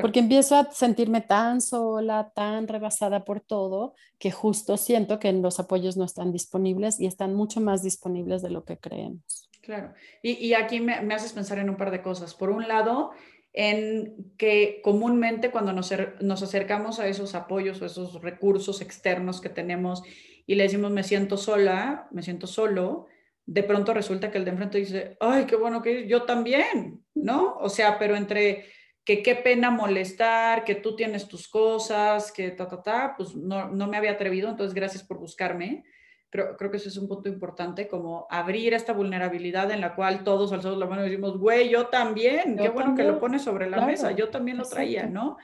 Porque 0.00 0.20
empiezo 0.20 0.54
a 0.54 0.70
sentirme 0.70 1.22
tan 1.22 1.62
sola, 1.62 2.32
tan 2.34 2.68
rebasada 2.68 3.24
por 3.24 3.40
todo, 3.40 3.94
que 4.18 4.30
justo 4.30 4.76
siento 4.76 5.18
que 5.18 5.32
los 5.32 5.60
apoyos 5.60 5.96
no 5.96 6.04
están 6.04 6.30
disponibles 6.30 7.00
y 7.00 7.06
están 7.06 7.34
mucho 7.34 7.60
más 7.60 7.82
disponibles 7.82 8.42
de 8.42 8.50
lo 8.50 8.64
que 8.64 8.78
creemos. 8.78 9.47
Claro. 9.68 9.92
Y, 10.22 10.54
aquí 10.54 10.80
me, 10.80 11.02
me, 11.02 11.14
haces 11.14 11.34
pensar 11.34 11.58
en 11.58 11.68
un 11.68 11.76
par 11.76 11.90
de 11.90 12.00
cosas. 12.00 12.34
Por 12.34 12.48
un 12.48 12.66
lado, 12.66 13.10
en 13.52 14.32
que 14.38 14.80
comúnmente 14.82 15.50
cuando 15.50 15.74
nos, 15.74 15.92
nos 16.22 16.42
acercamos 16.42 16.98
a 17.00 17.06
esos 17.06 17.34
apoyos 17.34 17.82
o 17.82 17.84
esos 17.84 18.22
recursos 18.22 18.80
externos 18.80 19.42
que 19.42 19.50
tenemos 19.50 20.02
y 20.46 20.54
le 20.54 20.62
decimos 20.62 20.90
me 20.90 21.02
siento 21.02 21.36
sola, 21.36 22.08
me 22.12 22.22
siento 22.22 22.46
solo, 22.46 23.08
de 23.44 23.62
pronto 23.62 23.92
resulta 23.92 24.30
que 24.30 24.38
el 24.38 24.46
de 24.46 24.52
enfrente 24.52 24.78
dice, 24.78 25.18
ay, 25.20 25.44
qué 25.44 25.56
bueno 25.56 25.82
que 25.82 26.08
yo 26.08 26.22
también, 26.22 27.04
¿no? 27.14 27.58
O 27.60 27.68
sea, 27.68 27.98
pero 27.98 28.16
entre 28.16 28.64
que 29.04 29.22
qué 29.22 29.34
pena 29.34 29.70
molestar, 29.70 30.64
que 30.64 30.76
tú 30.76 30.96
tienes 30.96 31.28
tus 31.28 31.46
cosas, 31.46 32.32
que 32.32 32.52
ta, 32.52 32.68
ta, 32.68 32.82
ta, 32.82 33.14
pues 33.18 33.36
no, 33.36 33.68
no 33.68 33.86
me 33.86 33.98
había 33.98 34.12
atrevido, 34.12 34.48
entonces 34.48 34.72
gracias 34.72 35.02
por 35.02 35.18
buscarme. 35.18 35.84
Creo, 36.30 36.56
creo 36.56 36.70
que 36.70 36.76
eso 36.76 36.88
es 36.88 36.96
un 36.98 37.08
punto 37.08 37.28
importante, 37.28 37.88
como 37.88 38.26
abrir 38.28 38.74
esta 38.74 38.92
vulnerabilidad 38.92 39.70
en 39.70 39.80
la 39.80 39.94
cual 39.94 40.24
todos 40.24 40.52
alzamos 40.52 40.78
la 40.78 40.86
mano 40.86 41.02
y 41.02 41.10
decimos, 41.10 41.38
güey, 41.38 41.70
yo 41.70 41.86
también, 41.86 42.56
qué 42.56 42.68
bueno 42.68 42.94
que 42.94 43.04
lo 43.04 43.18
pones 43.18 43.42
sobre 43.42 43.70
la 43.70 43.86
mesa, 43.86 44.12
yo 44.12 44.28
también 44.28 44.58
lo 44.58 44.64
traía, 44.64 45.06
¿no? 45.06 45.38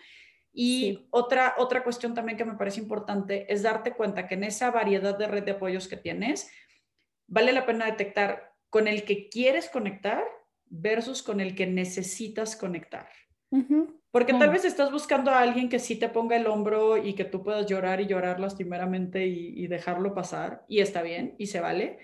Y 0.52 1.08
otra, 1.10 1.54
otra 1.58 1.82
cuestión 1.82 2.14
también 2.14 2.38
que 2.38 2.44
me 2.44 2.54
parece 2.54 2.80
importante 2.80 3.52
es 3.52 3.62
darte 3.62 3.92
cuenta 3.92 4.28
que 4.28 4.34
en 4.34 4.44
esa 4.44 4.70
variedad 4.70 5.18
de 5.18 5.26
red 5.26 5.42
de 5.42 5.52
apoyos 5.52 5.88
que 5.88 5.96
tienes, 5.96 6.48
vale 7.26 7.52
la 7.52 7.66
pena 7.66 7.86
detectar 7.86 8.54
con 8.70 8.86
el 8.86 9.04
que 9.04 9.28
quieres 9.28 9.68
conectar 9.68 10.22
versus 10.66 11.22
con 11.22 11.40
el 11.40 11.54
que 11.54 11.66
necesitas 11.66 12.56
conectar. 12.56 13.08
Porque 14.10 14.32
tal 14.32 14.50
vez 14.50 14.64
estás 14.64 14.92
buscando 14.92 15.32
a 15.32 15.40
alguien 15.40 15.68
que 15.68 15.80
sí 15.80 15.96
te 15.96 16.08
ponga 16.08 16.36
el 16.36 16.46
hombro 16.46 16.96
y 16.96 17.14
que 17.14 17.24
tú 17.24 17.42
puedas 17.42 17.66
llorar 17.66 18.00
y 18.00 18.06
llorar 18.06 18.38
lastimeramente 18.38 19.26
y, 19.26 19.66
dejarlo 19.66 20.14
pasar, 20.14 20.64
y 20.68 20.80
está 20.80 21.02
bien, 21.02 21.34
y 21.38 21.48
se 21.48 21.60
vale, 21.60 21.98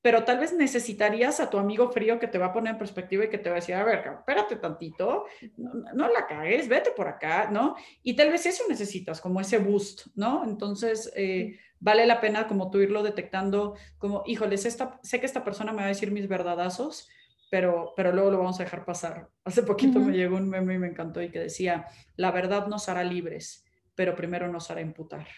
pero 0.00 0.24
tal 0.24 0.38
vez 0.38 0.52
necesitarías 0.52 1.38
a 1.38 1.50
tu 1.50 1.58
amigo 1.58 1.92
frío 1.92 2.18
que 2.18 2.26
te 2.26 2.38
va 2.38 2.46
a 2.46 2.52
poner 2.52 2.72
en 2.72 2.78
perspectiva 2.78 3.24
y 3.24 3.30
que 3.30 3.38
te 3.38 3.48
va 3.48 3.54
a 3.54 3.60
decir, 3.60 3.76
a 3.76 3.84
ver, 3.84 4.04
espérate 4.18 4.56
tantito, 4.56 5.26
no, 5.56 6.08
la 6.08 6.26
cagues, 6.26 6.68
vete 6.68 6.90
por 6.90 7.06
acá, 7.06 7.48
¿no? 7.48 7.76
Y 8.02 8.16
tal 8.16 8.32
vez 8.32 8.44
eso 8.44 8.64
necesitas, 8.68 9.20
como 9.20 9.40
ese 9.40 9.58
boost, 9.58 10.08
¿no? 10.16 10.42
Entonces, 10.42 11.12
eh, 11.14 11.60
vale 11.78 12.06
la 12.06 12.20
pena 12.20 12.48
como 12.48 12.70
tú 12.70 12.80
irlo 12.80 13.04
detectando, 13.04 13.76
como, 13.98 14.24
híjoles, 14.26 14.66
esta, 14.66 14.98
sé 15.04 15.20
que 15.20 15.26
esta 15.26 15.44
persona 15.44 15.72
me 15.72 15.78
va 15.78 15.84
a 15.84 15.88
decir 15.88 16.10
mis 16.10 16.26
verdadazos, 16.26 17.08
pero, 17.52 17.92
pero 17.94 18.12
luego 18.12 18.30
lo 18.30 18.38
vamos 18.38 18.58
a 18.58 18.64
dejar 18.64 18.82
pasar. 18.86 19.28
Hace 19.44 19.62
poquito 19.62 20.00
me 20.00 20.14
llegó 20.14 20.36
un 20.36 20.48
meme 20.48 20.72
y 20.72 20.78
me 20.78 20.86
encantó 20.86 21.20
y 21.20 21.30
que 21.30 21.38
decía, 21.38 21.84
la 22.16 22.30
verdad 22.30 22.66
nos 22.66 22.88
hará 22.88 23.04
libres, 23.04 23.66
pero 23.94 24.16
primero 24.16 24.50
nos 24.50 24.70
hará 24.70 24.80
imputar. 24.80 25.28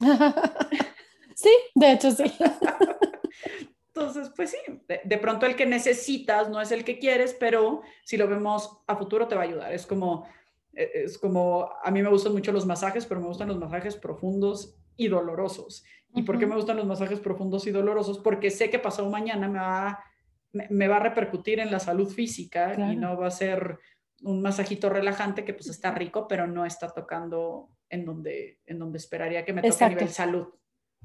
sí, 1.36 1.50
de 1.76 1.92
hecho 1.92 2.10
sí. 2.10 2.24
Entonces, 3.86 4.32
pues 4.34 4.50
sí, 4.50 4.56
de, 5.04 5.18
pronto 5.18 5.46
el 5.46 5.54
que 5.54 5.64
necesitas 5.64 6.50
no 6.50 6.60
es 6.60 6.72
el 6.72 6.82
que 6.82 6.98
quieres, 6.98 7.36
pero 7.38 7.82
si 8.02 8.16
lo 8.16 8.26
vemos 8.26 8.80
a 8.88 8.96
futuro 8.96 9.28
te 9.28 9.36
va 9.36 9.42
a 9.42 9.44
ayudar. 9.44 9.72
Es 9.72 9.86
como, 9.86 10.26
e, 10.72 10.90
es 11.04 11.18
como, 11.18 11.70
a 11.84 11.90
mí 11.92 12.02
me 12.02 12.10
gustan 12.10 12.32
mucho 12.32 12.50
los 12.50 12.66
masajes, 12.66 13.06
pero 13.06 13.20
me 13.20 13.28
gustan 13.28 13.46
los 13.46 13.58
masajes 13.58 13.94
profundos 13.94 14.76
y 14.96 15.06
dolorosos. 15.06 15.84
¿Y 16.16 16.22
por 16.22 16.36
qué 16.36 16.46
me 16.46 16.56
gustan 16.56 16.78
los 16.78 16.86
masajes 16.86 17.20
profundos 17.20 17.64
y 17.68 17.70
dolorosos? 17.70 18.18
Porque 18.18 18.50
sé 18.50 18.70
que 18.70 18.80
pasado 18.80 19.08
mañana 19.08 19.48
me 19.48 19.60
va 19.60 20.09
me, 20.52 20.88
va 20.88 20.96
a 20.96 21.00
repercutir 21.00 21.60
en 21.60 21.70
la 21.70 21.78
salud 21.78 22.08
física 22.08 22.74
y 22.92 22.96
no 22.96 23.16
va 23.16 23.28
a 23.28 23.30
ser 23.30 23.78
un 24.22 24.42
masajito 24.42 24.88
relajante 24.90 25.44
que 25.44 25.54
pues 25.54 25.68
está 25.68 25.92
rico, 25.92 26.26
pero 26.28 26.46
no 26.46 26.66
está 26.66 26.88
tocando 26.88 27.70
en 27.88 28.04
donde, 28.04 28.58
en 28.66 28.78
donde 28.78 28.98
esperaría 28.98 29.44
que 29.44 29.52
me 29.52 29.62
toque 29.62 29.84
a 29.84 29.88
nivel 29.88 30.08
salud. 30.08 30.46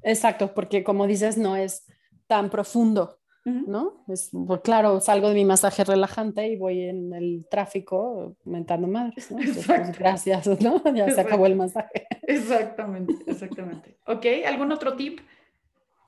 Exacto, 0.01 0.53
porque 0.53 0.83
como 0.83 1.07
dices, 1.07 1.37
no 1.37 1.55
es 1.55 1.85
tan 2.27 2.49
profundo, 2.49 3.19
¿no? 3.45 4.03
Es, 4.07 4.31
pues, 4.47 4.61
claro, 4.61 4.99
salgo 4.99 5.29
de 5.29 5.35
mi 5.35 5.45
masaje 5.45 5.83
relajante 5.83 6.47
y 6.47 6.57
voy 6.57 6.81
en 6.81 7.13
el 7.13 7.47
tráfico 7.49 8.35
mentando 8.43 8.87
madres, 8.87 9.31
¿no? 9.31 9.37
Pues, 9.37 9.97
gracias, 9.97 10.47
¿no? 10.61 10.81
Ya 10.95 11.09
se 11.11 11.21
acabó 11.21 11.45
el 11.45 11.55
masaje. 11.55 12.07
Exactamente, 12.23 13.13
exactamente. 13.27 13.97
Ok, 14.07 14.25
¿algún 14.47 14.71
otro 14.71 14.95
tip? 14.95 15.19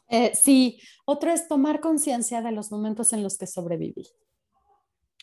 Eh, 0.10 0.32
sí, 0.36 0.80
otro 1.06 1.32
es 1.32 1.48
tomar 1.48 1.80
conciencia 1.80 2.42
de 2.42 2.52
los 2.52 2.72
momentos 2.72 3.14
en 3.14 3.24
los 3.24 3.38
que 3.38 3.48
sobreviví. 3.48 4.08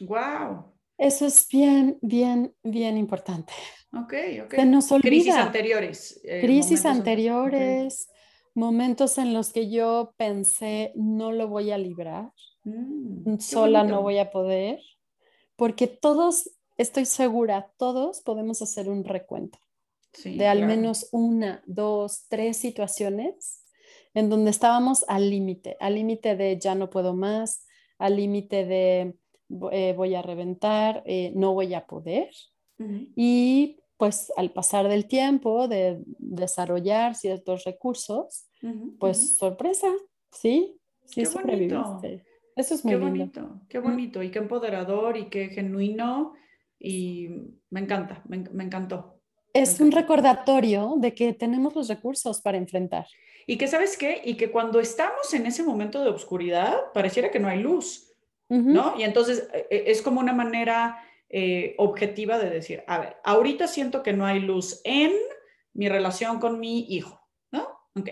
Wow. 0.00 0.74
Eso 0.98 1.26
es 1.26 1.48
bien, 1.48 1.98
bien, 2.02 2.54
bien 2.62 2.96
importante. 2.96 3.52
Ok, 3.92 4.14
ok. 4.44 4.54
Crisis 5.00 5.34
anteriores. 5.34 6.20
Eh, 6.24 6.40
crisis 6.42 6.84
anteriores, 6.84 8.08
momentos 8.54 9.18
en 9.18 9.32
los 9.32 9.52
que 9.52 9.70
yo 9.70 10.14
pensé 10.16 10.92
no 10.94 11.32
lo 11.32 11.48
voy 11.48 11.70
a 11.70 11.78
librar, 11.78 12.32
mm, 12.64 13.38
sola 13.38 13.84
no 13.84 14.02
voy 14.02 14.18
a 14.18 14.30
poder, 14.30 14.80
porque 15.56 15.86
todos, 15.86 16.50
estoy 16.76 17.06
segura, 17.06 17.72
todos 17.76 18.20
podemos 18.20 18.62
hacer 18.62 18.88
un 18.88 19.04
recuento 19.04 19.58
de 20.22 20.46
al 20.46 20.64
menos 20.66 21.08
una, 21.12 21.62
dos, 21.66 22.26
tres 22.28 22.56
situaciones 22.56 23.63
en 24.14 24.30
donde 24.30 24.50
estábamos 24.50 25.04
al 25.08 25.28
límite, 25.28 25.76
al 25.80 25.96
límite 25.96 26.36
de 26.36 26.58
ya 26.58 26.74
no 26.74 26.88
puedo 26.88 27.14
más, 27.14 27.66
al 27.98 28.16
límite 28.16 28.64
de 28.64 29.16
eh, 29.72 29.94
voy 29.96 30.14
a 30.14 30.22
reventar, 30.22 31.02
eh, 31.04 31.32
no 31.34 31.52
voy 31.52 31.74
a 31.74 31.86
poder. 31.86 32.30
Y 33.16 33.80
pues 33.96 34.32
al 34.36 34.52
pasar 34.52 34.88
del 34.88 35.06
tiempo 35.06 35.68
de 35.68 36.02
desarrollar 36.18 37.14
ciertos 37.14 37.64
recursos, 37.64 38.48
pues 38.98 39.36
sorpresa, 39.36 39.88
¿sí? 40.32 40.80
Sí, 41.04 41.22
qué 41.22 41.28
bonito. 41.28 42.00
Eso 42.56 42.74
es 42.74 42.84
muy 42.84 42.94
qué 42.94 43.00
bonito, 43.00 43.60
qué 43.68 43.78
bonito 43.78 44.22
y 44.22 44.30
qué 44.30 44.38
empoderador 44.38 45.16
y 45.16 45.28
qué 45.28 45.48
genuino 45.48 46.34
y 46.78 47.28
me 47.70 47.80
encanta, 47.80 48.22
me 48.28 48.64
encantó. 48.64 49.13
Es 49.54 49.78
un 49.78 49.92
recordatorio 49.92 50.94
de 50.96 51.14
que 51.14 51.32
tenemos 51.32 51.76
los 51.76 51.88
recursos 51.88 52.40
para 52.40 52.58
enfrentar. 52.58 53.06
Y 53.46 53.56
que, 53.56 53.68
¿sabes 53.68 53.96
qué? 53.96 54.20
Y 54.24 54.34
que 54.34 54.50
cuando 54.50 54.80
estamos 54.80 55.32
en 55.32 55.46
ese 55.46 55.62
momento 55.62 56.02
de 56.02 56.10
oscuridad, 56.10 56.92
pareciera 56.92 57.30
que 57.30 57.38
no 57.38 57.46
hay 57.46 57.60
luz, 57.60 58.12
¿no? 58.48 58.94
Y 58.98 59.04
entonces 59.04 59.48
e, 59.52 59.66
e, 59.70 59.84
es 59.90 60.02
como 60.02 60.20
una 60.20 60.32
manera 60.32 60.98
eh, 61.28 61.74
objetiva 61.78 62.38
de 62.38 62.50
decir, 62.50 62.82
a 62.88 62.98
ver, 62.98 63.16
ahorita 63.24 63.68
siento 63.68 64.02
que 64.02 64.12
no 64.12 64.26
hay 64.26 64.40
luz 64.40 64.80
en 64.84 65.12
mi 65.72 65.88
relación 65.88 66.40
con 66.40 66.58
mi 66.58 66.86
hijo, 66.92 67.20
¿no? 67.52 67.68
Ok. 67.94 68.10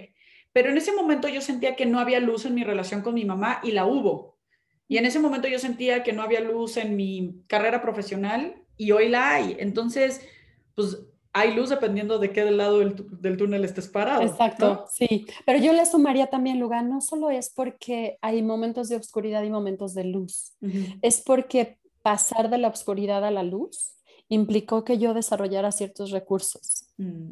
Pero 0.52 0.70
en 0.70 0.76
ese 0.76 0.92
momento 0.92 1.28
yo 1.28 1.40
sentía 1.40 1.74
que 1.74 1.86
no 1.86 1.98
había 1.98 2.20
luz 2.20 2.44
en 2.44 2.54
mi 2.54 2.62
relación 2.62 3.02
con 3.02 3.14
mi 3.14 3.24
mamá 3.24 3.60
y 3.64 3.72
la 3.72 3.86
hubo. 3.86 4.38
Y 4.86 4.98
en 4.98 5.06
ese 5.06 5.18
momento 5.18 5.48
yo 5.48 5.58
sentía 5.58 6.02
que 6.02 6.12
no 6.12 6.22
había 6.22 6.40
luz 6.40 6.76
en 6.76 6.94
mi 6.94 7.42
carrera 7.48 7.82
profesional 7.82 8.62
y 8.76 8.92
hoy 8.92 9.08
la 9.08 9.34
hay. 9.34 9.56
Entonces, 9.58 10.28
pues 10.74 10.98
hay 11.32 11.54
luz 11.54 11.70
dependiendo 11.70 12.18
de 12.18 12.30
qué 12.32 12.50
lado 12.50 12.78
del, 12.78 13.36
túnel 13.36 13.64
estés 13.64 13.88
parado. 13.88 14.22
Exacto, 14.22 14.86
sí. 14.92 15.26
Pero 15.46 15.58
yo 15.58 15.72
le 15.72 15.86
sumaría 15.86 16.28
también, 16.28 16.60
lugar, 16.60 16.84
no 16.84 17.00
solo 17.00 17.30
es 17.30 17.50
porque 17.50 18.18
hay 18.20 18.42
momentos 18.42 18.88
de 18.88 18.96
oscuridad 18.96 19.42
y 19.42 19.50
momentos 19.50 19.94
de 19.94 20.04
luz, 20.04 20.52
es 21.00 21.22
porque 21.22 21.78
pasar 22.02 22.50
de 22.50 22.58
la 22.58 22.68
oscuridad 22.68 23.24
a 23.24 23.30
la 23.30 23.42
luz 23.42 23.94
implicó 24.28 24.84
que 24.84 24.98
yo 24.98 25.14
desarrollara 25.14 25.72
ciertos 25.72 26.10
recursos. 26.10 26.86
Mm. 26.96 27.30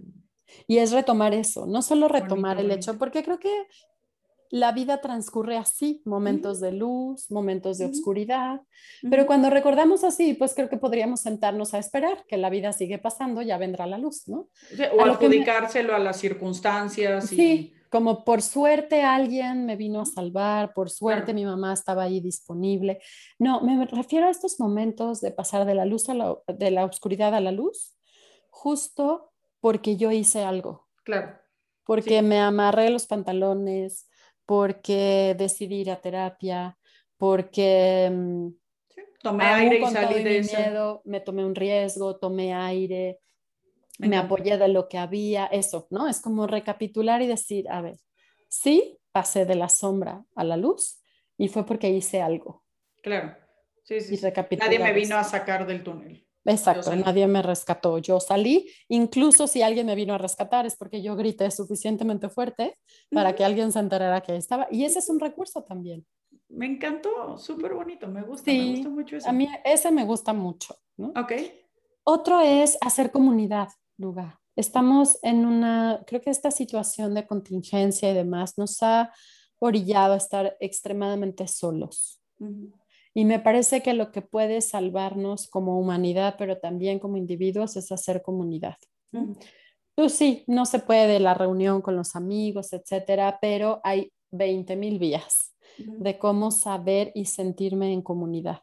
Y 0.67 0.79
es 0.79 0.93
retomar 0.93 1.35
eso, 1.35 1.67
no 1.67 1.83
solo 1.83 2.09
retomar 2.09 2.59
el 2.59 2.71
hecho, 2.71 2.99
porque 2.99 3.23
creo 3.23 3.39
que 3.39 3.51
la 4.51 4.73
vida 4.73 5.01
transcurre 5.01 5.57
así, 5.57 6.03
momentos 6.05 6.61
de 6.61 6.73
luz, 6.73 7.31
momentos 7.31 7.79
de 7.79 7.87
oscuridad, 7.87 8.61
pero 9.09 9.25
cuando 9.25 9.49
recordamos 9.49 10.03
así, 10.03 10.35
pues 10.35 10.55
creo 10.55 10.69
que 10.69 10.77
podríamos 10.77 11.21
sentarnos 11.21 11.73
a 11.73 11.79
esperar 11.79 12.25
que 12.27 12.37
la 12.37 12.51
vida 12.51 12.73
sigue 12.73 12.99
pasando, 12.99 13.43
ya 13.43 13.59
vendrá 13.59 13.87
la 13.87 13.97
luz, 13.97 14.29
¿no? 14.29 14.49
o 14.97 15.03
adjudicárselo 15.03 15.95
a 15.95 16.01
las 16.01 16.19
circunstancias. 16.19 17.29
Sí, 17.29 17.73
como 17.91 18.25
por 18.25 18.43
suerte 18.43 19.03
alguien 19.03 19.67
me 19.67 19.77
vino 19.77 20.01
a 20.01 20.07
salvar, 20.07 20.75
por 20.75 20.91
suerte 20.91 21.33
mi 21.33 21.45
mamá 21.45 21.73
estaba 21.73 22.05
ahí 22.05 22.21
disponible. 22.21 23.01
No, 23.39 23.61
me 23.61 23.87
refiero 23.87 24.27
a 24.27 24.31
estos 24.31 24.59
momentos 24.59 25.21
de 25.21 25.31
pasar 25.31 25.65
de 25.65 25.75
la 25.75 25.85
luz 25.85 26.09
a 26.09 26.15
la, 26.15 26.37
de 26.49 26.71
la 26.73 26.85
oscuridad 26.85 27.35
a 27.35 27.41
la 27.41 27.53
luz, 27.53 27.97
justo 28.49 29.33
porque 29.61 29.97
yo 29.97 30.11
hice 30.11 30.43
algo. 30.43 30.89
Claro. 31.05 31.39
Porque 31.85 32.23
me 32.23 32.39
amarré 32.39 32.91
los 32.91 33.07
pantalones, 33.07 34.10
porque 34.51 35.37
decidí 35.39 35.83
ir 35.83 35.93
a 35.93 36.01
terapia, 36.01 36.77
porque 37.17 38.11
mm, 38.13 38.49
tomé 39.23 39.45
aire 39.45 39.79
y 39.79 39.87
salí 39.87 40.25
de 40.25 40.39
eso. 40.39 41.03
me 41.05 41.21
tomé 41.21 41.45
un 41.45 41.55
riesgo, 41.55 42.17
tomé 42.17 42.53
aire, 42.53 43.21
me, 44.01 44.17
apoyé 44.17 44.59
de 44.59 44.67
lo 44.67 44.89
que 44.89 44.99
había, 44.99 45.47
eso, 45.47 45.87
¿no? 45.91 46.09
Es 46.09 46.21
como 46.21 46.49
recapitular 46.49 47.23
y 47.23 47.29
decir, 47.29 47.71
a 47.71 47.81
ver, 47.81 47.99
sí, 48.49 48.99
pasé 49.13 49.47
de 49.47 49.55
la 49.55 49.69
sombra 49.69 50.25
a 50.35 50.43
la 50.43 50.57
luz 50.57 51.01
y 51.39 51.47
fue 51.47 51.65
porque 51.65 51.89
hice 51.89 52.21
algo. 52.21 52.65
Claro, 53.05 53.37
sí, 53.85 54.01
sí. 54.01 54.21
Nadie 54.59 54.81
me 54.81 54.93
vino 54.93 55.17
a 55.17 55.23
sacar 55.23 55.65
del 55.65 55.85
túnel. 55.85 56.27
Exacto, 56.45 56.95
nadie 56.97 57.27
me 57.27 57.43
rescató. 57.43 57.99
Yo 57.99 58.19
salí, 58.21 58.69
incluso 58.89 59.47
si 59.47 59.63
alguien 59.63 59.87
me 59.87 59.95
vino 59.95 60.15
a 60.15 60.19
rescatar 60.19 60.67
es 60.67 60.77
porque 60.77 61.03
yo 61.03 61.17
grité 61.17 61.51
suficientemente 61.51 62.29
fuerte 62.29 62.77
para 63.11 63.35
que 63.35 63.45
alguien 63.45 63.73
se 63.73 63.79
enterara 63.79 64.21
que 64.23 64.37
estaba. 64.37 64.67
Y 64.71 64.85
ese 64.85 65.01
es 65.01 65.09
un 65.09 65.21
recurso 65.21 65.63
también. 65.63 66.07
Me 66.49 66.67
encantó, 66.67 67.39
súper 67.39 67.75
bonito, 67.75 68.09
me 68.09 68.23
gusta, 68.23 68.51
me 68.51 68.71
gusta 68.71 68.89
mucho 68.89 69.17
eso. 69.17 69.29
A 69.29 69.33
mí 69.33 69.49
ese 69.65 69.91
me 69.91 70.05
gusta 70.05 70.33
mucho. 70.33 70.75
¿no? 70.97 71.09
Ok. 71.09 71.33
Otro 72.05 72.41
es 72.41 72.77
hacer 72.81 73.13
comunidad, 73.13 73.69
lugar. 73.97 74.39
Estamos 74.57 75.19
en 75.23 75.47
una, 75.47 76.03
creo 76.07 76.21
que 76.21 76.31
esta 76.31 76.51
situación 76.51 77.15
de 77.15 77.27
contingencia 77.27 78.11
y 78.11 78.15
demás 78.15 78.59
nos 78.59 78.83
ha 78.83 79.13
orillado 79.59 80.15
a 80.15 80.17
estar 80.17 80.57
extremadamente 80.61 81.47
solos. 81.47 82.21
Y 83.21 83.27
me 83.27 83.39
parece 83.39 83.83
que 83.83 83.93
lo 83.93 84.13
que 84.13 84.23
puede 84.23 84.63
salvarnos 84.63 85.47
como 85.47 85.79
humanidad, 85.79 86.37
pero 86.39 86.57
también 86.57 86.99
como 86.99 87.19
individuos, 87.19 87.77
es 87.77 87.93
hacer 87.93 88.23
comunidad. 88.23 88.77
Tú 89.95 90.09
sí, 90.09 90.43
no 90.47 90.65
se 90.65 90.79
puede 90.79 91.21
la 91.21 91.35
reunión 91.35 91.83
con 91.83 91.97
los 91.97 92.17
amigos, 92.17 92.73
etcétera, 92.73 93.37
pero 93.39 93.83
hay 93.85 94.11
20 94.31 94.75
mil 94.75 94.99
vías 94.99 95.55
de 95.77 96.19
cómo 96.19 96.51
saber 96.51 97.13
y 97.15 97.27
sentirme 97.27 97.93
en 97.93 98.01
comunidad. 98.01 98.63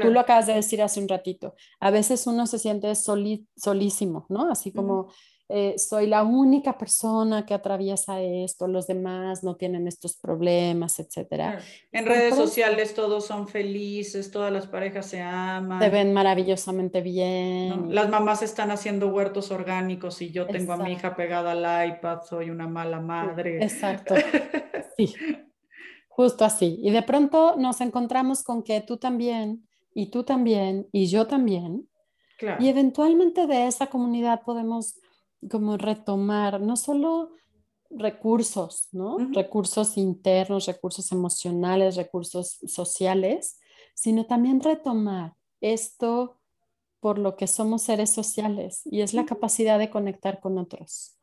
Tú 0.00 0.10
lo 0.10 0.20
acabas 0.20 0.46
de 0.46 0.54
decir 0.54 0.82
hace 0.82 1.00
un 1.00 1.08
ratito. 1.08 1.54
A 1.80 1.90
veces 1.90 2.26
uno 2.26 2.46
se 2.46 2.58
siente 2.58 2.92
solísimo, 2.94 4.26
¿no? 4.28 4.50
Así 4.50 4.72
como 4.72 5.08
eh, 5.50 5.74
soy 5.78 6.06
la 6.06 6.22
única 6.22 6.78
persona 6.78 7.44
que 7.44 7.52
atraviesa 7.52 8.20
esto, 8.22 8.66
los 8.66 8.86
demás 8.86 9.44
no 9.44 9.56
tienen 9.56 9.86
estos 9.86 10.16
problemas, 10.16 10.98
etcétera. 10.98 11.60
En 11.92 12.06
redes 12.06 12.34
sociales 12.34 12.94
todos 12.94 13.26
son 13.26 13.46
felices, 13.46 14.30
todas 14.30 14.50
las 14.50 14.66
parejas 14.66 15.04
se 15.04 15.20
aman. 15.20 15.82
Se 15.82 15.90
ven 15.90 16.14
maravillosamente 16.14 17.02
bien. 17.02 17.94
Las 17.94 18.08
mamás 18.08 18.40
están 18.42 18.70
haciendo 18.70 19.08
huertos 19.08 19.50
orgánicos 19.50 20.22
y 20.22 20.30
yo 20.30 20.46
tengo 20.46 20.72
a 20.72 20.78
mi 20.78 20.92
hija 20.92 21.14
pegada 21.14 21.52
al 21.52 21.88
iPad, 21.90 22.22
soy 22.22 22.48
una 22.48 22.66
mala 22.66 23.00
madre. 23.00 23.62
Exacto. 23.62 24.14
Sí. 24.96 25.12
Justo 26.08 26.44
así. 26.44 26.78
Y 26.80 26.92
de 26.92 27.02
pronto 27.02 27.56
nos 27.56 27.80
encontramos 27.80 28.44
con 28.44 28.62
que 28.62 28.80
tú 28.80 28.96
también, 28.98 29.66
y 29.94 30.06
tú 30.06 30.24
también, 30.24 30.88
y 30.92 31.06
yo 31.06 31.26
también. 31.26 31.88
Y 32.58 32.68
eventualmente 32.68 33.46
de 33.46 33.66
esa 33.66 33.86
comunidad 33.86 34.42
podemos 34.42 35.00
como 35.50 35.76
retomar 35.76 36.60
no 36.60 36.76
solo 36.76 37.32
recursos, 37.90 38.88
¿no? 38.92 39.18
Recursos 39.32 39.96
internos, 39.96 40.66
recursos 40.66 41.12
emocionales, 41.12 41.96
recursos 41.96 42.58
sociales, 42.66 43.60
sino 43.94 44.26
también 44.26 44.60
retomar 44.60 45.34
esto 45.60 46.40
por 47.00 47.18
lo 47.18 47.36
que 47.36 47.46
somos 47.46 47.82
seres 47.82 48.10
sociales 48.10 48.82
y 48.84 49.02
es 49.02 49.14
la 49.14 49.26
capacidad 49.26 49.78
de 49.78 49.90
conectar 49.90 50.40
con 50.40 50.58
otros. 50.58 51.18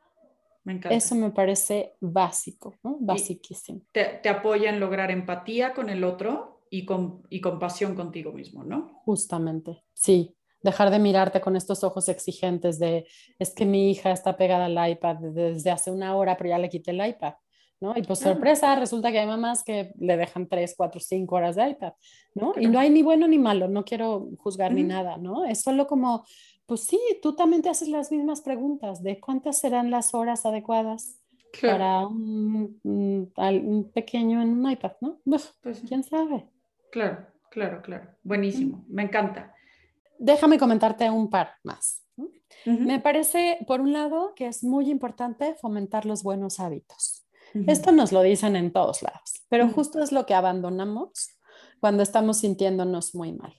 Me 0.63 0.73
encanta. 0.73 0.95
Eso 0.95 1.15
me 1.15 1.31
parece 1.31 1.95
básico, 1.99 2.75
¿no? 2.83 2.97
Basiquísimo. 2.99 3.81
Te, 3.91 4.19
te, 4.21 4.29
apoya 4.29 4.69
en 4.69 4.79
lograr 4.79 5.09
empatía 5.09 5.73
con 5.73 5.89
el 5.89 6.03
otro 6.03 6.50
y, 6.71 6.85
con, 6.85 7.21
y 7.29 7.39
compasión 7.39 7.93
contigo 7.93 8.31
mismo, 8.31 8.63
¿no? 8.63 9.01
Justamente, 9.05 9.83
sí 9.93 10.35
dejar 10.63 10.91
de 10.91 10.99
mirarte 10.99 11.41
con 11.41 11.55
estos 11.55 11.83
ojos 11.83 12.07
exigentes 12.09 12.79
de, 12.79 13.07
es 13.39 13.53
que 13.53 13.65
mi 13.65 13.91
hija 13.91 14.11
está 14.11 14.37
pegada 14.37 14.65
al 14.65 14.91
iPad 14.91 15.17
desde 15.17 15.71
hace 15.71 15.91
una 15.91 16.15
hora, 16.15 16.37
pero 16.37 16.51
ya 16.51 16.59
le 16.59 16.69
quité 16.69 16.91
el 16.91 17.05
iPad. 17.05 17.33
¿no? 17.79 17.97
Y 17.97 18.03
pues 18.03 18.19
sorpresa, 18.19 18.75
resulta 18.75 19.11
que 19.11 19.17
hay 19.17 19.25
mamás 19.25 19.63
que 19.63 19.91
le 19.97 20.15
dejan 20.15 20.47
tres, 20.47 20.75
cuatro, 20.77 20.99
cinco 20.99 21.37
horas 21.37 21.55
de 21.55 21.71
iPad, 21.71 21.93
¿no? 22.35 22.53
Y 22.55 22.67
no 22.67 22.77
hay 22.77 22.91
ni 22.91 23.01
bueno 23.01 23.27
ni 23.27 23.39
malo, 23.39 23.67
no 23.67 23.83
quiero 23.83 24.29
juzgar 24.37 24.71
ni 24.71 24.83
nada, 24.83 25.17
¿no? 25.17 25.45
Es 25.45 25.61
solo 25.61 25.87
como, 25.87 26.23
pues 26.67 26.81
sí, 26.81 26.99
tú 27.23 27.33
también 27.35 27.63
te 27.63 27.69
haces 27.69 27.87
las 27.87 28.11
mismas 28.11 28.41
preguntas 28.41 29.01
de 29.01 29.19
cuántas 29.19 29.57
serán 29.57 29.89
las 29.89 30.13
horas 30.13 30.45
adecuadas 30.45 31.17
para 31.59 32.05
un, 32.05 32.79
un, 32.83 33.91
pequeño 33.91 34.43
en 34.43 34.49
un 34.49 34.71
iPad, 34.71 34.91
¿no? 35.01 35.19
Pues, 35.25 35.51
¿Quién 35.87 36.03
sabe? 36.03 36.45
Claro, 36.91 37.27
claro, 37.49 37.81
claro. 37.81 38.09
Buenísimo, 38.23 38.85
me 38.87 39.03
encanta 39.03 39.55
déjame 40.21 40.59
comentarte 40.59 41.09
un 41.09 41.29
par 41.29 41.55
más. 41.63 42.03
Me 42.65 42.99
parece, 42.99 43.57
por 43.65 43.81
un 43.81 43.91
lado, 43.91 44.33
que 44.35 44.45
es 44.45 44.63
muy 44.63 44.91
importante 44.91 45.55
fomentar 45.55 46.05
los 46.05 46.21
buenos 46.21 46.59
hábitos. 46.59 47.25
Esto 47.65 47.91
nos 47.91 48.11
lo 48.11 48.21
dicen 48.21 48.55
en 48.55 48.71
todos 48.71 49.01
lados, 49.01 49.43
pero 49.49 49.67
justo 49.67 50.01
es 50.01 50.11
lo 50.11 50.25
que 50.25 50.35
abandonamos 50.35 51.29
cuando 51.79 52.03
estamos 52.03 52.37
sintiéndonos 52.37 53.15
muy 53.15 53.33
mal. 53.33 53.53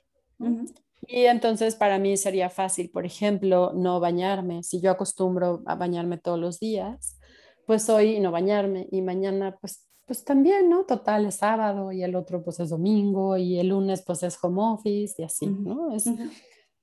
Y 1.04 1.24
entonces 1.24 1.74
para 1.74 1.98
mí 1.98 2.16
sería 2.16 2.48
fácil, 2.48 2.90
por 2.90 3.04
ejemplo, 3.04 3.72
no 3.74 3.98
bañarme. 3.98 4.62
Si 4.62 4.80
yo 4.80 4.92
acostumbro 4.92 5.62
a 5.66 5.74
bañarme 5.74 6.16
todos 6.16 6.38
los 6.38 6.60
días, 6.60 7.18
pues 7.66 7.88
hoy 7.90 8.20
no 8.20 8.30
bañarme 8.30 8.86
y 8.92 9.02
mañana 9.02 9.58
pues 9.60 9.84
pues 10.07 10.24
también, 10.24 10.68
¿no? 10.68 10.84
Total 10.84 11.26
es 11.26 11.36
sábado 11.36 11.92
y 11.92 12.03
el 12.03 12.14
otro 12.16 12.42
pues 12.42 12.61
es 12.61 12.70
domingo 12.70 13.36
y 13.36 13.59
el 13.59 13.68
lunes 13.68 14.03
pues 14.03 14.22
es 14.22 14.38
home 14.42 14.61
office 14.62 15.14
y 15.18 15.24
así, 15.24 15.46
¿no? 15.46 15.94
Es, 15.94 16.07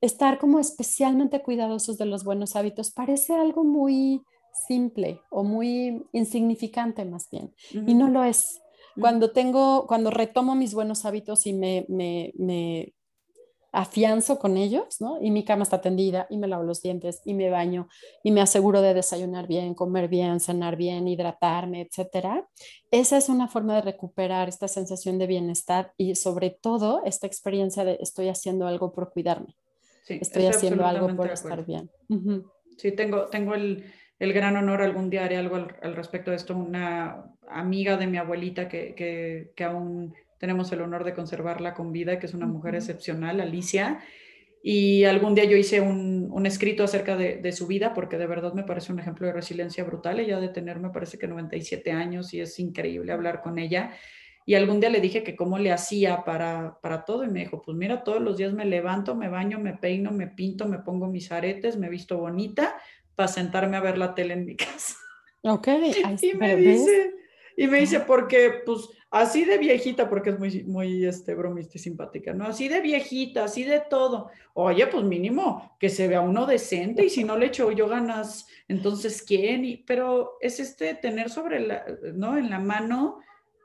estar 0.02 0.40
como 0.40 0.60
especialmente 0.60 1.42
cuidadosos 1.42 1.98
de 1.98 2.06
los 2.06 2.24
buenos 2.24 2.56
hábitos 2.56 2.92
parece 2.92 3.34
algo 3.36 3.64
muy 3.64 4.24
simple 4.68 5.22
o 5.30 5.44
muy 5.44 6.06
insignificante 6.14 7.06
más 7.06 7.30
bien, 7.30 7.54
y 7.72 7.94
no 7.94 8.10
lo 8.10 8.24
es. 8.24 8.62
Cuando 9.00 9.32
tengo, 9.32 9.86
cuando 9.88 10.10
retomo 10.10 10.56
mis 10.56 10.74
buenos 10.74 11.06
hábitos 11.06 11.46
y 11.46 11.54
me, 11.54 11.86
me, 11.88 12.34
me 12.38 12.94
afianzo 13.72 14.40
con 14.40 14.58
ellos, 14.58 15.00
¿no? 15.00 15.22
Y 15.22 15.32
mi 15.32 15.44
cama 15.44 15.64
está 15.64 15.82
tendida 15.82 16.28
y 16.30 16.38
me 16.38 16.48
lavo 16.48 16.64
los 16.64 16.82
dientes 16.82 17.22
y 17.26 17.34
me 17.34 17.50
baño 17.50 17.88
y 18.24 18.32
me 18.32 18.42
aseguro 18.42 18.82
de 18.82 18.94
desayunar 18.94 19.48
bien, 19.48 19.76
comer 19.76 20.08
bien, 20.08 20.40
cenar 20.40 20.76
bien, 20.76 21.08
hidratarme, 21.08 21.82
etcétera. 21.82 22.48
Esa 22.92 23.18
es 23.18 23.30
una 23.30 23.48
forma 23.48 23.76
de 23.76 23.82
recuperar 23.82 24.50
esta 24.50 24.68
sensación 24.68 25.18
de 25.18 25.28
bienestar 25.28 25.94
y 25.98 26.16
sobre 26.16 26.50
todo 26.50 27.04
esta 27.06 27.28
experiencia 27.28 27.84
de 27.84 27.98
estoy 28.02 28.30
haciendo 28.30 28.68
algo 28.68 28.92
por 28.92 29.12
cuidarme 29.12 29.56
estoy 30.16 30.46
haciendo 30.48 30.86
algo 30.86 31.16
por 31.16 31.30
estar 31.32 31.66
bien. 31.66 31.90
Sí, 32.78 32.92
tengo, 32.94 33.28
tengo 33.28 33.56
el, 33.56 33.86
el, 34.20 34.34
gran 34.34 34.56
honor, 34.56 34.82
algún 34.82 35.10
día 35.10 35.26
haré 35.26 35.38
algo 35.38 35.56
al, 35.56 35.96
respecto 35.96 36.32
de 36.32 36.38
esto, 36.38 36.56
una 36.56 37.26
amiga 37.50 37.98
de 37.98 38.08
mi 38.08 38.18
abuelita 38.18 38.68
que, 38.68 38.96
que, 38.96 39.52
que, 39.56 39.64
aún 39.64 40.14
tenemos 40.40 40.72
el 40.72 40.82
honor 40.82 41.04
de 41.04 41.14
conservarla 41.14 41.74
con 41.76 41.92
vida, 41.92 42.18
que 42.18 42.26
es 42.26 42.34
una 42.34 42.48
mujer 42.48 42.76
excepcional, 42.76 43.40
Alicia. 43.40 44.00
Y 44.64 45.04
algún 45.04 45.36
día 45.36 45.46
yo 45.46 45.56
hice 45.56 45.80
un, 45.80 46.30
un 46.32 46.46
escrito 46.46 46.84
acerca 46.84 47.16
de, 47.16 47.38
de, 47.38 47.52
su 47.52 47.68
vida, 47.68 47.94
porque 47.94 48.18
de 48.18 48.26
verdad 48.28 48.54
me 48.54 48.64
parece 48.64 48.92
un 48.92 49.00
ejemplo 49.00 49.28
de 49.28 49.34
resiliencia 49.34 49.84
brutal. 49.84 50.20
Ella 50.20 50.40
de 50.40 50.50
tener, 50.50 50.80
me 50.80 50.90
parece 50.90 51.18
que 51.18 51.28
97 51.28 51.92
años 51.92 52.34
y 52.34 52.42
es 52.42 52.60
increíble 52.60 53.12
hablar 53.12 53.42
con 53.42 53.60
ella. 53.60 53.94
Y 54.46 54.56
algún 54.56 54.80
día 54.80 54.90
le 54.90 55.00
dije 55.00 55.24
que 55.24 55.36
cómo 55.36 55.60
le 55.60 55.72
hacía 55.72 56.24
para, 56.24 56.80
para 56.82 57.06
todo 57.06 57.24
y 57.24 57.28
me 57.28 57.42
dijo, 57.42 57.62
pues 57.62 57.78
mira, 57.78 58.04
todos 58.04 58.20
los 58.20 58.36
días 58.36 58.52
me 58.52 58.66
levanto, 58.66 59.14
me 59.14 59.30
baño, 59.30 59.60
me 59.60 59.74
peino, 59.74 60.12
me 60.12 60.26
pinto, 60.26 60.68
me 60.68 60.80
pongo 60.80 61.08
mis 61.08 61.32
aretes, 61.32 61.78
me 61.78 61.88
visto 61.88 62.18
bonita 62.18 62.76
para 63.14 63.28
sentarme 63.28 63.78
a 63.78 63.82
ver 63.82 63.98
la 63.98 64.16
tele 64.16 64.34
en 64.34 64.46
mi 64.46 64.56
casa. 64.56 64.96
Ok. 65.44 65.68
y 66.22 66.34
me 66.34 66.56
dice, 66.56 67.14
y 67.56 67.68
me 67.68 67.80
dice, 67.82 68.00
porque 68.00 68.62
pues 68.66 68.90
así 69.12 69.46
de 69.46 69.58
viejita, 69.58 70.10
porque 70.10 70.32
es 70.32 70.40
muy, 70.40 70.64
muy 70.64 71.06
este, 71.06 71.34
bromista 71.36 71.74
y 71.76 71.80
simpática, 71.80 72.34
¿no? 72.34 72.46
Así 72.46 72.68
de 72.68 72.82
viejita, 72.82 73.46
así 73.46 73.64
de 73.64 73.82
todo. 73.90 74.30
Oye, 74.54 74.86
pues 74.88 75.04
mínimo 75.04 75.76
que 75.80 75.90
se 75.90 76.08
vea 76.08 76.22
uno 76.22 76.46
decente 76.46 77.06
y 77.06 77.10
si 77.10 77.24
no 77.24 77.38
le 77.38 77.48
echo 77.48 77.72
yo 77.72 77.88
ganas, 77.88 78.48
entonces 78.68 79.24
¿quién? 79.24 79.66
Y, 79.66 79.78
pero 79.78 80.38
es 80.42 80.60
este 80.60 80.94
tener 80.96 81.30
sobre 81.30 81.60
la, 81.60 81.86
¿no? 82.14 82.38
En 82.38 82.50
la 82.50 82.60
mano 82.60 83.20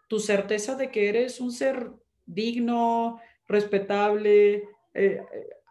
tu 0.08 0.18
certeza 0.18 0.76
de 0.76 0.90
que 0.90 1.08
eres 1.08 1.40
un 1.40 1.52
ser 1.52 1.90
digno, 2.26 3.20
respetable, 3.46 4.64
eh, 4.94 5.22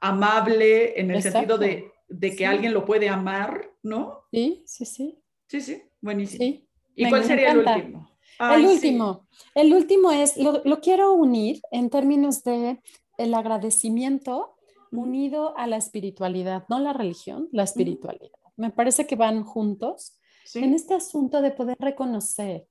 amable, 0.02 1.00
en 1.00 1.12
el 1.12 1.22
sentido 1.22 1.58
de, 1.58 1.92
de 2.08 2.36
que 2.36 2.46
alguien 2.46 2.74
lo 2.74 2.86
puede 2.86 3.10
amar, 3.10 3.72
¿no? 3.82 4.26
Sí, 4.32 4.64
sí, 4.66 4.86
sí. 4.86 5.20
Sí, 5.48 5.62
sí, 5.62 5.84
buenísimo. 6.02 6.64
¿Y 6.96 7.10
cuál 7.10 7.24
sería 7.24 7.52
el 7.52 7.60
último? 7.60 8.13
El 8.40 8.66
último, 8.66 9.28
el 9.56 9.74
último 9.74 10.12
es, 10.12 10.38
lo, 10.38 10.62
lo, 10.64 10.80
quiero 10.82 11.14
unir 11.14 11.62
en 11.72 11.90
términos 11.90 12.44
de 12.44 12.82
el 13.18 13.34
agradecimiento 13.34 14.56
unido 14.92 15.58
a 15.58 15.68
la 15.68 15.78
espiritualidad, 15.78 16.66
no 16.70 16.80
la 16.80 16.94
religión, 16.94 17.50
la 17.52 17.64
espiritualidad. 17.64 18.32
Me 18.56 18.70
parece 18.70 19.08
que 19.08 19.16
van 19.16 19.44
juntos 19.44 20.18
en 20.54 20.74
este 20.74 20.94
asunto 20.94 21.42
de 21.42 21.52
poder 21.52 21.78
reconocer 21.80 22.68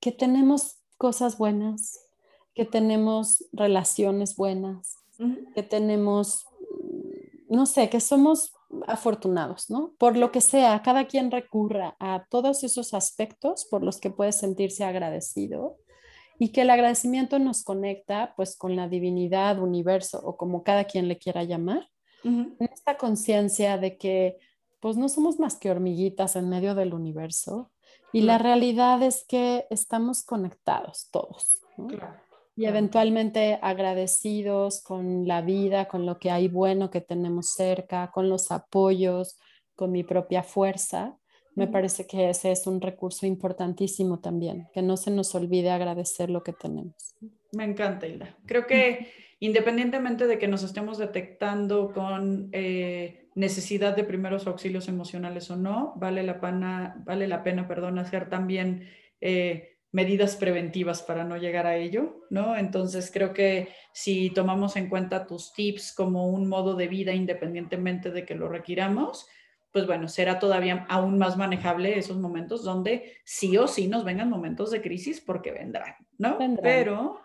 que 0.00 0.12
tenemos 0.12 0.78
cosas 0.96 1.38
buenas, 1.38 2.00
que 2.54 2.64
tenemos 2.64 3.44
relaciones 3.52 4.36
buenas, 4.36 4.96
que 5.54 5.62
tenemos, 5.62 6.46
no 7.48 7.66
sé, 7.66 7.88
que 7.90 8.00
somos 8.00 8.54
afortunados, 8.86 9.70
¿no? 9.70 9.94
Por 9.98 10.16
lo 10.16 10.30
que 10.30 10.40
sea, 10.40 10.82
cada 10.82 11.06
quien 11.06 11.30
recurra 11.30 11.96
a 11.98 12.26
todos 12.30 12.62
esos 12.64 12.94
aspectos 12.94 13.66
por 13.70 13.82
los 13.82 13.98
que 13.98 14.10
puede 14.10 14.32
sentirse 14.32 14.84
agradecido 14.84 15.76
y 16.38 16.50
que 16.50 16.62
el 16.62 16.70
agradecimiento 16.70 17.38
nos 17.38 17.64
conecta 17.64 18.32
pues 18.36 18.56
con 18.56 18.76
la 18.76 18.88
divinidad, 18.88 19.58
universo 19.58 20.20
o 20.24 20.36
como 20.36 20.62
cada 20.62 20.84
quien 20.84 21.08
le 21.08 21.18
quiera 21.18 21.44
llamar, 21.44 21.88
en 22.22 22.56
esta 22.58 22.98
conciencia 22.98 23.78
de 23.78 23.96
que 23.96 24.36
pues 24.78 24.96
no 24.96 25.08
somos 25.08 25.38
más 25.38 25.56
que 25.56 25.70
hormiguitas 25.70 26.36
en 26.36 26.50
medio 26.50 26.74
del 26.74 26.92
universo 26.92 27.70
y 28.12 28.22
la 28.22 28.36
realidad 28.36 29.02
es 29.02 29.24
que 29.26 29.66
estamos 29.70 30.22
conectados 30.22 31.08
todos. 31.10 31.62
Claro 31.88 32.29
y 32.60 32.66
eventualmente 32.66 33.58
agradecidos 33.62 34.82
con 34.82 35.26
la 35.26 35.40
vida, 35.40 35.88
con 35.88 36.04
lo 36.04 36.18
que 36.18 36.30
hay 36.30 36.46
bueno 36.48 36.90
que 36.90 37.00
tenemos 37.00 37.54
cerca, 37.54 38.10
con 38.10 38.28
los 38.28 38.50
apoyos, 38.50 39.40
con 39.74 39.90
mi 39.92 40.04
propia 40.04 40.42
fuerza. 40.42 41.16
Me 41.54 41.68
parece 41.68 42.06
que 42.06 42.28
ese 42.28 42.52
es 42.52 42.66
un 42.66 42.82
recurso 42.82 43.24
importantísimo 43.24 44.20
también, 44.20 44.68
que 44.74 44.82
no 44.82 44.98
se 44.98 45.10
nos 45.10 45.34
olvide 45.34 45.70
agradecer 45.70 46.28
lo 46.28 46.42
que 46.42 46.52
tenemos. 46.52 47.16
Me 47.52 47.64
encanta, 47.64 48.06
Hilda. 48.06 48.36
Creo 48.44 48.66
que 48.66 49.08
independientemente 49.38 50.26
de 50.26 50.38
que 50.38 50.46
nos 50.46 50.62
estemos 50.62 50.98
detectando 50.98 51.94
con 51.94 52.50
eh, 52.52 53.30
necesidad 53.34 53.96
de 53.96 54.04
primeros 54.04 54.46
auxilios 54.46 54.86
emocionales 54.86 55.50
o 55.50 55.56
no, 55.56 55.94
vale 55.96 56.22
la 56.22 56.38
pena, 56.42 57.02
vale 57.06 57.26
la 57.26 57.42
pena 57.42 57.66
perdón, 57.66 57.98
hacer 57.98 58.28
también 58.28 58.86
eh, 59.22 59.78
medidas 59.92 60.36
preventivas 60.36 61.02
para 61.02 61.24
no 61.24 61.36
llegar 61.36 61.66
a 61.66 61.76
ello, 61.76 62.26
¿no? 62.30 62.56
Entonces 62.56 63.10
creo 63.12 63.32
que 63.32 63.68
si 63.92 64.30
tomamos 64.30 64.76
en 64.76 64.88
cuenta 64.88 65.26
tus 65.26 65.52
tips 65.52 65.92
como 65.92 66.28
un 66.28 66.48
modo 66.48 66.74
de 66.74 66.88
vida 66.88 67.12
independientemente 67.12 68.10
de 68.10 68.24
que 68.24 68.36
lo 68.36 68.48
requiramos, 68.48 69.26
pues 69.72 69.86
bueno, 69.86 70.08
será 70.08 70.38
todavía 70.38 70.86
aún 70.88 71.18
más 71.18 71.36
manejable 71.36 71.98
esos 71.98 72.18
momentos 72.18 72.64
donde 72.64 73.14
sí 73.24 73.56
o 73.56 73.66
sí 73.66 73.88
nos 73.88 74.04
vengan 74.04 74.30
momentos 74.30 74.70
de 74.70 74.82
crisis 74.82 75.20
porque 75.20 75.52
vendrán, 75.52 75.94
¿no? 76.18 76.38
Pero 76.62 77.20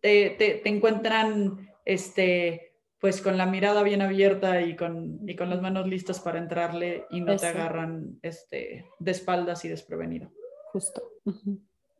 te, 0.00 0.68
encuentran, 0.68 1.68
este, 1.84 2.74
pues 2.98 3.22
con 3.22 3.36
la 3.36 3.46
mirada 3.46 3.82
bien 3.82 4.02
abierta 4.02 4.60
y 4.60 4.76
con, 4.76 5.20
y 5.28 5.36
con 5.36 5.50
las 5.50 5.62
manos 5.62 5.86
listas 5.86 6.20
para 6.20 6.38
entrarle 6.38 7.06
y 7.10 7.20
no 7.20 7.36
te 7.36 7.46
agarran 7.46 8.18
este, 8.22 8.86
de 8.98 9.10
espaldas 9.10 9.64
y 9.64 9.68
desprevenido. 9.68 10.32
Justo. 10.72 11.02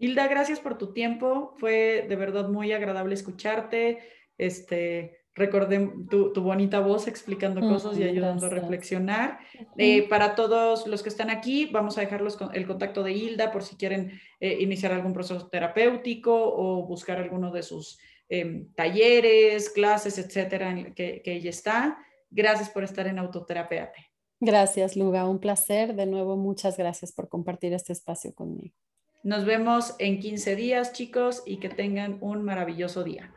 Hilda, 0.04 0.28
gracias 0.28 0.60
por 0.60 0.76
tu 0.76 0.92
tiempo. 0.92 1.54
Fue 1.56 2.04
de 2.06 2.16
verdad 2.16 2.50
muy 2.50 2.72
agradable 2.72 3.14
escucharte. 3.14 4.00
Este, 4.36 5.16
recordé 5.34 5.90
tu, 6.10 6.30
bonita 6.42 6.80
voz 6.80 7.08
explicando 7.08 7.62
cosas 7.62 7.96
y 7.98 8.02
ayudando 8.02 8.44
a 8.44 8.50
reflexionar. 8.50 9.38
Eh, 9.78 10.06
para 10.06 10.34
todos 10.34 10.86
los 10.86 11.02
que 11.02 11.08
están 11.08 11.30
aquí, 11.30 11.70
vamos 11.72 11.96
a 11.96 12.02
dejarlos 12.02 12.36
con 12.36 12.54
el 12.54 12.66
contacto 12.66 13.02
de 13.02 13.12
Hilda 13.12 13.50
por 13.50 13.62
si 13.62 13.76
quieren 13.76 14.20
eh, 14.40 14.58
iniciar 14.60 14.92
algún 14.92 15.14
proceso 15.14 15.48
terapéutico 15.48 16.34
o 16.34 16.86
buscar 16.86 17.16
alguno 17.16 17.50
de 17.50 17.62
sus 17.62 17.98
em, 18.28 18.70
talleres, 18.74 19.70
clases, 19.70 20.18
etcétera, 20.18 20.70
en 20.70 20.92
que, 20.92 21.22
que 21.22 21.32
ella 21.32 21.48
está. 21.48 21.96
Gracias 22.30 22.68
por 22.68 22.84
estar 22.84 23.06
en 23.06 23.18
Autoterapeate. 23.18 24.10
Gracias, 24.38 24.96
Luga. 24.96 25.26
Un 25.26 25.38
placer. 25.38 25.94
De 25.94 26.04
nuevo, 26.04 26.36
muchas 26.36 26.76
gracias 26.76 27.10
por 27.10 27.30
compartir 27.30 27.72
este 27.72 27.94
espacio 27.94 28.34
conmigo. 28.34 28.74
Nos 29.24 29.46
vemos 29.46 29.94
en 30.00 30.20
15 30.20 30.54
días, 30.54 30.92
chicos, 30.92 31.42
y 31.46 31.56
que 31.56 31.70
tengan 31.70 32.18
un 32.20 32.44
maravilloso 32.44 33.04
día. 33.04 33.32